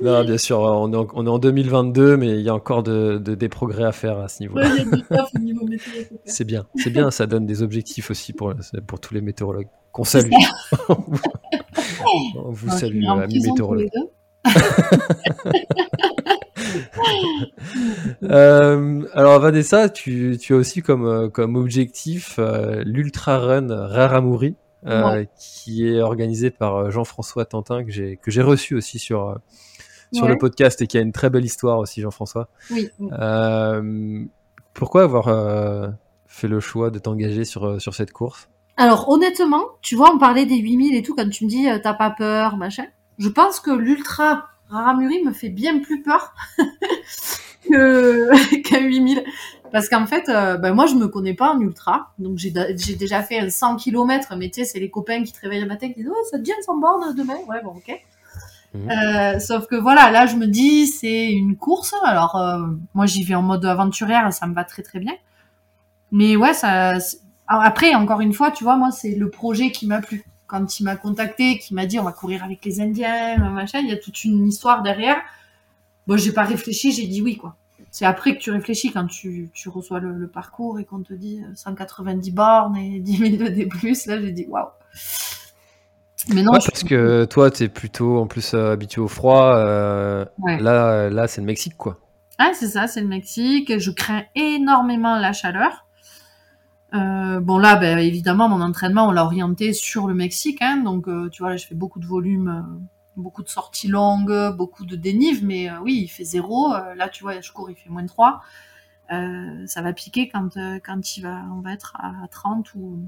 Non, 0.00 0.24
bien 0.24 0.38
sûr, 0.38 0.58
on 0.60 0.92
est, 0.92 0.96
en, 0.96 1.06
on 1.14 1.26
est 1.26 1.30
en 1.30 1.38
2022, 1.38 2.16
mais 2.16 2.38
il 2.38 2.40
y 2.42 2.48
a 2.48 2.54
encore 2.54 2.82
de, 2.82 3.18
de- 3.18 3.34
des 3.34 3.48
progrès 3.48 3.84
à 3.84 3.92
faire 3.92 4.18
à 4.18 4.28
ce 4.28 4.40
niveau-là. 4.42 4.68
Ouais, 4.68 4.84
c'est 6.24 6.44
bien, 6.44 6.64
c'est 6.76 6.90
bien, 6.90 7.10
ça 7.10 7.26
donne 7.26 7.44
des 7.46 7.62
objectifs 7.62 8.10
aussi 8.10 8.32
pour, 8.32 8.52
pour 8.86 9.00
tous 9.00 9.12
les 9.14 9.20
météorologues. 9.20 9.68
Qu'on 9.92 10.04
salue. 10.04 10.30
on 10.88 12.50
vous 12.50 12.68
On 12.68 12.70
salue, 12.72 13.04
en 13.06 13.18
amis 13.18 13.40
météorologues. 13.46 13.90
Euh, 18.22 19.02
alors 19.12 19.40
Vanessa, 19.40 19.88
tu, 19.88 20.38
tu 20.40 20.54
as 20.54 20.56
aussi 20.56 20.82
comme, 20.82 21.06
euh, 21.06 21.28
comme 21.28 21.56
objectif 21.56 22.36
euh, 22.38 22.82
l'Ultra 22.84 23.38
Run 23.38 23.68
Raramuri, 23.70 24.56
euh, 24.86 25.24
qui 25.38 25.86
est 25.88 26.00
organisé 26.00 26.50
par 26.50 26.90
Jean-François 26.90 27.44
Tantin, 27.44 27.84
que 27.84 27.90
j'ai 27.90 28.16
que 28.16 28.30
j'ai 28.30 28.42
reçu 28.42 28.74
aussi 28.74 28.98
sur, 28.98 29.38
sur 30.12 30.24
Ouais. 30.24 30.30
le 30.30 30.38
podcast 30.38 30.80
et 30.82 30.86
qui 30.86 30.98
a 30.98 31.00
une 31.00 31.12
très 31.12 31.30
belle 31.30 31.44
histoire 31.44 31.78
aussi, 31.78 32.00
Jean-François. 32.00 32.48
Oui, 32.70 32.90
pourquoi 34.74 35.02
avoir 35.02 35.94
fait 36.26 36.48
le 36.48 36.60
choix 36.60 36.90
de 36.90 36.98
t'engager 36.98 37.44
sur, 37.44 37.80
sur 37.80 37.94
cette 37.94 38.12
course? 38.12 38.48
Alors 38.76 39.08
honnêtement, 39.08 39.64
tu 39.82 39.94
vois, 39.94 40.12
on 40.12 40.18
parlait 40.18 40.46
des 40.46 40.56
8000 40.56 40.96
et 40.96 41.02
tout, 41.02 41.14
quand 41.14 41.28
tu 41.30 41.44
me 41.44 41.48
dis 41.50 41.66
t'as 41.82 41.94
pas 41.94 42.10
peur, 42.10 42.56
machin. 42.56 42.86
Je 43.18 43.28
pense 43.28 43.60
que 43.60 43.70
l'ultra 43.70 44.48
Raramuri 44.74 45.22
me 45.24 45.32
fait 45.32 45.48
bien 45.50 45.80
plus 45.80 46.02
peur 46.02 46.34
que 47.70 48.56
qu'un 48.62 48.80
8000. 48.80 49.24
Parce 49.72 49.88
qu'en 49.88 50.06
fait, 50.06 50.28
euh, 50.28 50.56
ben 50.56 50.72
moi 50.72 50.86
je 50.86 50.94
me 50.94 51.08
connais 51.08 51.34
pas 51.34 51.52
en 51.54 51.60
ultra, 51.60 52.12
donc 52.18 52.38
j'ai 52.38 52.52
j'ai 52.76 52.94
déjà 52.94 53.22
fait 53.22 53.40
un 53.40 53.50
100 53.50 53.76
km, 53.76 54.36
mais 54.36 54.48
tu 54.48 54.60
sais, 54.60 54.64
c'est 54.64 54.78
les 54.80 54.90
copains 54.90 55.24
qui 55.24 55.32
te 55.32 55.40
réveillent 55.40 55.62
le 55.62 55.66
matin 55.66 55.88
qui 55.88 55.94
disent 56.02 56.10
oh 56.10 56.24
ça 56.30 56.38
te 56.38 56.42
dit 56.42 56.52
un 56.52 56.62
100 56.62 56.76
bornes 56.78 57.14
demain, 57.16 57.36
ouais 57.48 57.60
bon 57.62 57.70
ok. 57.76 58.00
Mhm. 58.74 58.90
Euh, 58.90 59.38
sauf 59.40 59.66
que 59.66 59.76
voilà, 59.76 60.10
là 60.10 60.26
je 60.26 60.36
me 60.36 60.46
dis 60.46 60.86
c'est 60.88 61.32
une 61.32 61.56
course, 61.56 61.94
alors 62.04 62.36
euh, 62.36 62.66
moi 62.94 63.06
j'y 63.06 63.24
vais 63.24 63.34
en 63.36 63.42
mode 63.42 63.64
aventurière, 63.64 64.32
ça 64.32 64.46
me 64.46 64.54
va 64.54 64.64
très 64.64 64.82
très 64.82 65.00
bien. 65.00 65.14
Mais 66.12 66.36
ouais, 66.36 66.54
ça. 66.54 67.00
c'est- 67.00 67.20
alors 67.46 67.62
après, 67.62 67.94
encore 67.94 68.20
une 68.22 68.32
fois, 68.32 68.50
tu 68.50 68.64
vois, 68.64 68.76
moi, 68.76 68.90
c'est 68.90 69.14
le 69.14 69.28
projet 69.30 69.70
qui 69.70 69.86
m'a 69.86 70.00
plu. 70.00 70.24
Quand 70.54 70.78
il 70.78 70.84
m'a 70.84 70.94
contacté, 70.94 71.58
qui 71.58 71.74
m'a 71.74 71.84
dit 71.84 71.98
on 71.98 72.04
va 72.04 72.12
courir 72.12 72.44
avec 72.44 72.64
les 72.64 72.80
Indiens, 72.80 73.38
machin, 73.50 73.80
il 73.80 73.88
y 73.88 73.92
a 73.92 73.96
toute 73.96 74.22
une 74.24 74.46
histoire 74.46 74.82
derrière. 74.82 75.16
Bon, 76.06 76.16
j'ai 76.16 76.32
pas 76.32 76.44
réfléchi, 76.44 76.92
j'ai 76.92 77.06
dit 77.08 77.22
oui, 77.22 77.36
quoi. 77.36 77.56
C'est 77.90 78.04
après 78.04 78.34
que 78.36 78.40
tu 78.40 78.50
réfléchis 78.52 78.92
quand 78.92 79.06
tu, 79.06 79.50
tu 79.52 79.68
reçois 79.68 79.98
le, 79.98 80.12
le 80.12 80.28
parcours 80.28 80.78
et 80.78 80.84
qu'on 80.84 81.00
te 81.02 81.12
dit 81.12 81.42
euh, 81.42 81.52
190 81.56 82.30
bornes 82.30 82.76
et 82.76 83.00
10 83.00 83.16
000 83.16 83.30
de 83.44 83.48
D+, 83.48 83.68
là, 84.06 84.20
j'ai 84.20 84.30
dit 84.32 84.46
waouh. 84.48 84.68
Mais 86.28 86.42
non, 86.42 86.52
Ouais, 86.52 86.60
je- 86.60 86.70
Parce 86.70 86.84
que 86.84 87.24
toi, 87.24 87.50
tu 87.50 87.64
es 87.64 87.68
plutôt 87.68 88.18
en 88.18 88.26
plus 88.26 88.54
euh, 88.54 88.72
habitué 88.72 89.00
au 89.00 89.08
froid. 89.08 89.56
euh, 89.56 90.24
Ouais. 90.38 90.58
Là, 90.60 90.86
euh, 90.90 91.10
là 91.10 91.26
c'est 91.28 91.40
le 91.40 91.46
Mexique, 91.46 91.76
quoi. 91.76 91.98
Ah, 92.38 92.50
c'est 92.54 92.68
ça, 92.68 92.86
c'est 92.86 93.00
le 93.00 93.08
Mexique. 93.08 93.78
Je 93.78 93.90
crains 93.90 94.22
énormément 94.34 95.18
la 95.18 95.32
chaleur. 95.32 95.84
Euh, 96.94 97.40
bon 97.40 97.58
là, 97.58 97.76
ben, 97.76 97.98
évidemment, 97.98 98.48
mon 98.48 98.60
entraînement, 98.60 99.08
on 99.08 99.10
l'a 99.10 99.24
orienté 99.24 99.72
sur 99.72 100.06
le 100.06 100.14
Mexique. 100.14 100.62
Hein, 100.62 100.78
donc, 100.78 101.08
euh, 101.08 101.28
tu 101.28 101.42
vois, 101.42 101.50
là, 101.50 101.56
je 101.56 101.66
fais 101.66 101.74
beaucoup 101.74 101.98
de 101.98 102.06
volume, 102.06 102.48
euh, 102.48 102.80
beaucoup 103.16 103.42
de 103.42 103.48
sorties 103.48 103.88
longues, 103.88 104.54
beaucoup 104.56 104.86
de 104.86 104.96
dénives. 104.96 105.44
Mais 105.44 105.68
euh, 105.70 105.80
oui, 105.82 106.00
il 106.04 106.08
fait 106.08 106.24
zéro. 106.24 106.72
Euh, 106.72 106.94
là, 106.94 107.08
tu 107.08 107.24
vois, 107.24 107.40
je 107.40 107.50
cours, 107.52 107.70
il 107.70 107.76
fait 107.76 107.90
moins 107.90 108.02
de 108.02 108.08
3. 108.08 108.40
Euh, 109.12 109.66
ça 109.66 109.82
va 109.82 109.92
piquer 109.92 110.28
quand, 110.28 110.56
quand 110.84 111.16
il 111.16 111.22
va, 111.22 111.42
on 111.52 111.60
va 111.60 111.72
être 111.72 111.96
à 111.98 112.26
30 112.30 112.74
ou... 112.74 113.00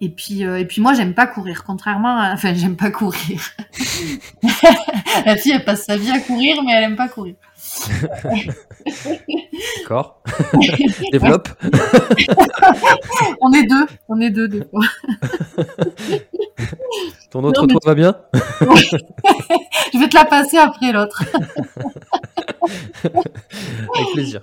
Et 0.00 0.10
puis, 0.10 0.42
et 0.42 0.64
puis 0.64 0.80
moi, 0.80 0.94
j'aime 0.94 1.12
pas 1.12 1.26
courir, 1.26 1.64
contrairement 1.64 2.18
à... 2.18 2.32
Enfin, 2.32 2.54
j'aime 2.54 2.76
pas 2.76 2.92
courir. 2.92 3.42
La 5.26 5.34
fille, 5.36 5.50
elle 5.50 5.64
passe 5.64 5.86
sa 5.86 5.96
vie 5.96 6.12
à 6.12 6.20
courir, 6.20 6.62
mais 6.62 6.72
elle 6.72 6.84
aime 6.84 6.96
pas 6.96 7.08
courir. 7.08 7.34
D'accord 9.78 10.22
Développe. 11.12 11.48
On 13.40 13.52
est 13.52 13.64
deux, 13.66 13.86
on 14.08 14.20
est 14.20 14.30
deux 14.30 14.48
des 14.48 14.62
fois. 14.64 14.84
Ton 17.30 17.44
autre 17.44 17.60
Non, 17.62 17.66
mais- 17.66 17.72
tour 17.74 17.80
va 17.84 17.94
bien? 17.94 18.14
Je 19.92 19.98
vais 19.98 20.08
te 20.08 20.16
la 20.16 20.24
passer 20.24 20.56
après 20.58 20.92
l'autre. 20.92 21.22
Avec 23.04 24.12
plaisir. 24.14 24.42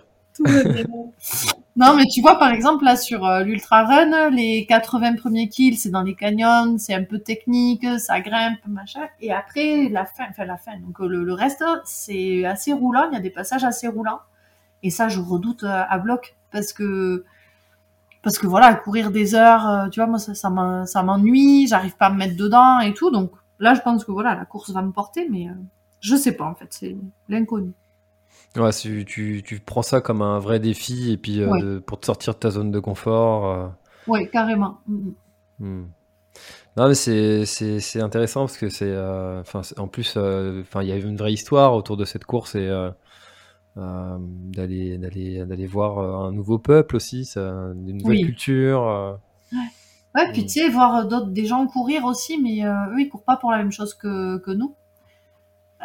Non, 1.76 1.96
mais 1.96 2.06
tu 2.06 2.22
vois, 2.22 2.38
par 2.40 2.52
exemple, 2.52 2.86
là, 2.86 2.96
sur 2.96 3.26
euh, 3.26 3.44
l'Ultra 3.44 3.84
Run, 3.86 4.30
les 4.32 4.66
80 4.66 5.16
premiers 5.16 5.50
kills, 5.50 5.78
c'est 5.78 5.90
dans 5.90 6.04
les 6.04 6.16
canyons, 6.16 6.78
c'est 6.78 6.94
un 6.94 7.04
peu 7.04 7.20
technique, 7.20 7.86
ça 8.00 8.22
grimpe, 8.22 8.60
machin. 8.68 9.08
Et 9.22 9.32
après, 9.34 9.90
la 9.90 10.06
fin, 10.06 10.26
enfin, 10.30 10.46
la 10.46 10.58
fin, 10.58 10.78
donc 10.80 11.00
euh, 11.02 11.08
le, 11.08 11.34
reste, 11.34 11.64
c'est 11.86 12.46
assez 12.46 12.74
roulant, 12.74 13.08
il 13.12 13.14
y 13.14 13.18
a 13.18 13.22
des 13.22 13.30
passages 13.30 13.64
assez 13.64 13.88
roulants. 13.88 14.20
Et 14.84 14.90
ça, 14.92 15.10
je 15.10 15.20
redoute 15.22 15.64
euh, 15.64 15.84
à 15.90 15.98
bloc, 16.00 16.36
parce 16.52 16.74
que, 16.74 17.26
parce 18.24 18.38
que 18.40 18.48
voilà, 18.48 18.74
courir 18.76 19.12
des 19.12 19.36
heures, 19.36 19.90
tu 19.92 20.00
vois, 20.00 20.08
moi, 20.08 20.20
ça, 20.20 20.36
ça 20.36 20.50
m'en- 20.50 20.86
ça 20.86 21.04
m'ennuie, 21.04 21.68
j'arrive 21.68 21.96
pas 21.98 22.08
à 22.08 22.10
me 22.12 22.18
mettre 22.18 22.38
dedans 22.38 22.80
et 22.80 22.94
tout. 22.94 23.12
Donc 23.12 23.32
là, 23.60 23.74
je 23.76 23.82
pense 23.82 24.06
que 24.06 24.12
voilà, 24.12 24.36
la 24.36 24.46
course 24.46 24.72
va 24.72 24.82
me 24.82 24.92
porter, 24.92 25.28
mais 25.30 25.48
je 26.02 26.16
sais 26.16 26.34
pas, 26.34 26.46
en 26.46 26.56
fait, 26.56 26.68
c'est 26.72 26.96
l'inconnu. 27.30 27.74
Ouais, 28.56 28.72
tu, 28.72 29.04
tu, 29.06 29.44
tu 29.46 29.60
prends 29.60 29.82
ça 29.82 30.00
comme 30.02 30.22
un 30.22 30.40
vrai 30.40 30.60
défi 30.60 31.12
et 31.12 31.18
puis 31.18 31.42
euh, 31.42 31.50
Ouais. 31.50 31.82
pour 31.82 32.00
te 32.00 32.06
sortir 32.06 32.34
de 32.34 32.40
ta 32.40 32.50
zone 32.52 32.72
de 32.72 32.80
confort. 32.80 33.46
euh, 33.52 33.68
Ouais, 34.08 34.30
carrément. 34.30 34.80
Mm, 34.88 34.96
mm. 34.96 35.14
hmm. 35.60 35.88
Non, 36.78 36.88
mais 36.90 36.96
c'est 36.96 38.02
intéressant 38.02 38.42
parce 38.42 38.58
que 38.58 38.70
c'est. 38.70 38.86
euh, 38.92 39.44
en 39.78 39.88
plus, 39.88 40.16
euh, 40.18 40.62
enfin, 40.62 40.84
il 40.84 40.90
y 40.90 40.92
a 40.92 40.98
une 40.98 41.16
vraie 41.18 41.34
histoire 41.34 41.74
autour 41.74 41.98
de 41.98 42.06
cette 42.06 42.26
course 42.26 42.56
et. 42.56 42.70
d'aller 43.76 44.98
d'aller 44.98 45.46
d'aller 45.46 45.68
voir 45.68 46.00
un 46.26 46.32
nouveau 46.32 46.60
peuple 46.60 46.96
aussi, 46.96 47.26
ça, 47.26 47.42
une 47.42 47.98
nouvelle 47.98 48.20
Oui. 48.20 48.22
culture. 48.26 48.88
euh. 48.88 49.14
Ouais, 50.16 50.32
puis 50.32 50.44
Mm. 50.44 50.46
tu 50.46 50.50
sais, 50.50 50.70
voir 50.70 51.08
d'autres, 51.08 51.28
des 51.28 51.46
gens 51.46 51.68
courir 51.68 52.06
aussi, 52.06 52.42
mais 52.42 52.64
eux, 52.64 53.00
ils 53.02 53.10
courent 53.10 53.26
pas 53.26 53.36
pour 53.38 53.52
la 53.52 53.58
même 53.58 53.72
chose 53.72 53.94
que, 53.94 54.38
que 54.40 54.52
nous. 54.52 54.76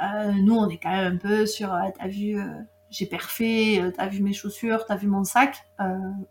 Euh, 0.03 0.33
nous, 0.43 0.55
on 0.57 0.69
est 0.69 0.79
quand 0.79 0.91
même 0.91 1.15
un 1.15 1.17
peu 1.19 1.47
sur, 1.47 1.73
euh, 1.75 1.81
t'as 1.99 2.09
vu, 2.09 2.39
euh, 2.41 2.45
j'ai 2.91 3.07
perfait, 3.07 3.81
euh, 3.81 3.91
t'as 3.97 4.09
vu 4.09 4.23
mes 4.23 4.33
chaussures, 4.33 4.85
t'as 4.87 4.97
vu 4.97 5.07
mon 5.09 5.25
sac. 5.25 5.57
Euh, 5.81 5.85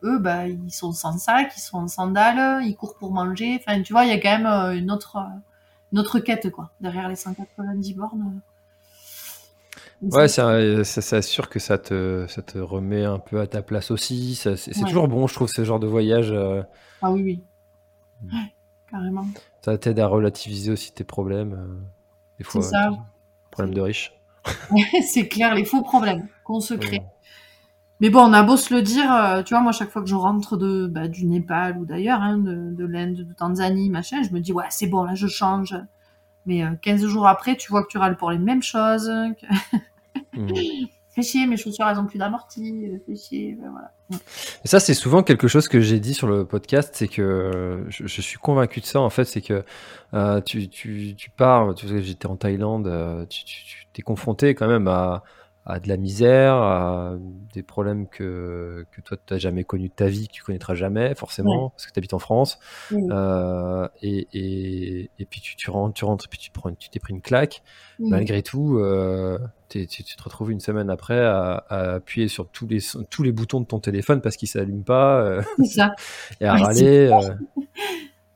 eux, 0.04 0.20
bah, 0.20 0.48
ils 0.48 0.72
sont 0.72 0.92
sans 0.92 1.18
sac, 1.18 1.54
ils 1.58 1.62
sont 1.62 1.78
en 1.78 1.88
sandales, 1.88 2.64
ils 2.66 2.76
courent 2.76 2.96
pour 2.98 3.12
manger. 3.14 3.60
Enfin, 3.60 3.82
tu 3.82 3.94
vois, 3.94 4.06
il 4.06 4.10
y 4.10 4.14
a 4.14 4.20
quand 4.20 4.38
même 4.40 4.78
une 4.78 4.92
autre, 4.92 5.18
une 5.94 6.00
autre 6.00 6.20
quête, 6.20 6.50
quoi, 6.52 6.72
derrière 6.82 7.10
les 7.10 7.16
190 7.16 7.94
bornes. 7.94 8.42
Ouais, 10.02 10.28
ça- 10.28 10.84
ça, 10.84 11.18
assure 11.18 11.50
que 11.50 11.60
ça 11.60 11.78
te 11.78 12.26
ça 12.30 12.42
te 12.42 12.58
remet 12.58 13.04
un 13.04 13.20
peu 13.20 13.40
à 13.42 13.48
ta 13.48 13.62
place 13.62 13.92
aussi. 13.92 14.36
C'est 14.36 14.52
Ouais. 14.78 14.86
toujours 14.86 15.08
bon, 15.08 15.28
je 15.28 15.34
trouve, 15.34 15.50
ce 15.50 15.64
genre 15.66 15.80
de 15.80 15.88
voyage. 15.88 16.32
euh, 16.32 16.64
Ah 17.02 17.12
oui, 17.12 17.24
oui. 17.24 17.44
Mm. 18.22 18.30
Ouais, 18.34 18.54
carrément. 18.90 19.28
ça 19.64 19.78
t'aide 19.78 20.00
à 20.00 20.08
relativiser 20.08 20.72
aussi 20.72 20.92
tes 20.94 21.04
problèmes. 21.04 21.54
euh, 21.54 21.82
des 22.38 22.44
fois, 22.44 22.62
C'est 22.62 22.70
ça. 22.70 22.90
Tes 23.50 23.52
problèmes 23.52 23.74
de 23.74 23.82
riches. 23.82 24.14
c'est 25.08 25.28
clair, 25.28 25.56
les 25.56 25.66
faux 25.66 25.82
problèmes 25.82 26.28
qu'on 26.43 26.60
se 26.60 26.74
crée. 26.74 27.00
Ouais. 27.00 27.06
Mais 28.02 28.10
bon, 28.10 28.22
on 28.22 28.34
a 28.34 28.43
beau 28.43 28.56
se 28.56 28.74
le 28.74 28.82
dire, 28.82 29.12
euh, 29.14 29.43
tu 29.43 29.54
vois, 29.54 29.62
moi, 29.62 29.74
chaque 29.74 29.89
fois 29.89 30.02
que 30.02 30.08
je 30.08 30.16
rentre 30.16 30.56
de, 30.56 30.88
bah, 30.88 31.10
du 31.10 31.26
Népal 31.26 31.78
ou 31.78 31.86
d'ailleurs, 31.86 32.22
hein, 32.22 32.38
de, 32.38 32.72
de 32.72 32.86
l'Inde, 32.86 33.16
de 33.16 33.34
Tanzanie, 33.34 33.89
machin, 33.89 34.24
je 34.24 34.34
me 34.34 34.39
dis, 34.39 34.54
ouais, 34.54 34.66
c'est 34.70 34.88
bon, 34.88 35.04
là, 35.04 35.16
je 35.16 35.28
change. 35.28 35.76
Mais 36.45 36.64
euh, 36.64 36.72
15 36.82 37.06
jours 37.06 37.28
après, 37.28 37.58
tu 37.58 37.70
vois 37.70 37.84
que 37.84 37.89
tu 37.89 37.97
râles 37.97 38.16
pour 38.16 38.32
les 38.32 38.38
mêmes 38.38 38.64
choses. 38.64 39.12
Que... 39.39 39.45
Mm. 40.34 40.54
Fais 41.10 41.22
chier, 41.22 41.47
mes 41.47 41.57
chaussures, 41.57 41.88
elles 41.88 41.99
ont 41.99 42.05
plus 42.05 42.20
d'amorti. 42.20 42.86
euh, 42.86 42.97
Fais 43.05 43.16
chier, 43.16 43.57
ben 43.60 43.70
voilà. 43.72 43.91
Et 44.64 44.68
ça, 44.68 44.80
c'est 44.80 44.93
souvent 44.93 45.22
quelque 45.22 45.47
chose 45.47 45.68
que 45.68 45.80
j'ai 45.80 45.99
dit 45.99 46.14
sur 46.14 46.28
le 46.28 46.45
podcast, 46.45 46.91
c'est 46.93 47.07
que 47.07 47.86
je, 47.89 48.22
suis 48.22 48.38
convaincu 48.38 48.80
de 48.80 48.86
ça, 48.86 48.99
en 48.99 49.10
fait, 49.10 49.26
c'est 49.26 49.41
que 49.41 49.64
euh, 50.14 50.41
tu, 50.41 50.68
tu, 50.70 51.16
tu 51.16 51.30
pars, 51.30 51.76
tu 51.76 51.88
sais, 51.88 52.01
j'étais 52.01 52.26
en 52.26 52.36
Thaïlande, 52.36 52.88
euh, 52.88 53.26
tu 53.28 53.43
t'es 53.93 54.01
confronté 54.01 54.55
quand 54.55 54.68
même 54.68 54.88
à, 54.88 55.24
à 55.70 55.80
de 55.80 55.88
la 55.88 55.98
misère, 55.98 56.56
à 56.56 57.14
des 57.54 57.64
problèmes 57.64 58.08
que, 58.08 58.86
que 58.92 59.02
toi, 59.02 59.18
tu 59.24 59.34
n'as 59.34 59.40
jamais 59.40 59.64
connus 59.64 59.90
de 59.90 59.94
ta 59.94 60.08
vie, 60.08 60.28
que 60.28 60.34
tu 60.34 60.44
connaîtras 60.44 60.74
jamais, 60.76 61.14
forcément, 61.16 61.70
parce 61.70 61.86
que 61.86 61.92
tu 61.94 62.00
habites 62.00 62.14
en 62.14 62.20
France. 62.20 62.60
Euh, 63.12 63.88
et, 64.02 64.28
et, 64.34 65.12
et 65.20 65.26
puis 65.26 65.42
tu, 65.42 65.56
tu 65.56 65.70
rentres, 65.70 65.94
tu 65.94 66.06
rentres, 66.06 66.28
puis 66.28 66.40
tu 66.40 66.52
prends, 66.52 66.72
tu 66.74 66.90
t'es 66.90 67.00
pris 67.00 67.14
une 67.14 67.22
claque. 67.22 67.62
Malgré 68.00 68.42
tout, 68.44 68.78
euh, 68.80 69.38
tu, 69.70 69.86
tu 69.88 70.04
te 70.04 70.24
retrouves 70.24 70.52
une 70.52 70.60
semaine 70.62 70.90
après 70.90 71.20
à, 71.20 71.64
à 71.70 71.94
appuyer 71.96 72.28
sur 72.30 72.48
tous 72.50 72.66
les, 72.68 72.80
tous 73.10 73.24
les 73.24 73.32
boutons 73.32 73.60
de 73.62 73.66
ton 73.66 73.80
téléphone 73.80 74.22
parce 74.22 74.38
qu'il 74.38 74.48
s'allume 74.48 74.84
pas 74.84 75.22
euh, 75.22 75.42
ça. 75.66 75.94
et 76.42 76.46
à 76.46 76.56
râler. 76.56 77.12
euh. 77.12 77.62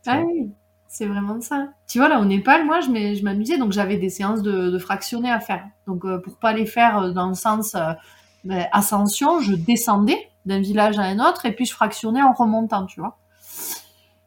Ah 0.06 0.22
oui, 0.26 0.52
c'est 0.94 1.08
vraiment 1.08 1.42
ça. 1.42 1.70
Tu 1.88 1.98
vois, 1.98 2.08
là, 2.08 2.20
au 2.20 2.26
Népal, 2.26 2.66
moi, 2.66 2.80
je 2.80 3.24
m'amusais, 3.24 3.58
donc 3.58 3.72
j'avais 3.72 3.98
des 3.98 4.10
séances 4.10 4.44
de, 4.44 4.70
de 4.70 4.78
fractionnés 4.78 5.32
à 5.32 5.40
faire. 5.40 5.66
Donc, 5.88 6.06
euh, 6.06 6.20
pour 6.20 6.38
pas 6.38 6.54
les 6.54 6.68
faire 6.68 7.00
euh, 7.00 7.12
dans 7.12 7.28
le 7.28 7.34
sens 7.34 7.74
euh, 7.74 7.94
ben, 8.44 8.68
ascension, 8.72 9.40
je 9.40 9.56
descendais 9.56 10.30
d'un 10.46 10.62
village 10.62 11.00
à 11.00 11.02
un 11.02 11.18
autre 11.18 11.48
et 11.48 11.52
puis 11.52 11.66
je 11.66 11.74
fractionnais 11.74 12.22
en 12.22 12.34
remontant, 12.34 12.86
tu 12.86 13.00
vois. 13.00 13.18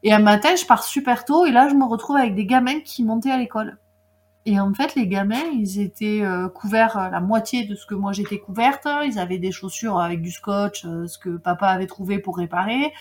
Et 0.03 0.11
un 0.11 0.19
matin, 0.19 0.57
je 0.57 0.65
pars 0.65 0.83
super 0.83 1.23
tôt 1.23 1.45
et 1.45 1.51
là, 1.51 1.69
je 1.69 1.73
me 1.73 1.85
retrouve 1.85 2.17
avec 2.17 2.35
des 2.35 2.45
gamins 2.45 2.81
qui 2.81 3.05
montaient 3.05 3.31
à 3.31 3.37
l'école. 3.37 3.77
Et 4.45 4.59
en 4.59 4.73
fait, 4.73 4.93
les 4.95 5.07
gamins, 5.07 5.45
ils 5.53 5.79
étaient 5.79 6.21
euh, 6.21 6.49
couverts 6.49 7.09
la 7.11 7.21
moitié 7.21 7.63
de 7.65 7.75
ce 7.75 7.85
que 7.85 7.95
moi 7.95 8.11
j'étais 8.11 8.39
couverte. 8.39 8.87
Ils 9.05 9.19
avaient 9.19 9.39
des 9.39 9.51
chaussures 9.51 9.99
avec 10.01 10.21
du 10.21 10.31
scotch, 10.31 10.81
ce 10.81 11.17
que 11.17 11.37
papa 11.37 11.67
avait 11.67 11.87
trouvé 11.87 12.19
pour 12.19 12.37
réparer. 12.37 12.91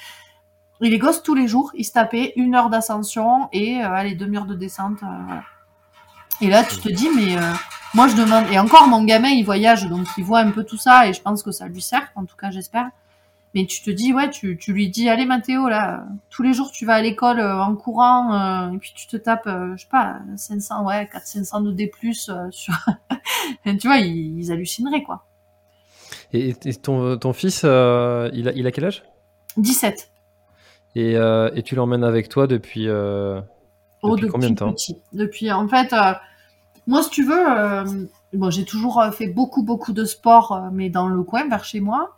Et 0.82 0.90
les 0.90 0.98
gosses, 0.98 1.22
tous 1.22 1.34
les 1.34 1.48
jours, 1.48 1.70
ils 1.74 1.84
se 1.84 1.92
tapaient 1.92 2.32
une 2.36 2.54
heure 2.54 2.68
d'ascension 2.68 3.48
et 3.52 3.82
euh, 3.82 3.90
allez, 3.90 4.14
demi-heure 4.14 4.44
de 4.46 4.54
descente. 4.54 5.02
euh, 5.02 5.06
voilà. 5.26 5.42
Et 6.42 6.48
là, 6.48 6.64
tu 6.64 6.76
te 6.76 6.88
dis, 6.90 7.08
mais 7.16 7.36
euh, 7.38 7.40
moi, 7.94 8.08
je 8.08 8.14
demande. 8.14 8.44
Et 8.52 8.58
encore, 8.58 8.86
mon 8.88 9.02
gamin, 9.04 9.28
il 9.30 9.42
voyage, 9.44 9.86
donc 9.88 10.06
il 10.18 10.24
voit 10.24 10.40
un 10.40 10.50
peu 10.50 10.64
tout 10.64 10.76
ça 10.76 11.08
et 11.08 11.14
je 11.14 11.22
pense 11.22 11.42
que 11.42 11.50
ça 11.50 11.66
lui 11.66 11.80
sert, 11.80 12.12
en 12.14 12.26
tout 12.26 12.36
cas, 12.36 12.50
j'espère. 12.50 12.90
Mais 13.54 13.64
tu 13.64 13.80
te 13.80 13.90
dis, 13.90 14.12
ouais, 14.12 14.28
tu, 14.28 14.58
tu 14.58 14.74
lui 14.74 14.90
dis, 14.90 15.08
allez, 15.08 15.24
Mathéo, 15.24 15.66
là, 15.66 16.04
tous 16.28 16.42
les 16.42 16.52
jours, 16.52 16.70
tu 16.72 16.84
vas 16.84 16.96
à 16.96 17.00
l'école 17.00 17.40
euh, 17.40 17.58
en 17.58 17.74
courant 17.74 18.70
et 18.70 18.76
puis 18.76 18.92
tu 18.94 19.06
te 19.06 19.16
tapes, 19.16 19.48
je 19.48 19.80
sais 19.80 19.88
pas, 19.90 20.18
500, 20.36 20.84
ouais, 20.84 21.08
4 21.10 21.26
500 21.26 21.60
de 21.62 21.72
D+, 21.72 21.90
sur... 22.12 22.36
tu 23.64 23.86
vois, 23.86 23.96
ils, 23.96 24.38
ils 24.38 24.52
hallucineraient, 24.52 25.04
quoi. 25.04 25.24
Et, 26.34 26.54
et 26.66 26.74
ton, 26.74 27.16
ton 27.16 27.32
fils, 27.32 27.62
il, 27.62 27.68
a, 27.68 28.30
il 28.30 28.66
a 28.66 28.70
quel 28.70 28.84
âge? 28.84 29.04
17. 29.56 30.10
Et, 30.96 31.16
euh, 31.16 31.50
et 31.54 31.62
tu 31.62 31.74
l'emmènes 31.74 32.04
avec 32.04 32.28
toi 32.28 32.46
depuis, 32.46 32.88
euh, 32.88 33.40
Oh, 34.02 34.16
depuis 34.16 34.28
combien 34.28 34.50
de 34.50 34.54
temps 34.56 34.72
petit. 34.72 34.96
Depuis, 35.12 35.50
en 35.52 35.68
fait, 35.68 35.92
euh, 35.92 36.12
moi, 36.86 37.02
si 37.02 37.10
tu 37.10 37.24
veux, 37.24 37.44
bon, 38.32 38.50
j'ai 38.50 38.64
toujours 38.64 39.02
fait 39.12 39.26
beaucoup, 39.26 39.62
beaucoup 39.62 39.92
de 39.92 40.04
sport, 40.04 40.68
mais 40.72 40.90
dans 40.90 41.08
le 41.08 41.22
coin, 41.22 41.48
vers 41.48 41.64
chez 41.64 41.80
moi. 41.80 42.14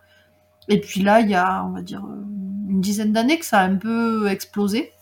Et 0.68 0.80
puis 0.80 1.00
là, 1.02 1.20
il 1.20 1.30
y 1.30 1.34
a, 1.34 1.64
on 1.64 1.70
va 1.70 1.82
dire, 1.82 2.02
une 2.68 2.80
dizaine 2.80 3.12
d'années 3.12 3.38
que 3.38 3.46
ça 3.46 3.60
a 3.60 3.64
un 3.64 3.76
peu 3.76 4.28
explosé. 4.28 4.92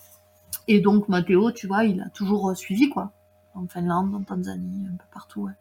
Et 0.68 0.80
donc, 0.80 1.08
Mathéo, 1.08 1.50
tu 1.52 1.66
vois, 1.66 1.84
il 1.84 2.00
a 2.00 2.08
toujours 2.10 2.56
suivi, 2.56 2.88
quoi. 2.88 3.10
En 3.54 3.66
Finlande, 3.66 4.14
en 4.14 4.22
Tanzanie, 4.22 4.86
un 4.92 4.96
peu 4.96 5.04
partout, 5.12 5.42
ouais. 5.44 5.52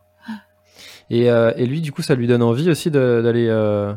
Et, 1.09 1.30
euh, 1.30 1.53
et 1.55 1.66
lui, 1.66 1.82
du 1.82 1.91
coup, 1.91 2.01
ça 2.01 2.16
lui 2.16 2.28
donne 2.28 2.43
envie 2.43 2.70
aussi 2.70 2.91
d'aller 2.91 3.47
euh, 3.49 3.93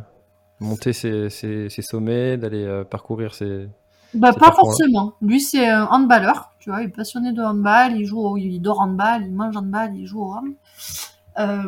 monter 0.60 0.92
ses, 0.92 1.28
ses- 1.30 1.68
ses 1.68 1.82
sommets, 1.82 2.36
d'aller 2.36 2.64
euh, 2.64 2.84
parcourir 2.84 3.34
ses. 3.34 3.68
Bah, 4.14 4.32
pas 4.32 4.52
forcément. 4.52 5.14
Lui, 5.20 5.40
c'est 5.40 5.68
un 5.68 5.84
handballeur, 5.86 6.52
tu 6.58 6.70
vois, 6.70 6.82
il 6.82 6.86
est 6.88 6.88
passionné 6.92 7.32
de 7.32 7.42
handball, 7.42 7.96
il 7.96 8.06
joue, 8.06 8.20
au, 8.20 8.36
il 8.36 8.58
dort 8.60 8.80
handball, 8.80 9.22
il 9.26 9.32
mange 9.34 9.56
handball, 9.56 9.94
il 9.96 10.06
joue 10.06 10.22
au 10.22 10.32
hand. 10.32 10.54
Euh, 11.38 11.62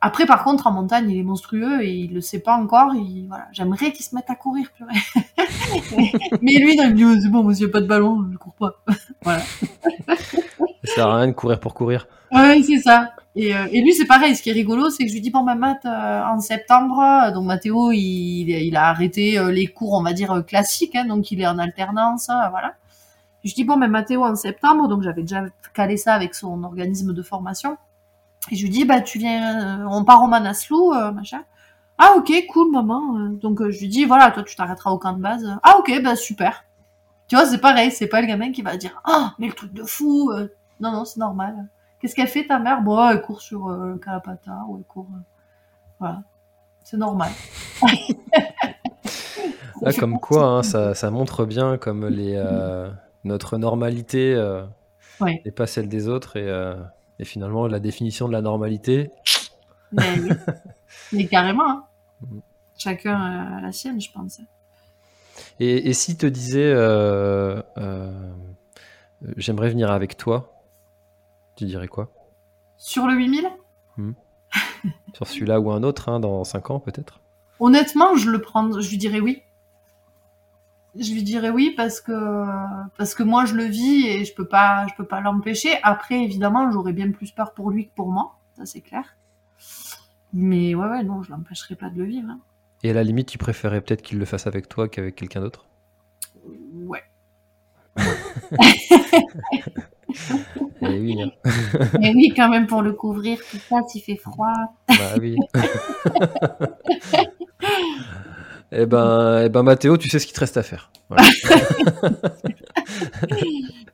après, 0.00 0.26
par 0.26 0.44
contre, 0.44 0.66
en 0.66 0.72
montagne, 0.72 1.10
il 1.10 1.18
est 1.18 1.24
monstrueux 1.24 1.82
et 1.82 1.92
il 1.92 2.14
le 2.14 2.20
sait 2.20 2.40
pas 2.40 2.54
encore. 2.54 2.94
Il, 2.94 3.26
voilà, 3.28 3.46
j'aimerais 3.52 3.92
qu'il 3.92 4.04
se 4.04 4.14
mette 4.14 4.28
à 4.28 4.34
courir, 4.34 4.70
purée. 4.72 4.94
Mais 6.42 6.54
lui, 6.54 6.74
il 6.74 6.90
me 6.90 6.94
dit, 6.94 7.04
Oh, 7.04 7.14
c'est 7.20 7.28
bon, 7.28 7.48
a 7.48 7.72
pas 7.72 7.80
de 7.80 7.86
ballon, 7.86 8.26
je 8.32 8.36
cours 8.36 8.54
pas. 8.54 8.74
voilà. 9.22 9.40
Ça 10.84 10.94
sert 10.94 11.08
à 11.08 11.16
rien 11.18 11.28
de 11.28 11.32
courir 11.32 11.60
pour 11.60 11.74
courir. 11.74 12.06
Ouais, 12.32 12.62
c'est 12.62 12.78
ça. 12.78 13.12
Et, 13.36 13.54
euh, 13.54 13.66
et 13.70 13.80
lui, 13.80 13.92
c'est 13.92 14.04
pareil. 14.04 14.34
Ce 14.34 14.42
qui 14.42 14.50
est 14.50 14.54
rigolo, 14.54 14.90
c'est 14.90 15.04
que 15.04 15.08
je 15.08 15.14
lui 15.14 15.20
dis, 15.20 15.30
bon, 15.30 15.42
ma 15.42 15.54
maths, 15.54 15.84
euh, 15.84 16.22
en 16.24 16.40
septembre, 16.40 17.32
donc 17.32 17.44
Mathéo, 17.44 17.92
il, 17.92 18.50
il 18.50 18.76
a 18.76 18.88
arrêté 18.88 19.38
les 19.50 19.66
cours, 19.66 19.94
on 19.94 20.02
va 20.02 20.12
dire, 20.12 20.44
classiques, 20.46 20.96
hein, 20.96 21.04
donc 21.06 21.30
il 21.30 21.40
est 21.40 21.46
en 21.46 21.58
alternance, 21.58 22.26
voilà. 22.26 22.74
Je 23.44 23.54
dis, 23.54 23.64
bon, 23.64 23.76
mais 23.76 23.88
Mathéo, 23.88 24.24
en 24.24 24.34
septembre, 24.34 24.88
donc 24.88 25.02
j'avais 25.02 25.22
déjà 25.22 25.44
calé 25.72 25.96
ça 25.96 26.14
avec 26.14 26.34
son 26.34 26.64
organisme 26.64 27.14
de 27.14 27.22
formation. 27.22 27.76
Et 28.50 28.56
je 28.56 28.62
lui 28.62 28.70
dis, 28.70 28.84
bah, 28.84 29.00
tu 29.00 29.18
viens, 29.18 29.82
euh, 29.82 29.86
on 29.90 30.04
part 30.04 30.22
au 30.22 30.26
Manaslu, 30.26 30.74
euh, 30.94 31.12
machin. 31.12 31.42
Ah, 31.98 32.14
ok, 32.16 32.32
cool, 32.50 32.70
maman. 32.70 33.16
Euh, 33.18 33.28
Donc, 33.30 33.60
je 33.68 33.78
lui 33.80 33.88
dis, 33.88 34.04
voilà, 34.04 34.30
toi, 34.30 34.42
tu 34.42 34.54
t'arrêteras 34.56 34.90
au 34.90 34.98
camp 34.98 35.12
de 35.12 35.20
base. 35.20 35.44
Ah, 35.62 35.76
ok, 35.78 36.00
bah, 36.02 36.16
super. 36.16 36.64
Tu 37.28 37.36
vois, 37.36 37.44
c'est 37.46 37.58
pareil, 37.60 37.90
c'est 37.90 38.06
pas 38.06 38.20
le 38.22 38.26
gamin 38.26 38.52
qui 38.52 38.62
va 38.62 38.76
dire, 38.76 39.00
ah, 39.04 39.34
mais 39.38 39.48
le 39.48 39.52
truc 39.52 39.72
de 39.72 39.82
fou. 39.84 40.32
Non, 40.80 40.92
non, 40.92 41.04
c'est 41.04 41.18
normal. 41.20 41.68
Qu'est-ce 42.00 42.14
qu'elle 42.14 42.28
fait 42.28 42.46
ta 42.46 42.58
mère? 42.60 42.80
Bon, 42.82 43.08
elle 43.08 43.20
court 43.20 43.40
sur 43.42 43.68
euh, 43.68 43.92
le 43.94 43.98
Kalapata 43.98 44.52
ou 44.68 44.76
elle 44.78 44.84
court. 44.84 45.08
euh, 45.12 45.20
Voilà. 45.98 46.22
C'est 46.84 46.96
normal. 46.96 47.30
Ah, 49.84 49.92
comme 49.92 50.18
quoi, 50.18 50.44
hein, 50.44 50.62
ça, 50.64 50.94
ça 50.94 51.10
montre 51.10 51.44
bien 51.44 51.78
comme 51.78 52.08
les, 52.08 52.34
euh, 52.36 52.90
notre 53.24 53.58
normalité 53.58 54.34
Ouais. 55.20 55.40
n'est 55.44 55.52
pas 55.52 55.66
celle 55.66 55.88
des 55.88 56.08
autres 56.08 56.36
et, 56.36 56.48
et 57.18 57.24
finalement 57.24 57.66
la 57.66 57.80
définition 57.80 58.28
de 58.28 58.32
la 58.32 58.40
normalité. 58.42 59.10
Mais, 59.92 60.18
oui. 60.20 60.30
Mais 61.12 61.26
carrément. 61.26 61.68
hein. 61.68 61.84
Mhm. 62.22 62.40
Chacun 62.76 63.16
a 63.16 63.60
la 63.60 63.72
sienne, 63.72 64.00
je 64.00 64.10
pense. 64.12 64.40
Et, 65.60 65.88
et 65.88 65.92
s'il 65.92 66.16
te 66.16 66.26
disait 66.26 66.72
euh, 66.72 67.60
euh, 67.76 68.32
j'aimerais 69.36 69.68
venir 69.70 69.90
avec 69.90 70.16
toi, 70.16 70.62
tu 71.56 71.64
dirais 71.64 71.88
quoi? 71.88 72.10
Sur 72.76 73.06
le 73.06 73.14
8000 73.14 73.48
Sur 75.14 75.26
celui-là 75.26 75.58
ou 75.60 75.70
un 75.72 75.82
autre, 75.82 76.08
hein, 76.08 76.20
dans 76.20 76.44
5 76.44 76.70
ans 76.70 76.78
peut-être? 76.80 77.20
Honnêtement, 77.58 78.14
je 78.16 78.30
le 78.30 78.40
prends, 78.40 78.80
je 78.80 78.88
lui 78.88 78.98
dirais 78.98 79.18
oui. 79.20 79.42
Je 80.98 81.12
lui 81.12 81.22
dirais 81.22 81.50
oui 81.50 81.72
parce 81.76 82.00
que 82.00 82.12
parce 82.96 83.14
que 83.14 83.22
moi 83.22 83.44
je 83.44 83.54
le 83.54 83.64
vis 83.64 84.06
et 84.06 84.24
je 84.24 84.34
peux 84.34 84.46
pas 84.48 84.86
je 84.88 84.94
peux 84.96 85.06
pas 85.06 85.20
l'empêcher. 85.20 85.70
Après 85.82 86.22
évidemment, 86.22 86.70
j'aurais 86.72 86.92
bien 86.92 87.10
plus 87.12 87.30
peur 87.30 87.52
pour 87.54 87.70
lui 87.70 87.88
que 87.88 87.94
pour 87.94 88.10
moi, 88.10 88.38
ça 88.56 88.66
c'est 88.66 88.80
clair. 88.80 89.16
Mais 90.32 90.74
ouais 90.74 90.88
ouais 90.88 91.04
non, 91.04 91.22
je 91.22 91.30
l'empêcherai 91.30 91.76
pas 91.76 91.90
de 91.90 91.98
le 91.98 92.04
vivre. 92.04 92.28
hein. 92.30 92.40
Et 92.82 92.90
à 92.90 92.94
la 92.94 93.02
limite, 93.02 93.28
tu 93.28 93.38
préférais 93.38 93.80
peut-être 93.80 94.02
qu'il 94.02 94.18
le 94.18 94.24
fasse 94.24 94.46
avec 94.46 94.68
toi 94.68 94.88
qu'avec 94.88 95.16
quelqu'un 95.16 95.40
d'autre? 95.40 95.66
Ouais. 96.74 97.02
Eh 100.80 101.00
oui, 101.00 101.20
hein. 101.20 101.30
Mais 102.00 102.14
oui, 102.14 102.32
quand 102.34 102.48
même, 102.48 102.66
pour 102.66 102.80
le 102.82 102.92
couvrir, 102.94 103.38
tout 103.50 103.58
ça, 103.68 103.82
s'il 103.88 104.02
fait 104.02 104.16
froid. 104.16 104.54
bah 104.88 105.16
oui. 105.20 105.36
Eh 108.70 108.86
ben, 108.86 109.42
eh 109.46 109.48
ben, 109.48 109.62
Mathéo, 109.62 109.96
tu 109.96 110.08
sais 110.10 110.18
ce 110.18 110.26
qu'il 110.26 110.34
te 110.34 110.40
reste 110.40 110.56
à 110.58 110.62
faire. 110.62 110.90
Voilà. 111.08 111.24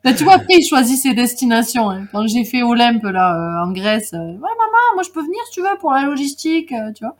Mais 0.04 0.14
tu 0.16 0.24
vois, 0.24 0.34
après, 0.34 0.54
il 0.58 0.66
choisit 0.68 0.98
ses 1.00 1.14
destinations. 1.14 1.90
hein. 1.90 2.06
Quand 2.12 2.26
j'ai 2.26 2.44
fait 2.44 2.62
Olympe, 2.62 3.04
là, 3.04 3.34
euh, 3.62 3.66
en 3.68 3.72
Grèce, 3.72 4.12
euh, 4.14 4.18
ouais, 4.18 4.34
maman, 4.40 4.94
moi, 4.94 5.02
je 5.04 5.10
peux 5.10 5.20
venir, 5.22 5.38
si 5.46 5.52
tu 5.52 5.60
veux, 5.62 5.78
pour 5.78 5.92
la 5.92 6.02
logistique, 6.04 6.72
euh, 6.72 6.92
tu 6.92 7.04
vois. 7.04 7.16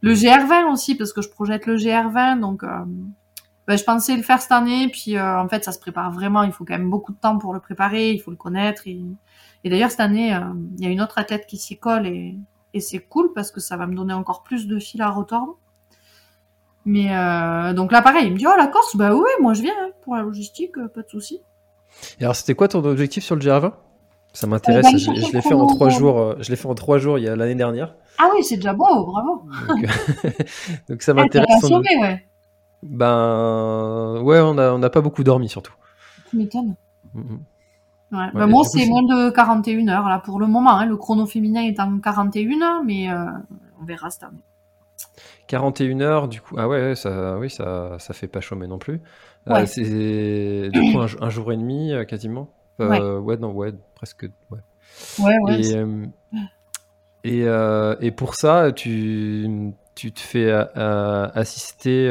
Le 0.00 0.14
GR20 0.14 0.70
aussi, 0.72 0.94
parce 0.94 1.12
que 1.12 1.22
je 1.22 1.28
projette 1.28 1.66
le 1.66 1.76
GR20, 1.76 2.38
donc 2.38 2.62
ben, 3.66 3.76
je 3.76 3.82
pensais 3.84 4.14
le 4.16 4.22
faire 4.22 4.40
cette 4.42 4.52
année, 4.52 4.88
puis 4.92 5.16
euh, 5.16 5.40
en 5.40 5.48
fait, 5.48 5.64
ça 5.64 5.72
se 5.72 5.78
prépare 5.78 6.12
vraiment. 6.12 6.42
Il 6.42 6.52
faut 6.52 6.64
quand 6.64 6.74
même 6.76 6.90
beaucoup 6.90 7.12
de 7.12 7.18
temps 7.18 7.38
pour 7.38 7.54
le 7.54 7.60
préparer, 7.60 8.12
il 8.12 8.18
faut 8.20 8.30
le 8.30 8.36
connaître. 8.36 8.82
Et, 8.86 9.00
et 9.64 9.70
d'ailleurs, 9.70 9.90
cette 9.90 10.00
année, 10.00 10.34
euh, 10.34 10.40
il 10.78 10.84
y 10.84 10.86
a 10.86 10.90
une 10.90 11.00
autre 11.00 11.16
athlète 11.18 11.46
qui 11.46 11.56
s'y 11.56 11.78
colle, 11.78 12.06
et, 12.06 12.36
et 12.74 12.80
c'est 12.80 12.98
cool, 13.00 13.32
parce 13.34 13.50
que 13.50 13.60
ça 13.60 13.76
va 13.78 13.86
me 13.86 13.94
donner 13.94 14.12
encore 14.12 14.42
plus 14.42 14.66
de 14.66 14.78
fil 14.78 15.00
à 15.00 15.08
retordre. 15.10 15.56
Mais 16.86 17.14
euh, 17.16 17.72
donc 17.72 17.92
là, 17.92 18.02
pareil, 18.02 18.26
il 18.26 18.32
me 18.32 18.38
dit, 18.38 18.46
oh, 18.46 18.52
la 18.58 18.66
Corse, 18.66 18.96
bah 18.96 19.14
oui, 19.14 19.28
moi 19.40 19.54
je 19.54 19.62
viens, 19.62 19.72
hein, 19.80 19.90
pour 20.02 20.16
la 20.16 20.22
logistique, 20.22 20.76
euh, 20.78 20.88
pas 20.88 21.02
de 21.02 21.08
souci. 21.08 21.40
Et 22.20 22.24
alors, 22.24 22.36
c'était 22.36 22.54
quoi 22.54 22.68
ton 22.68 22.84
objectif 22.84 23.24
sur 23.24 23.36
le 23.36 23.40
GR20 23.40 23.72
Ça 24.32 24.46
m'intéresse. 24.46 24.86
Euh, 24.86 24.90
bah, 24.90 24.98
je 25.28 25.32
l'ai 25.32 25.40
fait 25.40 25.54
en 25.54 25.66
trois 25.66 25.88
jours. 25.88 26.20
euh, 26.20 26.34
Je 26.40 26.50
l'ai 26.50 26.56
fait 26.56 26.66
en 26.68 26.74
trois 26.74 26.98
jours 26.98 27.18
il 27.18 27.24
y 27.24 27.28
a 27.28 27.36
l'année 27.36 27.54
dernière. 27.54 27.94
Ah 28.18 28.28
oui, 28.34 28.44
c'est 28.44 28.56
déjà 28.56 28.74
beau, 28.74 28.84
bravo. 29.06 29.44
Donc, 29.68 29.86
donc 30.88 31.02
ça 31.02 31.14
t'as 31.14 31.22
m'intéresse. 31.22 31.62
ouais. 31.62 32.26
Ben 32.82 34.20
ouais, 34.22 34.40
on 34.40 34.58
a 34.58 34.72
on 34.72 34.78
n'a 34.78 34.90
pas 34.90 35.00
beaucoup 35.00 35.24
dormi 35.24 35.48
surtout. 35.48 35.72
Tu 36.30 36.36
m'étonnes. 36.36 36.74
Ouais. 37.14 37.22
Ouais, 38.12 38.26
bah, 38.34 38.46
moi, 38.46 38.62
c'est 38.64 38.80
c'est- 38.80 38.86
moins 38.88 39.02
de 39.02 39.30
41 39.30 39.88
heures, 39.88 40.08
là, 40.08 40.18
pour 40.18 40.38
le 40.38 40.46
moment. 40.46 40.76
Hein. 40.78 40.86
Le 40.86 40.96
chrono 40.96 41.26
féminin 41.26 41.62
est 41.62 41.80
en 41.80 41.98
41 41.98 42.62
heures, 42.62 42.84
mais 42.84 43.10
euh, 43.10 43.24
on 43.80 43.84
verra 43.84 44.10
cette 44.10 44.24
année. 44.24 44.42
41 45.46 46.00
heures, 46.00 46.28
du 46.28 46.40
coup. 46.40 46.56
Ah 46.58 46.68
ouais, 46.68 46.94
ça, 46.94 47.36
oui, 47.38 47.50
ça, 47.50 47.96
ça 47.98 48.14
fait 48.14 48.28
pas 48.28 48.40
chômer 48.40 48.66
non 48.66 48.78
plus. 48.78 49.00
Euh, 49.48 49.66
c'est 49.66 50.70
du 50.70 50.92
coup 50.92 51.00
un, 51.00 51.06
un 51.20 51.30
jour 51.30 51.52
et 51.52 51.56
demi 51.56 51.92
euh, 51.92 52.04
quasiment. 52.04 52.48
Euh, 52.80 53.18
ouais. 53.18 53.36
non, 53.36 53.52
ouais, 53.52 53.72
presque. 53.94 54.26
Ouais. 54.50 54.58
Ouais, 55.18 55.36
ouais. 55.42 55.60
et, 55.60 55.76
euh, 55.76 56.06
et, 58.00 58.06
et 58.06 58.10
pour 58.10 58.34
ça, 58.34 58.72
tu, 58.72 59.72
tu 59.94 60.12
te 60.12 60.20
fais 60.20 60.50
assister 60.50 62.08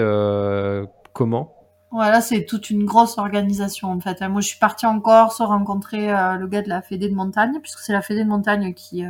comment? 1.13 1.55
Voilà, 1.91 2.21
c'est 2.21 2.45
toute 2.45 2.71
une 2.71 2.85
grosse 2.85 3.17
organisation, 3.19 3.91
en 3.91 3.99
fait. 3.99 4.19
Moi, 4.21 4.41
je 4.41 4.47
suis 4.47 4.59
partie 4.59 4.85
en 4.85 4.99
Corse 4.99 5.41
rencontrer 5.41 6.07
le 6.07 6.47
gars 6.47 6.61
de 6.61 6.69
la 6.69 6.81
Fédé 6.81 7.09
de 7.09 7.15
montagne, 7.15 7.59
puisque 7.61 7.79
c'est 7.79 7.93
la 7.93 8.01
Fédé 8.01 8.23
de 8.23 8.29
montagne 8.29 8.73
qui, 8.73 9.05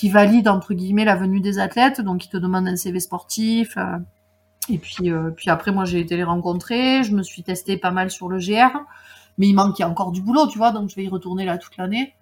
qui 0.00 0.08
valide, 0.08 0.48
entre 0.48 0.72
guillemets, 0.72 1.04
la 1.04 1.14
venue 1.14 1.40
des 1.40 1.58
athlètes. 1.58 2.00
Donc, 2.00 2.24
il 2.24 2.30
te 2.30 2.38
demande 2.38 2.66
un 2.66 2.74
CV 2.74 3.00
sportif. 3.00 3.76
euh, 3.76 3.98
et 4.70 4.78
puis, 4.78 5.10
euh, 5.10 5.28
puis 5.28 5.50
après, 5.50 5.72
moi, 5.72 5.84
j'ai 5.84 6.00
été 6.00 6.16
les 6.16 6.24
rencontrer. 6.24 7.04
Je 7.04 7.14
me 7.14 7.22
suis 7.22 7.42
testée 7.42 7.76
pas 7.76 7.90
mal 7.90 8.10
sur 8.10 8.30
le 8.30 8.38
GR. 8.38 8.78
Mais 9.36 9.48
il 9.48 9.52
manque 9.52 9.78
y 9.78 9.82
a 9.82 9.88
encore 9.90 10.10
du 10.10 10.22
boulot, 10.22 10.46
tu 10.46 10.56
vois, 10.56 10.72
donc 10.72 10.88
je 10.88 10.96
vais 10.96 11.04
y 11.04 11.08
retourner 11.10 11.44
là 11.44 11.58
toute 11.58 11.76
l'année. 11.76 12.14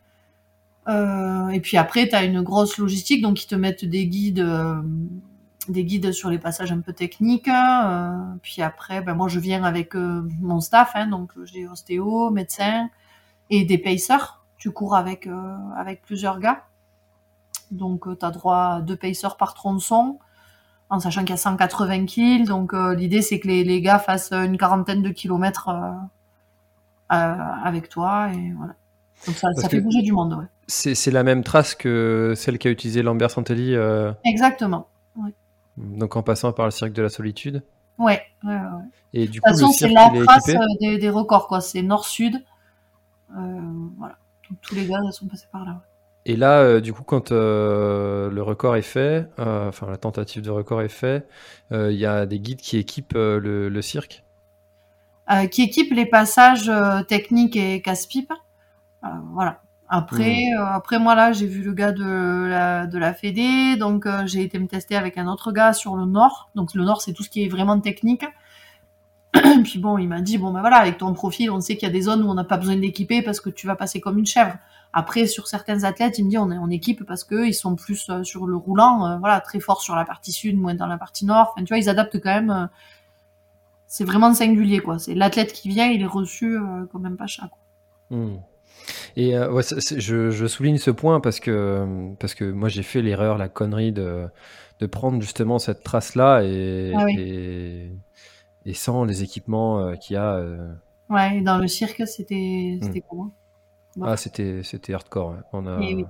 Euh, 0.89 1.51
et 1.51 1.61
puis 1.61 1.77
après, 1.77 2.09
tu 2.09 2.17
as 2.17 2.25
une 2.25 2.43
grosse 2.43 2.79
logistique, 2.79 3.23
donc 3.23 3.45
ils 3.45 3.47
te 3.47 3.55
mettent 3.55 3.85
des 3.85 4.09
guides, 4.09 4.45
des 5.69 5.85
guides 5.85 6.11
sur 6.11 6.31
les 6.31 6.39
passages 6.39 6.73
un 6.73 6.81
peu 6.81 6.93
techniques. 6.93 7.51
puis 8.43 8.61
après, 8.61 9.03
ben 9.03 9.15
moi 9.15 9.29
je 9.29 9.39
viens 9.39 9.63
avec 9.63 9.95
mon 9.95 10.61
staff, 10.61 10.93
hein, 10.95 11.07
donc 11.07 11.31
j'ai 11.45 11.69
ostéo, 11.69 12.31
médecin 12.31 12.89
et 13.51 13.65
des 13.65 13.79
pacers. 13.79 14.45
Tu 14.59 14.71
cours 14.73 14.97
avec 14.97 15.29
avec 15.77 16.03
plusieurs 16.03 16.39
gars, 16.41 16.68
donc 17.71 18.19
tu 18.19 18.25
as 18.25 18.31
droit 18.31 18.77
à 18.77 18.81
deux 18.81 18.97
pacers 18.97 19.37
par 19.37 19.55
tronçon, 19.55 20.19
en 20.91 21.01
sachant 21.01 21.21
qu'il 21.21 21.31
y 21.31 21.35
a 21.35 21.37
180 21.37 22.07
kills. 22.07 22.45
Donc 22.45 22.75
euh, 22.75 22.95
l'idée 22.95 23.23
c'est 23.23 23.41
que 23.41 23.49
les, 23.49 23.65
les 23.65 23.81
gars 23.81 23.99
fassent 23.99 24.33
une 24.33 24.57
quarantaine 24.59 25.03
de 25.03 25.11
kilomètres 25.11 25.69
euh, 25.69 25.91
euh, 27.15 27.35
avec 27.65 27.89
toi 27.89 28.31
et 28.33 28.53
voilà. 28.57 28.75
Donc 29.27 29.37
ça, 29.37 29.69
fait 29.69 29.81
bouger 29.81 30.03
du 30.03 30.13
monde, 30.13 30.35
ouais. 30.35 30.47
C'est 30.69 30.95
c'est 30.95 31.11
la 31.11 31.25
même 31.25 31.43
trace 31.43 31.75
que 31.75 32.35
celle 32.37 32.59
qu'a 32.59 32.71
utilisée 32.71 33.03
Lambert 33.03 33.31
Santelli, 33.31 33.75
euh, 33.75 34.13
Exactement. 34.25 34.89
donc 35.77 36.17
en 36.17 36.23
passant 36.23 36.53
par 36.53 36.67
le 36.67 36.71
cirque 36.71 36.93
de 36.93 37.03
la 37.03 37.09
solitude. 37.09 37.63
Ouais, 37.99 38.23
ouais, 38.45 38.55
ouais. 38.55 38.61
Et 39.13 39.27
du 39.27 39.41
De 39.41 39.45
toute 39.45 39.45
façon, 39.45 39.73
c'est 39.73 39.89
la 39.89 40.11
trace 40.25 40.49
euh, 40.49 40.59
des, 40.81 40.99
des 40.99 41.11
records, 41.11 41.49
quoi. 41.49 41.61
C'est 41.61 41.83
nord-sud. 41.83 42.45
Euh, 43.37 43.61
voilà. 43.99 44.17
Donc, 44.49 44.61
tous 44.63 44.75
les 44.75 44.87
gars 44.87 45.01
sont 45.11 45.27
passés 45.27 45.47
par 45.51 45.65
là. 45.65 45.83
Et 46.27 46.37
là, 46.37 46.61
euh, 46.61 46.81
du 46.81 46.93
coup, 46.93 47.05
quand 47.05 47.33
euh, 47.33 48.31
le 48.31 48.43
record 48.43 48.77
est 48.77 48.83
fait, 48.83 49.29
euh, 49.39 49.69
enfin 49.69 49.89
la 49.89 49.97
tentative 49.97 50.43
de 50.43 50.51
record 50.51 50.83
est 50.83 50.89
fait, 50.89 51.27
euh, 51.73 51.91
il 51.91 51.99
y 51.99 52.07
a 52.07 52.27
des 52.27 52.39
guides 52.39 52.61
qui 52.61 52.77
équipent 52.77 53.15
le, 53.15 53.69
le 53.69 53.83
cirque. 53.83 54.25
Qui 55.51 55.63
équipe 55.63 55.93
les 55.93 56.07
passages 56.07 56.73
techniques 57.07 57.57
et 57.57 57.83
casse-pipe. 57.83 58.33
Voilà. 59.33 59.61
Après, 59.91 60.45
euh, 60.59 60.65
après 60.65 60.99
moi 60.99 61.15
là, 61.15 61.33
j'ai 61.33 61.47
vu 61.47 61.63
le 61.63 61.73
gars 61.73 61.93
de 61.93 62.47
la, 62.49 62.87
de 62.87 62.99
la 62.99 63.15
Fédé, 63.15 63.77
donc 63.77 64.07
j'ai 64.27 64.43
été 64.43 64.59
me 64.59 64.67
tester 64.67 64.97
avec 64.97 65.17
un 65.17 65.27
autre 65.29 65.53
gars 65.53 65.73
sur 65.73 65.97
le 65.97 66.05
nord. 66.05 66.51
Donc 66.55 66.75
le 66.75 66.85
nord, 66.85 67.01
c'est 67.01 67.13
tout 67.13 67.23
ce 67.23 67.31
qui 67.31 67.45
est 67.45 67.49
vraiment 67.49 67.79
technique. 67.81 68.25
Puis 69.65 69.79
bon, 69.79 69.99
il 69.99 70.09
m'a 70.09 70.21
dit 70.21 70.39
bon 70.39 70.51
ben 70.51 70.61
voilà, 70.61 70.77
avec 70.77 70.99
ton 70.99 71.13
profil, 71.15 71.51
on 71.51 71.61
sait 71.61 71.77
qu'il 71.77 71.87
y 71.87 71.91
a 71.91 71.93
des 71.93 72.03
zones 72.03 72.23
où 72.23 72.31
on 72.31 72.35
n'a 72.35 72.45
pas 72.45 72.57
besoin 72.57 72.77
d'équiper 72.77 73.23
parce 73.23 73.41
que 73.41 73.51
tu 73.51 73.67
vas 73.67 73.77
passer 73.77 74.01
comme 74.01 74.19
une 74.19 74.27
chèvre. 74.27 74.55
Après, 74.93 75.27
sur 75.27 75.49
certains 75.49 75.85
athlètes, 75.85 76.19
il 76.19 76.25
me 76.25 76.31
dit 76.31 76.39
on, 76.39 76.51
est- 76.51 76.59
on 76.59 76.71
équipe 76.71 77.05
parce 77.05 77.25
que 77.25 77.47
ils 77.47 77.55
sont 77.55 77.77
plus 77.77 78.09
euh, 78.11 78.25
sur 78.25 78.47
le 78.47 78.57
roulant, 78.57 79.07
euh, 79.07 79.19
voilà, 79.19 79.41
très 79.41 79.61
fort 79.61 79.83
sur 79.83 79.95
la 79.95 80.05
partie 80.05 80.33
sud, 80.33 80.57
moins 80.59 80.75
dans 80.75 80.87
la 80.87 80.99
partie 80.99 81.27
nord. 81.27 81.53
Enfin, 81.55 81.65
tu 81.65 81.69
vois, 81.69 81.79
ils 81.79 81.89
adaptent 81.89 82.19
quand 82.21 82.35
même. 82.35 82.51
euh, 82.51 82.67
c'est 83.87 84.05
vraiment 84.05 84.35
singulier, 84.35 84.81
quoi. 84.81 84.99
C'est 84.99 85.15
l'athlète 85.15 85.53
qui 85.53 85.69
vient, 85.69 85.87
il 85.87 86.03
est 86.03 86.07
reçu 86.07 86.59
comme 86.93 87.07
un 87.07 87.17
pacha. 87.17 87.49
Quoi. 87.49 87.59
Hmm. 88.19 88.37
Et 89.17 89.37
euh, 89.37 89.53
ouais, 89.53 89.63
je, 89.97 90.31
je 90.31 90.47
souligne 90.47 90.79
ce 90.79 90.91
point 90.91 91.21
parce 91.21 91.41
que, 91.41 92.13
parce 92.21 92.35
que 92.35 92.51
moi 92.51 92.69
j'ai 92.69 92.83
fait 92.83 93.03
l'erreur, 93.03 93.39
la 93.39 93.49
connerie 93.49 93.93
de, 93.93 94.29
de 94.81 94.87
prendre 94.87 95.21
justement 95.23 95.59
cette 95.59 95.83
trace-là 95.85 96.43
et, 96.45 96.95
Ah 96.97 97.05
oui. 97.05 97.17
et, 97.19 97.93
et 98.67 98.75
sans 98.75 99.05
les 99.05 99.23
équipements 99.23 99.95
qu'il 99.97 100.15
y 100.15 100.17
a. 100.19 100.43
Ouais, 101.11 101.41
dans 101.43 101.59
le 101.59 101.69
cirque, 101.69 102.07
c'était 102.07 102.79
c'était 102.83 103.03
comment? 103.09 103.33
Ah, 104.03 104.17
c'était 104.17 104.63
c'était 104.63 104.95
hardcore. 104.95 105.31
ouais. 105.31 105.37
On 105.53 105.67
a, 105.67 105.79
Eh 105.83 105.95
oui. 105.95 106.07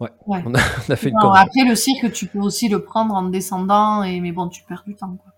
Ouais, 0.00 0.08
Ouais. 0.26 0.42
On, 0.46 0.54
a, 0.54 0.58
on 0.88 0.92
a 0.92 0.96
fait 0.96 1.08
une 1.10 1.14
Non, 1.14 1.20
connerie. 1.30 1.40
après, 1.40 1.64
le 1.64 1.74
cirque, 1.74 2.12
tu 2.12 2.26
peux 2.26 2.38
aussi 2.40 2.68
le 2.68 2.82
prendre 2.82 3.14
en 3.14 3.22
descendant, 3.24 4.02
et 4.02 4.20
mais 4.20 4.32
bon, 4.32 4.48
tu 4.48 4.62
perds 4.64 4.82
du 4.86 4.94
temps, 4.94 5.16
quoi. 5.16 5.32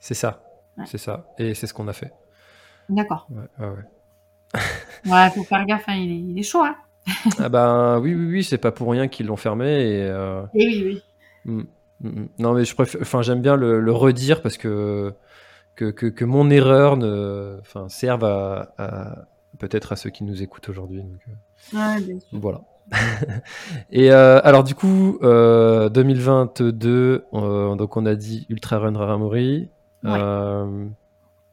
C'est 0.00 0.14
ça. 0.14 0.42
Ouais. 0.76 0.84
C'est 0.86 0.98
ça. 0.98 1.26
Et 1.38 1.54
c'est 1.54 1.66
ce 1.66 1.74
qu'on 1.74 1.88
a 1.88 1.92
fait. 1.92 2.12
D'accord. 2.88 3.26
Ouais, 3.30 3.66
ouais, 3.66 3.72
ouais. 3.74 5.30
Faut 5.34 5.44
faire 5.44 5.64
gaffe, 5.66 5.84
hein, 5.88 5.94
il, 5.96 6.10
est, 6.10 6.18
il 6.32 6.38
est 6.38 6.42
chaud, 6.42 6.64
hein. 6.64 6.76
ah 7.38 7.48
ben 7.48 7.98
oui, 8.00 8.14
oui, 8.14 8.26
oui, 8.26 8.44
c'est 8.44 8.58
pas 8.58 8.72
pour 8.72 8.90
rien 8.90 9.08
qu'ils 9.08 9.26
l'ont 9.26 9.36
fermé. 9.36 9.66
Et, 9.66 10.02
euh, 10.02 10.42
Et 10.54 10.66
oui, 10.66 10.82
oui. 10.84 11.02
mm, 11.44 11.62
mm, 12.00 12.08
mm. 12.22 12.28
Non, 12.38 12.52
mais 12.54 12.64
je 12.64 12.74
préfère, 12.74 13.00
enfin, 13.02 13.22
j'aime 13.22 13.40
bien 13.42 13.56
le, 13.56 13.80
le 13.80 13.92
redire 13.92 14.42
parce 14.42 14.56
que, 14.58 15.14
que, 15.76 15.90
que, 15.90 16.06
que 16.06 16.24
mon 16.24 16.50
erreur 16.50 16.96
ne, 16.96 17.58
enfin, 17.60 17.88
serve 17.88 18.24
à, 18.24 18.74
à- 18.78 19.24
peut-être 19.58 19.92
à 19.92 19.96
ceux 19.96 20.10
qui 20.10 20.24
nous 20.24 20.42
écoutent 20.42 20.68
aujourd'hui. 20.68 21.02
euh. 21.74 21.98
Voilà. 22.32 22.62
Et 23.90 24.10
euh, 24.10 24.40
alors 24.44 24.64
du 24.64 24.74
coup, 24.74 25.18
euh, 25.22 25.88
2022, 25.88 27.26
euh, 27.32 27.74
donc 27.74 27.96
on 27.96 28.06
a 28.06 28.14
dit 28.14 28.46
Ultra 28.48 28.78
Run. 28.78 28.94
Ouais. 28.94 29.68
Euh, 30.04 30.86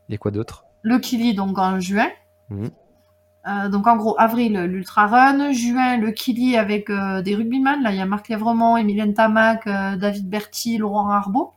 et 0.10 0.18
quoi 0.18 0.32
d'autre? 0.32 0.66
Le 0.82 1.00
Kili, 1.00 1.34
donc 1.34 1.58
en 1.58 1.80
juin. 1.80 2.10
Mhm. 2.50 2.70
Donc 3.72 3.86
en 3.86 3.96
gros, 3.96 4.16
avril, 4.18 4.54
l'Ultra 4.54 5.08
Run. 5.08 5.52
Juin, 5.52 5.98
le 5.98 6.12
Kili 6.12 6.58
avec 6.58 6.90
des 6.90 7.36
rugbyman. 7.36 7.84
Là, 7.84 7.92
il 7.92 7.98
y 7.98 8.02
a 8.02 8.06
Marc 8.06 8.28
Lévremont, 8.30 8.76
Emilienne 8.78 9.14
Tamac, 9.14 9.66
David 9.66 10.30
Berti, 10.30 10.78
Laurent 10.78 11.10
Arbeau. 11.10 11.54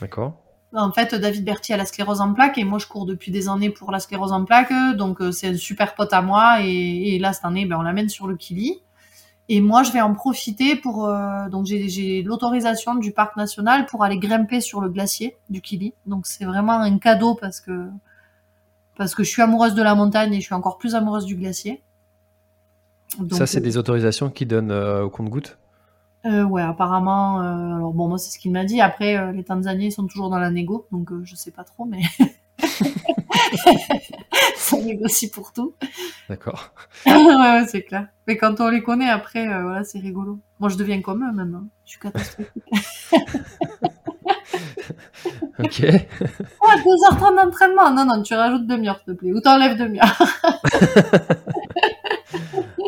D'accord. 0.00 0.43
En 0.76 0.90
fait, 0.90 1.14
David 1.14 1.44
Berti 1.44 1.72
a 1.72 1.76
la 1.76 1.84
sclérose 1.86 2.20
en 2.20 2.34
plaques 2.34 2.58
et 2.58 2.64
moi, 2.64 2.78
je 2.78 2.86
cours 2.86 3.06
depuis 3.06 3.30
des 3.30 3.48
années 3.48 3.70
pour 3.70 3.92
la 3.92 4.00
sclérose 4.00 4.32
en 4.32 4.44
plaques. 4.44 4.72
Donc, 4.96 5.20
euh, 5.20 5.30
c'est 5.30 5.48
un 5.48 5.56
super 5.56 5.94
pote 5.94 6.12
à 6.12 6.20
moi. 6.20 6.56
Et, 6.62 7.14
et 7.14 7.18
là, 7.20 7.32
cette 7.32 7.44
année, 7.44 7.64
ben, 7.64 7.76
on 7.78 7.82
l'amène 7.82 8.08
sur 8.08 8.26
le 8.26 8.36
Kili. 8.36 8.80
Et 9.48 9.60
moi, 9.60 9.82
je 9.82 9.92
vais 9.92 10.00
en 10.00 10.14
profiter 10.14 10.74
pour... 10.74 11.06
euh, 11.06 11.48
donc, 11.48 11.66
j'ai- 11.66 11.88
j'ai 11.88 12.22
l'autorisation 12.22 12.94
du 12.94 13.12
parc 13.12 13.36
national 13.36 13.86
pour 13.86 14.02
aller 14.02 14.18
grimper 14.18 14.60
sur 14.60 14.80
le 14.80 14.88
glacier 14.88 15.36
du 15.50 15.60
Kili. 15.60 15.92
Donc, 16.06 16.26
c'est 16.26 16.44
vraiment 16.46 16.80
un 16.80 16.98
cadeau 16.98 17.34
parce 17.34 17.60
que 17.60 17.86
parce 18.96 19.14
que 19.14 19.22
je 19.24 19.28
suis 19.28 19.42
amoureuse 19.42 19.74
de 19.74 19.82
la 19.82 19.94
montagne 19.94 20.32
et 20.34 20.40
je 20.40 20.44
suis 20.46 20.54
encore 20.54 20.78
plus 20.78 20.94
amoureuse 20.94 21.24
du 21.24 21.34
glacier. 21.36 21.82
Donc, 23.18 23.34
Ça, 23.34 23.46
c'est 23.46 23.58
euh, 23.58 23.62
des 23.62 23.76
autorisations 23.76 24.30
qui 24.30 24.46
donnent 24.46 24.70
euh, 24.70 25.02
au 25.04 25.10
compte-goutte. 25.10 25.58
Euh, 26.26 26.42
ouais, 26.44 26.62
apparemment. 26.62 27.40
euh, 27.42 27.76
alors 27.76 27.92
bon, 27.92 28.08
moi 28.08 28.18
c'est 28.18 28.30
ce 28.30 28.38
qu'il 28.38 28.52
m'a 28.52 28.64
dit. 28.64 28.80
Après, 28.80 29.16
euh, 29.16 29.32
les 29.32 29.44
Tanzaniens 29.44 29.86
ils 29.86 29.92
sont 29.92 30.06
toujours 30.06 30.30
dans 30.30 30.38
la 30.38 30.50
négo, 30.50 30.86
donc 30.92 31.12
euh, 31.12 31.20
je 31.24 31.34
sais 31.36 31.50
pas 31.50 31.64
trop, 31.64 31.84
mais 31.84 32.00
ça 34.56 34.76
négocie 34.78 35.30
pour 35.30 35.52
tout. 35.52 35.74
D'accord. 36.28 36.72
ouais, 37.06 37.12
ouais, 37.14 37.64
c'est 37.68 37.82
clair. 37.82 38.08
Mais 38.26 38.36
quand 38.36 38.60
on 38.60 38.68
les 38.68 38.82
connaît 38.82 39.10
après, 39.10 39.46
euh, 39.48 39.62
voilà, 39.62 39.84
c'est 39.84 39.98
rigolo. 39.98 40.38
Moi, 40.60 40.68
je 40.70 40.76
deviens 40.76 41.00
comme 41.02 41.22
eux 41.24 41.32
maintenant. 41.32 41.64
Je 41.84 41.90
suis 41.90 42.00
catastrophique. 42.00 42.64
Ok. 45.58 45.78
Ouais, 45.80 45.98
2h30 46.60 47.36
d'entraînement. 47.44 47.90
Non, 47.94 48.04
non, 48.04 48.22
tu 48.22 48.34
rajoutes 48.34 48.66
demi-heure, 48.66 48.96
s'il 49.04 49.14
te 49.14 49.18
plaît. 49.18 49.32
Ou 49.32 49.40
t'enlèves 49.40 49.78
demi-heure. 49.78 50.16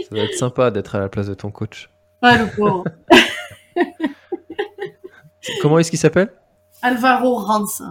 Ça 0.02 0.10
va 0.10 0.18
être 0.18 0.34
sympa 0.34 0.70
d'être 0.72 0.96
à 0.96 1.00
la 1.00 1.08
place 1.08 1.28
de 1.28 1.34
ton 1.34 1.50
coach. 1.50 1.88
Ouais, 2.22 2.38
le 2.38 2.46
pauvre. 2.46 2.84
Comment 5.62 5.78
est-ce 5.78 5.90
qu'il 5.90 5.98
s'appelle? 5.98 6.30
Alvaro 6.82 7.36
Rance. 7.36 7.82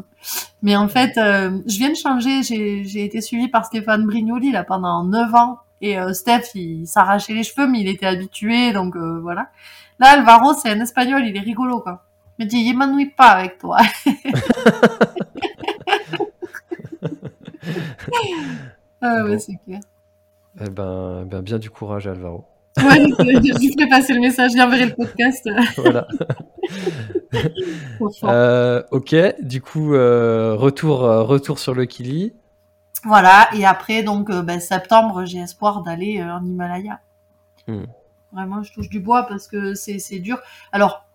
Mais 0.61 0.75
en 0.75 0.87
fait, 0.87 1.17
euh, 1.17 1.59
je 1.67 1.77
viens 1.77 1.89
de 1.89 1.95
changer. 1.95 2.43
J'ai 2.43 3.03
été 3.03 3.21
suivie 3.21 3.47
par 3.47 3.65
Stéphane 3.65 4.05
Brignoli 4.05 4.51
là 4.51 4.63
pendant 4.63 5.03
9 5.03 5.33
ans. 5.35 5.59
Et 5.81 5.99
euh, 5.99 6.13
Steph, 6.13 6.51
il 6.55 6.87
s'arrachait 6.87 7.33
les 7.33 7.43
cheveux, 7.43 7.67
mais 7.67 7.81
il 7.81 7.87
était 7.89 8.05
habitué, 8.05 8.71
donc 8.73 8.95
euh, 8.95 9.19
voilà. 9.21 9.49
Là, 9.99 10.11
Alvaro, 10.11 10.53
c'est 10.53 10.69
un 10.69 10.79
espagnol, 10.79 11.23
il 11.25 11.35
est 11.35 11.39
rigolo, 11.41 11.81
quoi. 11.81 12.03
Il 12.39 12.45
me 12.45 12.49
dit, 12.49 12.57
il 12.57 12.77
m'ennuie 12.77 13.09
pas 13.11 13.29
avec 13.31 13.57
toi. 13.57 13.77
ah 19.01 19.23
ouais, 19.25 19.33
Bon. 19.33 19.39
c'est 19.39 19.57
clair. 19.65 19.79
Eh 20.61 20.69
ben, 20.69 21.21
eh 21.23 21.25
ben, 21.25 21.41
bien 21.41 21.59
du 21.59 21.69
courage, 21.69 22.07
Alvaro. 22.07 22.45
Ouais, 22.77 22.99
euh, 23.01 23.41
je 23.43 23.71
ferai 23.71 23.89
passer 23.89 24.13
le 24.13 24.19
message, 24.19 24.51
je 24.51 24.55
lui 24.55 24.61
enverrai 24.61 24.85
le 24.87 24.95
podcast. 24.95 25.47
Voilà. 25.77 26.07
Euh, 28.23 28.83
ok, 28.91 29.15
du 29.41 29.61
coup, 29.61 29.93
euh, 29.93 30.55
retour, 30.55 30.99
retour 30.99 31.59
sur 31.59 31.73
le 31.73 31.85
Kili. 31.85 32.33
Voilà, 33.05 33.49
et 33.53 33.65
après, 33.65 34.01
donc, 34.01 34.31
euh, 34.31 34.41
ben, 34.41 34.59
septembre, 34.59 35.25
j'ai 35.25 35.37
espoir 35.37 35.83
d'aller 35.83 36.19
euh, 36.19 36.33
en 36.33 36.43
Himalaya. 36.43 36.99
Hmm. 37.67 37.83
Vraiment, 38.33 38.63
je 38.63 38.73
touche 38.73 38.89
du 38.89 38.99
bois 38.99 39.23
parce 39.27 39.47
que 39.47 39.75
c'est 39.75 39.99
c'est 39.99 40.17
dur. 40.17 40.39
Alors, 40.71 41.05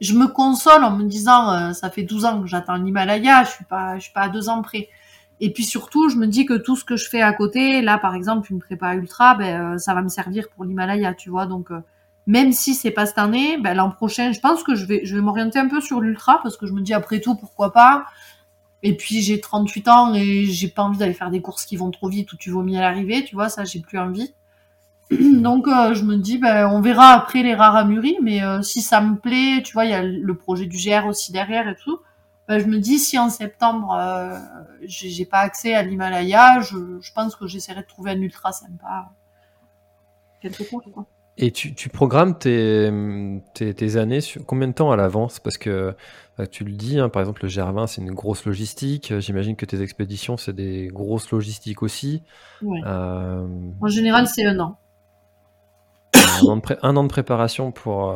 je 0.00 0.14
me 0.14 0.28
console 0.28 0.84
en 0.84 0.92
me 0.92 1.04
disant, 1.04 1.52
euh, 1.52 1.72
ça 1.72 1.90
fait 1.90 2.04
12 2.04 2.24
ans 2.24 2.40
que 2.40 2.46
j'attends 2.46 2.76
l'Himalaya, 2.76 3.42
je 3.42 3.50
suis 3.50 3.64
pas, 3.64 3.96
je 3.96 4.04
suis 4.04 4.12
pas 4.12 4.22
à 4.22 4.28
deux 4.28 4.48
ans 4.48 4.62
près. 4.62 4.88
Et 5.40 5.52
puis 5.52 5.64
surtout, 5.64 6.10
je 6.10 6.16
me 6.16 6.26
dis 6.26 6.44
que 6.44 6.54
tout 6.54 6.76
ce 6.76 6.84
que 6.84 6.96
je 6.96 7.08
fais 7.08 7.22
à 7.22 7.32
côté, 7.32 7.80
là, 7.80 7.96
par 7.96 8.14
exemple, 8.14 8.52
une 8.52 8.60
prépa 8.60 8.94
ultra, 8.94 9.34
ben, 9.34 9.74
euh, 9.74 9.78
ça 9.78 9.94
va 9.94 10.02
me 10.02 10.08
servir 10.08 10.48
pour 10.50 10.64
l'Himalaya, 10.64 11.14
tu 11.14 11.30
vois. 11.30 11.46
Donc, 11.46 11.70
euh, 11.70 11.80
même 12.26 12.52
si 12.52 12.74
c'est 12.74 12.90
pas 12.90 13.06
cette 13.06 13.18
année, 13.18 13.56
ben, 13.56 13.72
l'an 13.74 13.90
prochain, 13.90 14.32
je 14.32 14.40
pense 14.40 14.62
que 14.62 14.74
je 14.74 14.84
vais, 14.84 15.02
m'orienter 15.20 15.58
un 15.58 15.68
peu 15.68 15.80
sur 15.80 16.00
l'ultra 16.00 16.40
parce 16.42 16.58
que 16.58 16.66
je 16.66 16.72
me 16.74 16.82
dis, 16.82 16.92
après 16.92 17.20
tout, 17.20 17.36
pourquoi 17.36 17.72
pas. 17.72 18.04
Et 18.82 18.96
puis 18.96 19.20
j'ai 19.20 19.40
38 19.40 19.88
ans 19.88 20.14
et 20.14 20.46
j'ai 20.46 20.68
pas 20.68 20.82
envie 20.82 20.98
d'aller 20.98 21.12
faire 21.12 21.30
des 21.30 21.42
courses 21.42 21.66
qui 21.66 21.76
vont 21.76 21.90
trop 21.90 22.08
vite 22.08 22.32
ou 22.32 22.36
tu 22.36 22.50
vomis 22.50 22.78
à 22.78 22.80
l'arrivée, 22.80 23.24
tu 23.24 23.34
vois, 23.34 23.50
ça 23.50 23.64
j'ai 23.64 23.80
plus 23.80 23.98
envie. 23.98 24.34
Donc 25.10 25.68
euh, 25.68 25.92
je 25.94 26.04
me 26.04 26.16
dis, 26.16 26.38
ben, 26.38 26.66
on 26.66 26.80
verra 26.80 27.12
après 27.12 27.42
les 27.42 27.54
rares 27.54 27.76
à 27.76 27.84
mais 27.84 28.40
si 28.62 28.80
ça 28.82 29.00
me 29.00 29.16
plaît, 29.16 29.62
tu 29.62 29.72
vois, 29.72 29.84
il 29.86 29.90
y 29.90 29.94
a 29.94 30.02
le 30.02 30.34
projet 30.34 30.66
du 30.66 30.76
GR 30.78 31.06
aussi 31.06 31.32
derrière 31.32 31.68
et 31.68 31.76
tout. 31.76 32.00
Ben, 32.50 32.58
je 32.58 32.66
me 32.66 32.80
dis, 32.80 32.98
si 32.98 33.16
en 33.16 33.30
septembre 33.30 33.94
euh, 33.96 34.36
j'ai 34.82 35.24
pas 35.24 35.38
accès 35.38 35.72
à 35.72 35.84
l'Himalaya, 35.84 36.60
je, 36.60 36.98
je 37.00 37.12
pense 37.12 37.36
que 37.36 37.46
j'essaierai 37.46 37.82
de 37.82 37.86
trouver 37.86 38.10
un 38.10 38.20
ultra 38.20 38.50
sympa. 38.50 39.10
Quelque 40.40 40.64
chose, 40.64 40.82
quoi. 40.92 41.06
Et 41.38 41.52
tu, 41.52 41.76
tu 41.76 41.88
programmes 41.88 42.36
tes, 42.36 42.90
tes, 43.54 43.72
tes 43.72 43.96
années 43.96 44.20
sur 44.20 44.44
combien 44.44 44.66
de 44.66 44.72
temps 44.72 44.90
à 44.90 44.96
l'avance? 44.96 45.38
Parce 45.38 45.58
que 45.58 45.94
euh, 46.40 46.46
tu 46.50 46.64
le 46.64 46.72
dis, 46.72 46.98
hein, 46.98 47.08
par 47.08 47.22
exemple, 47.22 47.44
le 47.44 47.48
GR20, 47.48 47.86
c'est 47.86 48.00
une 48.02 48.10
grosse 48.14 48.44
logistique. 48.44 49.12
Euh, 49.12 49.20
J'imagine 49.20 49.54
que 49.54 49.64
tes 49.64 49.80
expéditions, 49.80 50.36
c'est 50.36 50.52
des 50.52 50.88
grosses 50.88 51.30
logistiques 51.30 51.82
aussi. 51.84 52.24
Ouais. 52.62 52.80
Euh, 52.84 53.46
En 53.80 53.86
général, 53.86 54.26
c'est 54.26 54.44
un 54.44 54.58
an. 54.58 54.76
un, 56.14 56.46
an 56.48 56.56
de 56.56 56.60
pré- 56.62 56.78
un 56.82 56.96
an 56.96 57.04
de 57.04 57.08
préparation 57.08 57.70
pour. 57.70 58.10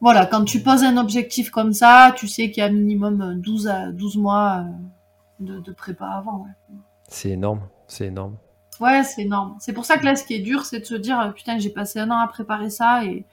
Voilà, 0.00 0.26
quand 0.26 0.44
tu 0.44 0.62
poses 0.62 0.84
un 0.84 0.96
objectif 0.96 1.50
comme 1.50 1.72
ça, 1.72 2.14
tu 2.16 2.28
sais 2.28 2.50
qu'il 2.50 2.62
y 2.62 2.66
a 2.66 2.70
minimum 2.70 3.40
12, 3.40 3.66
à 3.68 3.90
12 3.90 4.16
mois 4.16 4.58
euh, 4.60 5.44
de, 5.44 5.60
de 5.60 5.72
prépa 5.72 6.06
avant. 6.06 6.44
Ouais. 6.44 6.76
c'est 7.08 7.30
énorme, 7.30 7.62
c'est 7.88 8.06
énorme. 8.06 8.36
Ouais, 8.80 9.02
c'est 9.02 9.22
énorme. 9.22 9.56
C'est 9.58 9.72
pour 9.72 9.84
ça 9.84 9.98
que 9.98 10.04
là, 10.04 10.14
ce 10.14 10.24
qui 10.24 10.34
est 10.34 10.40
dur, 10.40 10.64
c'est 10.64 10.80
de 10.80 10.84
se 10.84 10.94
dire, 10.94 11.18
euh, 11.20 11.30
putain, 11.30 11.58
j'ai 11.58 11.70
passé 11.70 11.98
un 11.98 12.10
an 12.10 12.18
à 12.18 12.28
préparer 12.28 12.70
ça 12.70 13.04
et, 13.04 13.24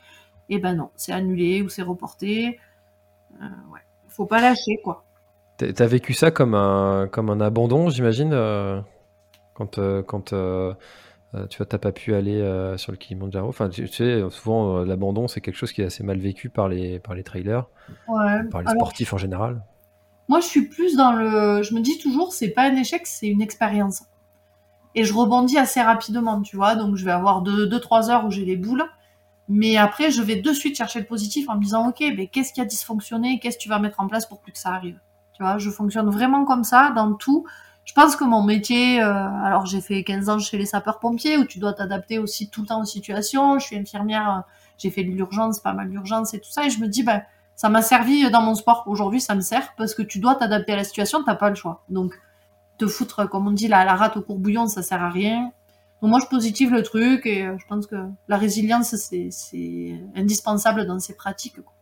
et 0.49 0.59
ben 0.59 0.74
non, 0.76 0.89
c'est 0.95 1.11
annulé 1.11 1.61
ou 1.61 1.70
c'est 1.70 1.84
reporté. 1.84 2.59
Euh, 3.41 3.45
ouais, 3.72 3.82
faut 4.07 4.26
pas 4.26 4.41
lâcher, 4.41 4.80
quoi. 4.84 5.03
T'as 5.57 5.72
t'as 5.72 5.86
vécu 5.86 6.13
ça 6.13 6.32
comme 6.32 6.55
un, 6.55 7.07
comme 7.11 7.30
un 7.30 7.39
abandon, 7.41 7.89
j'imagine, 7.89 8.34
euh, 8.34 8.82
quand, 9.53 9.78
euh, 9.78 10.01
quand 10.01 10.34
euh, 11.36 11.47
tu 11.47 11.57
vois, 11.57 11.65
t'as 11.65 11.77
pas 11.77 11.91
pu 11.91 12.13
aller 12.15 12.39
euh, 12.41 12.77
sur 12.77 12.91
le 12.91 12.97
Kilimanjaro. 12.97 13.47
Enfin, 13.49 13.69
tu, 13.69 13.83
tu 13.89 13.93
sais, 13.95 14.23
souvent, 14.29 14.77
euh, 14.79 14.86
l'abandon, 14.86 15.27
c'est 15.27 15.41
quelque 15.41 15.55
chose 15.55 15.71
qui 15.73 15.81
est 15.81 15.86
assez 15.86 16.03
mal 16.03 16.19
vécu 16.19 16.49
par 16.49 16.69
les, 16.69 16.99
par 16.99 17.13
les 17.15 17.23
trailers, 17.23 17.65
Ouais. 18.07 18.43
par 18.49 18.61
les 18.61 18.67
Alors, 18.67 18.81
sportifs 18.88 19.13
en 19.13 19.17
général. 19.17 19.63
moi, 20.27 20.39
je 20.39 20.45
suis 20.47 20.67
plus 20.67 20.95
dans 20.95 21.11
le. 21.13 21.61
Je 21.63 21.73
me 21.75 21.81
dis 21.81 21.97
toujours, 21.99 22.33
c'est 22.33 22.49
pas 22.49 22.63
un 22.69 22.75
échec, 22.75 23.05
c'est 23.05 23.27
une 23.27 23.41
expérience. 23.41 24.03
Et 24.95 25.03
je 25.03 25.13
rebondis 25.13 25.57
assez 25.57 25.81
rapidement, 25.81 26.41
tu 26.41 26.55
vois. 26.55 26.75
Donc, 26.75 26.95
je 26.95 27.03
vais 27.05 27.11
avoir 27.11 27.43
2-3 27.43 27.67
deux, 27.69 27.79
trois 27.79 28.09
heures 28.09 28.25
où 28.25 28.31
j'ai 28.31 28.45
les 28.45 28.55
boules. 28.57 28.83
Mais 29.49 29.77
après, 29.77 30.09
je 30.09 30.21
vais 30.23 30.38
de 30.38 30.53
suite 30.53 30.75
chercher 30.77 30.99
le 30.99 31.05
positif 31.05 31.49
en 31.49 31.55
me 31.55 31.61
disant, 31.61 31.89
OK, 31.89 32.03
mais 32.17 32.27
qu'est-ce 32.27 32.53
qui 32.53 32.61
a 32.61 32.65
dysfonctionné? 32.65 33.39
Qu'est-ce 33.39 33.57
que 33.57 33.63
tu 33.63 33.69
vas 33.69 33.77
mettre 33.79 33.99
en 33.99 34.07
place 34.07 34.25
pour 34.25 34.39
plus 34.41 34.51
que 34.53 34.57
ça 34.57 34.69
arrive? 34.69 34.99
Tu 35.33 35.43
vois, 35.43 35.57
je 35.57 35.69
fonctionne 35.69 36.09
vraiment 36.09 36.45
comme 36.45 36.63
ça 36.63 36.91
dans 36.95 37.13
tout. 37.13 37.45
Je 37.86 37.93
pense 37.93 38.15
que 38.15 38.23
mon 38.23 38.43
métier, 38.43 39.01
euh, 39.01 39.13
alors 39.43 39.65
j'ai 39.65 39.79
fait 39.79 40.03
15 40.03 40.29
ans 40.29 40.39
chez 40.39 40.57
les 40.57 40.65
sapeurs-pompiers 40.65 41.38
où 41.38 41.45
tu 41.45 41.59
dois 41.59 41.73
t'adapter 41.73 42.19
aussi 42.19 42.49
tout 42.49 42.61
le 42.61 42.67
temps 42.67 42.81
aux 42.81 42.86
situations. 42.86 43.59
Je 43.59 43.65
suis 43.65 43.77
infirmière, 43.77 44.29
euh, 44.29 44.51
j'ai 44.77 44.89
fait 44.89 45.03
de 45.03 45.11
l'urgence, 45.11 45.59
pas 45.59 45.73
mal 45.73 45.89
d'urgence 45.89 46.33
et 46.33 46.39
tout 46.39 46.49
ça. 46.49 46.65
Et 46.65 46.69
je 46.69 46.79
me 46.79 46.88
dis, 46.88 47.03
ben, 47.03 47.21
ça 47.55 47.69
m'a 47.69 47.81
servi 47.81 48.29
dans 48.31 48.41
mon 48.41 48.55
sport. 48.55 48.83
Aujourd'hui, 48.88 49.21
ça 49.21 49.36
me 49.36 49.41
sert 49.41 49.73
parce 49.77 49.93
que 49.93 50.01
tu 50.01 50.19
dois 50.19 50.36
t'adapter 50.36 50.73
à 50.73 50.77
la 50.77 50.83
situation, 50.83 51.23
t'as 51.23 51.36
pas 51.36 51.49
le 51.49 51.55
choix. 51.55 51.83
Donc, 51.89 52.13
te 52.77 52.88
foutre, 52.88 53.29
comme 53.29 53.47
on 53.47 53.51
dit, 53.51 53.67
la, 53.67 53.86
la 53.86 53.95
rate 53.95 54.17
au 54.17 54.21
courbouillon, 54.21 54.67
ça 54.67 54.81
sert 54.81 55.01
à 55.01 55.09
rien. 55.09 55.51
Donc 56.01 56.11
moi, 56.11 56.19
je 56.19 56.27
positive 56.27 56.71
le 56.71 56.83
truc 56.83 57.25
et 57.25 57.45
euh, 57.45 57.57
je 57.57 57.65
pense 57.67 57.88
que 57.88 57.95
la 58.27 58.38
résilience, 58.38 58.95
c'est, 58.95 60.01
indispensable 60.15 60.86
dans 60.86 60.99
ces 60.99 61.15
pratiques. 61.15 61.61
quoi. 61.61 61.73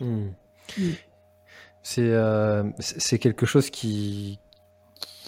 Hmm. 0.00 0.30
Mm. 0.78 0.90
C'est 1.82 2.02
euh, 2.02 2.64
c'est 2.80 3.00
c'est 3.00 3.18
quelque 3.18 3.46
chose 3.46 3.70
qui, 3.70 4.40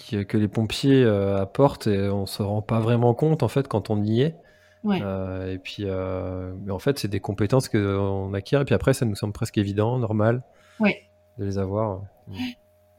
qui- 0.09 0.25
que 0.25 0.37
les 0.37 0.47
pompiers 0.47 1.03
euh, 1.03 1.41
apportent 1.41 1.87
et 1.87 2.09
on 2.09 2.25
se 2.25 2.41
rend 2.43 2.61
pas 2.61 2.79
vraiment 2.79 3.13
compte 3.13 3.43
en 3.43 3.47
fait 3.47 3.67
quand 3.67 3.89
on 3.89 4.01
y 4.03 4.21
est. 4.21 4.35
Ouais. 4.83 4.99
Euh, 5.03 5.51
et 5.53 5.57
puis, 5.57 5.83
euh, 5.85 6.53
mais 6.63 6.71
en 6.71 6.79
fait, 6.79 6.97
c'est 6.99 7.07
des 7.09 7.19
compétences 7.19 7.67
que 7.69 7.97
on 7.97 8.33
acquiert 8.33 8.61
et 8.61 8.65
puis 8.65 8.75
après, 8.75 8.93
ça 8.93 9.05
nous 9.05 9.15
semble 9.15 9.33
presque 9.33 9.57
évident, 9.57 9.97
normal 9.99 10.41
Ouais. 10.79 11.03
de 11.37 11.45
les 11.45 11.57
avoir. 11.57 12.01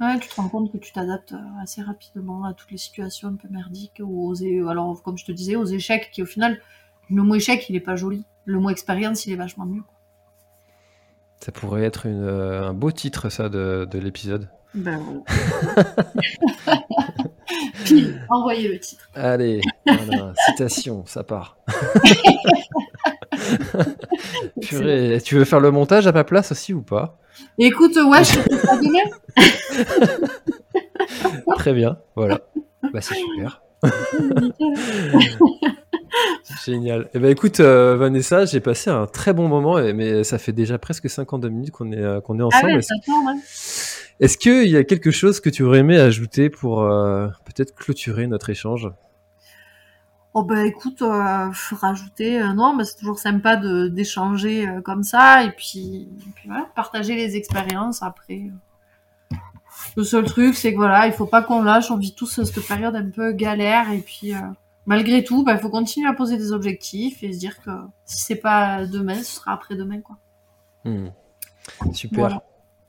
Ouais, 0.01 0.19
tu 0.19 0.29
te 0.29 0.35
rends 0.37 0.49
compte 0.49 0.73
que 0.73 0.79
tu 0.79 0.93
t'adaptes 0.93 1.35
assez 1.63 1.83
rapidement 1.83 2.45
à 2.45 2.55
toutes 2.55 2.71
les 2.71 2.79
situations 2.79 3.29
un 3.29 3.35
peu 3.37 3.49
merdiques 3.51 4.01
ou 4.03 4.31
aux, 4.31 4.69
alors, 4.69 5.03
comme 5.03 5.17
je 5.19 5.25
te 5.27 5.33
disais, 5.33 5.57
aux 5.57 5.65
échecs 5.67 6.11
qui, 6.13 6.23
au 6.23 6.27
final, 6.27 6.59
le 7.11 7.23
mot 7.23 7.35
échec, 7.35 7.69
il 7.69 7.77
est 7.77 7.81
pas 7.81 7.97
joli. 7.97 8.25
Le 8.47 8.59
mot 8.61 8.71
expérience, 8.71 9.27
il 9.27 9.33
est 9.33 9.37
vachement 9.37 9.67
mieux. 9.67 9.83
quoi. 9.83 9.95
Ça 11.41 11.53
pourrait 11.53 11.85
être 11.85 12.07
une, 12.07 12.23
euh, 12.23 12.69
un 12.69 12.73
beau 12.75 12.91
titre, 12.93 13.29
ça, 13.31 13.49
de, 13.49 13.87
de 13.91 13.99
l'épisode. 13.99 14.49
Ben 14.75 14.99
voilà. 14.99 15.85
Envoyez 18.29 18.69
le 18.69 18.79
titre. 18.79 19.09
Allez, 19.15 19.61
voilà, 19.87 20.33
citation, 20.47 21.05
ça 21.07 21.23
part. 21.25 21.57
Purée, 24.61 25.21
tu 25.25 25.37
veux 25.37 25.45
faire 25.45 25.61
le 25.61 25.71
montage 25.71 26.07
à 26.07 26.13
ma 26.13 26.25
place 26.25 26.53
aussi 26.53 26.75
ou 26.75 26.83
pas? 26.83 27.19
Écoute, 27.59 27.97
ouais, 27.97 28.25
je 28.25 28.35
te 28.39 28.49
demain. 28.85 29.11
Très 31.57 31.73
bien, 31.73 31.99
voilà. 32.17 32.41
Bah, 32.93 33.01
c'est 33.01 33.15
super. 33.15 33.63
Génial. 36.65 37.09
Eh 37.15 37.19
ben 37.19 37.31
écoute, 37.31 37.61
euh, 37.61 37.97
Vanessa, 37.97 38.45
j'ai 38.45 38.61
passé 38.61 38.91
un 38.91 39.07
très 39.07 39.33
bon 39.33 39.49
moment, 39.49 39.77
mais 39.95 40.23
ça 40.25 40.39
fait 40.39 40.53
déjà 40.53 40.77
presque 40.79 41.09
52 41.09 41.49
minutes 41.49 41.71
qu'on 41.71 41.93
est, 41.93 41.99
euh, 41.99 42.21
qu'on 42.21 42.39
est 42.39 42.43
Ah 42.43 42.47
ensemble. 42.47 42.73
ouais, 42.75 42.81
Est-ce 44.21 44.37
qu'il 44.37 44.69
y 44.69 44.77
a 44.77 44.85
quelque 44.85 45.11
chose 45.11 45.41
que 45.41 45.49
tu 45.49 45.63
aurais 45.63 45.79
aimé 45.79 45.99
ajouter 45.99 46.51
pour 46.51 46.83
euh, 46.83 47.29
peut-être 47.47 47.75
clôturer 47.75 48.27
notre 48.27 48.51
échange? 48.51 48.91
Oh 50.33 50.45
bah 50.45 50.65
écoute, 50.65 51.03
euh, 51.03 51.51
rajouter, 51.73 52.41
euh, 52.41 52.53
non, 52.53 52.77
bah 52.77 52.85
c'est 52.85 52.97
toujours 52.97 53.19
sympa 53.19 53.57
de 53.57 53.89
d'échanger 53.89 54.69
euh, 54.69 54.81
comme 54.81 55.03
ça 55.03 55.43
et 55.43 55.51
puis, 55.51 56.03
et 56.03 56.31
puis 56.37 56.49
voilà, 56.49 56.67
partager 56.77 57.17
les 57.17 57.35
expériences 57.35 58.03
après. 58.03 58.51
Le 59.97 60.05
seul 60.05 60.25
truc, 60.25 60.55
c'est 60.55 60.73
que 60.73 60.77
voilà, 60.77 61.09
il 61.09 61.13
faut 61.13 61.27
pas 61.27 61.43
qu'on 61.43 61.63
lâche, 61.63 61.91
on 61.91 61.97
vit 61.97 62.15
tous 62.15 62.43
cette 62.45 62.65
période 62.67 62.95
un 62.95 63.11
peu 63.11 63.33
galère 63.33 63.91
et 63.91 63.99
puis 63.99 64.35
malgré 64.87 65.25
tout, 65.25 65.43
bah 65.43 65.55
il 65.55 65.59
faut 65.59 65.71
continuer 65.71 66.09
à 66.09 66.13
poser 66.13 66.37
des 66.37 66.53
objectifs 66.53 67.23
et 67.25 67.33
se 67.33 67.39
dire 67.39 67.61
que 67.63 67.71
si 68.05 68.23
c'est 68.23 68.37
pas 68.37 68.87
demain, 68.87 69.17
ce 69.17 69.37
sera 69.37 69.53
après-demain 69.53 70.01
quoi. 70.01 70.17
Hmm. 70.85 71.09
Super. 71.93 72.19
Voilà. 72.21 72.45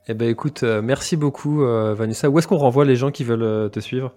Eh 0.08 0.16
ben 0.16 0.30
écoute, 0.30 0.64
euh, 0.64 0.82
merci 0.82 1.16
beaucoup, 1.16 1.64
euh, 1.64 1.94
Vanessa. 1.94 2.28
Où 2.30 2.40
est-ce 2.40 2.48
qu'on 2.48 2.58
renvoie 2.58 2.86
les 2.86 2.96
gens 2.96 3.12
qui 3.12 3.24
veulent 3.24 3.44
euh, 3.44 3.70
te 3.70 3.80
suivre? 3.80 4.16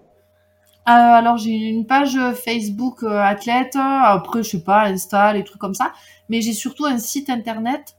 Alors 0.86 1.36
j'ai 1.38 1.50
une 1.50 1.86
page 1.86 2.18
Facebook 2.34 3.04
athlète, 3.04 3.74
après 3.74 4.42
je 4.42 4.50
sais 4.50 4.62
pas, 4.62 4.84
Insta, 4.84 5.32
les 5.32 5.42
trucs 5.42 5.58
comme 5.58 5.72
ça, 5.72 5.94
mais 6.28 6.42
j'ai 6.42 6.52
surtout 6.52 6.84
un 6.84 6.98
site 6.98 7.30
internet, 7.30 7.96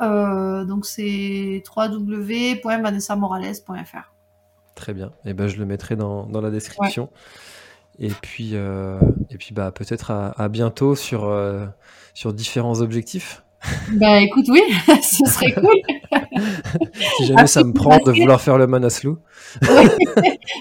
donc 0.00 0.86
c'est 0.86 1.62
www.vanessamorales.fr. 1.76 4.14
Très 4.74 4.94
bien, 4.94 5.08
et 5.26 5.30
eh 5.30 5.34
ben 5.34 5.46
je 5.46 5.58
le 5.58 5.66
mettrai 5.66 5.94
dans, 5.94 6.24
dans 6.24 6.40
la 6.40 6.48
description. 6.48 7.10
Et 7.98 8.08
puis, 8.08 8.54
et 8.54 9.36
puis 9.38 9.52
bah, 9.52 9.70
peut-être 9.70 10.10
à, 10.10 10.30
à, 10.42 10.48
bientôt 10.48 10.94
sur, 10.94 11.30
sur 12.14 12.32
différents 12.32 12.80
objectifs. 12.80 13.44
Bah 13.92 14.22
écoute, 14.22 14.46
oui, 14.48 14.62
ce 15.02 15.26
serait 15.26 15.52
cool. 15.52 15.68
si 17.16 17.26
jamais 17.26 17.46
ça 17.46 17.62
me 17.64 17.72
prend 17.72 17.98
de 17.98 18.12
vouloir 18.12 18.40
faire 18.40 18.58
le 18.58 18.66
Manaslu. 18.66 19.10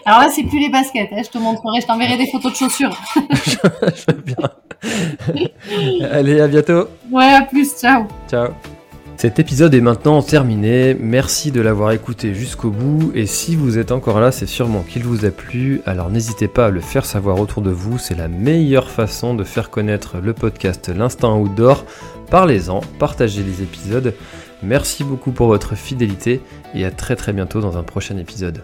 Alors 0.06 0.22
là, 0.22 0.30
c'est 0.34 0.44
plus 0.44 0.60
les 0.60 0.70
baskets. 0.70 1.10
Hein. 1.12 1.22
Je 1.24 1.30
te 1.30 1.38
montrerai, 1.38 1.82
je 1.82 1.88
t'enverrai 1.88 2.18
des 2.18 2.28
photos 2.32 2.52
de 2.52 2.58
chaussures. 2.58 2.98
je 3.16 4.14
veux 4.14 4.22
bien. 4.22 6.10
Allez, 6.12 6.42
à 6.42 6.48
bientôt. 6.48 6.88
Ouais, 7.12 7.34
à 7.34 7.42
plus. 7.44 7.76
Ciao. 7.80 8.06
Ciao. 8.30 8.50
Cet 9.20 9.38
épisode 9.38 9.74
est 9.74 9.82
maintenant 9.82 10.22
terminé, 10.22 10.96
merci 10.98 11.52
de 11.52 11.60
l'avoir 11.60 11.92
écouté 11.92 12.34
jusqu'au 12.34 12.70
bout 12.70 13.12
et 13.14 13.26
si 13.26 13.58
vous 13.58 13.78
êtes 13.78 13.92
encore 13.92 14.22
là 14.22 14.32
c'est 14.32 14.46
sûrement 14.46 14.82
qu'il 14.82 15.04
vous 15.04 15.26
a 15.26 15.30
plu, 15.30 15.82
alors 15.86 16.10
n'hésitez 16.10 16.48
pas 16.48 16.68
à 16.68 16.70
le 16.70 16.80
faire 16.80 17.04
savoir 17.04 17.38
autour 17.42 17.62
de 17.62 17.70
vous, 17.70 17.98
c'est 17.98 18.16
la 18.16 18.30
meilleure 18.30 18.90
façon 18.90 19.34
de 19.34 19.44
faire 19.44 19.72
connaître 19.72 20.20
le 20.24 20.32
podcast 20.32 20.88
L'Instinct 20.88 21.36
Outdoor, 21.36 21.84
parlez-en, 22.32 22.80
partagez 22.98 23.44
les 23.44 23.62
épisodes, 23.62 24.14
merci 24.64 25.04
beaucoup 25.04 25.32
pour 25.32 25.48
votre 25.48 25.76
fidélité 25.76 26.42
et 26.74 26.86
à 26.86 26.92
très 26.92 27.16
très 27.16 27.34
bientôt 27.34 27.62
dans 27.62 27.78
un 27.78 27.84
prochain 27.84 28.18
épisode. 28.18 28.64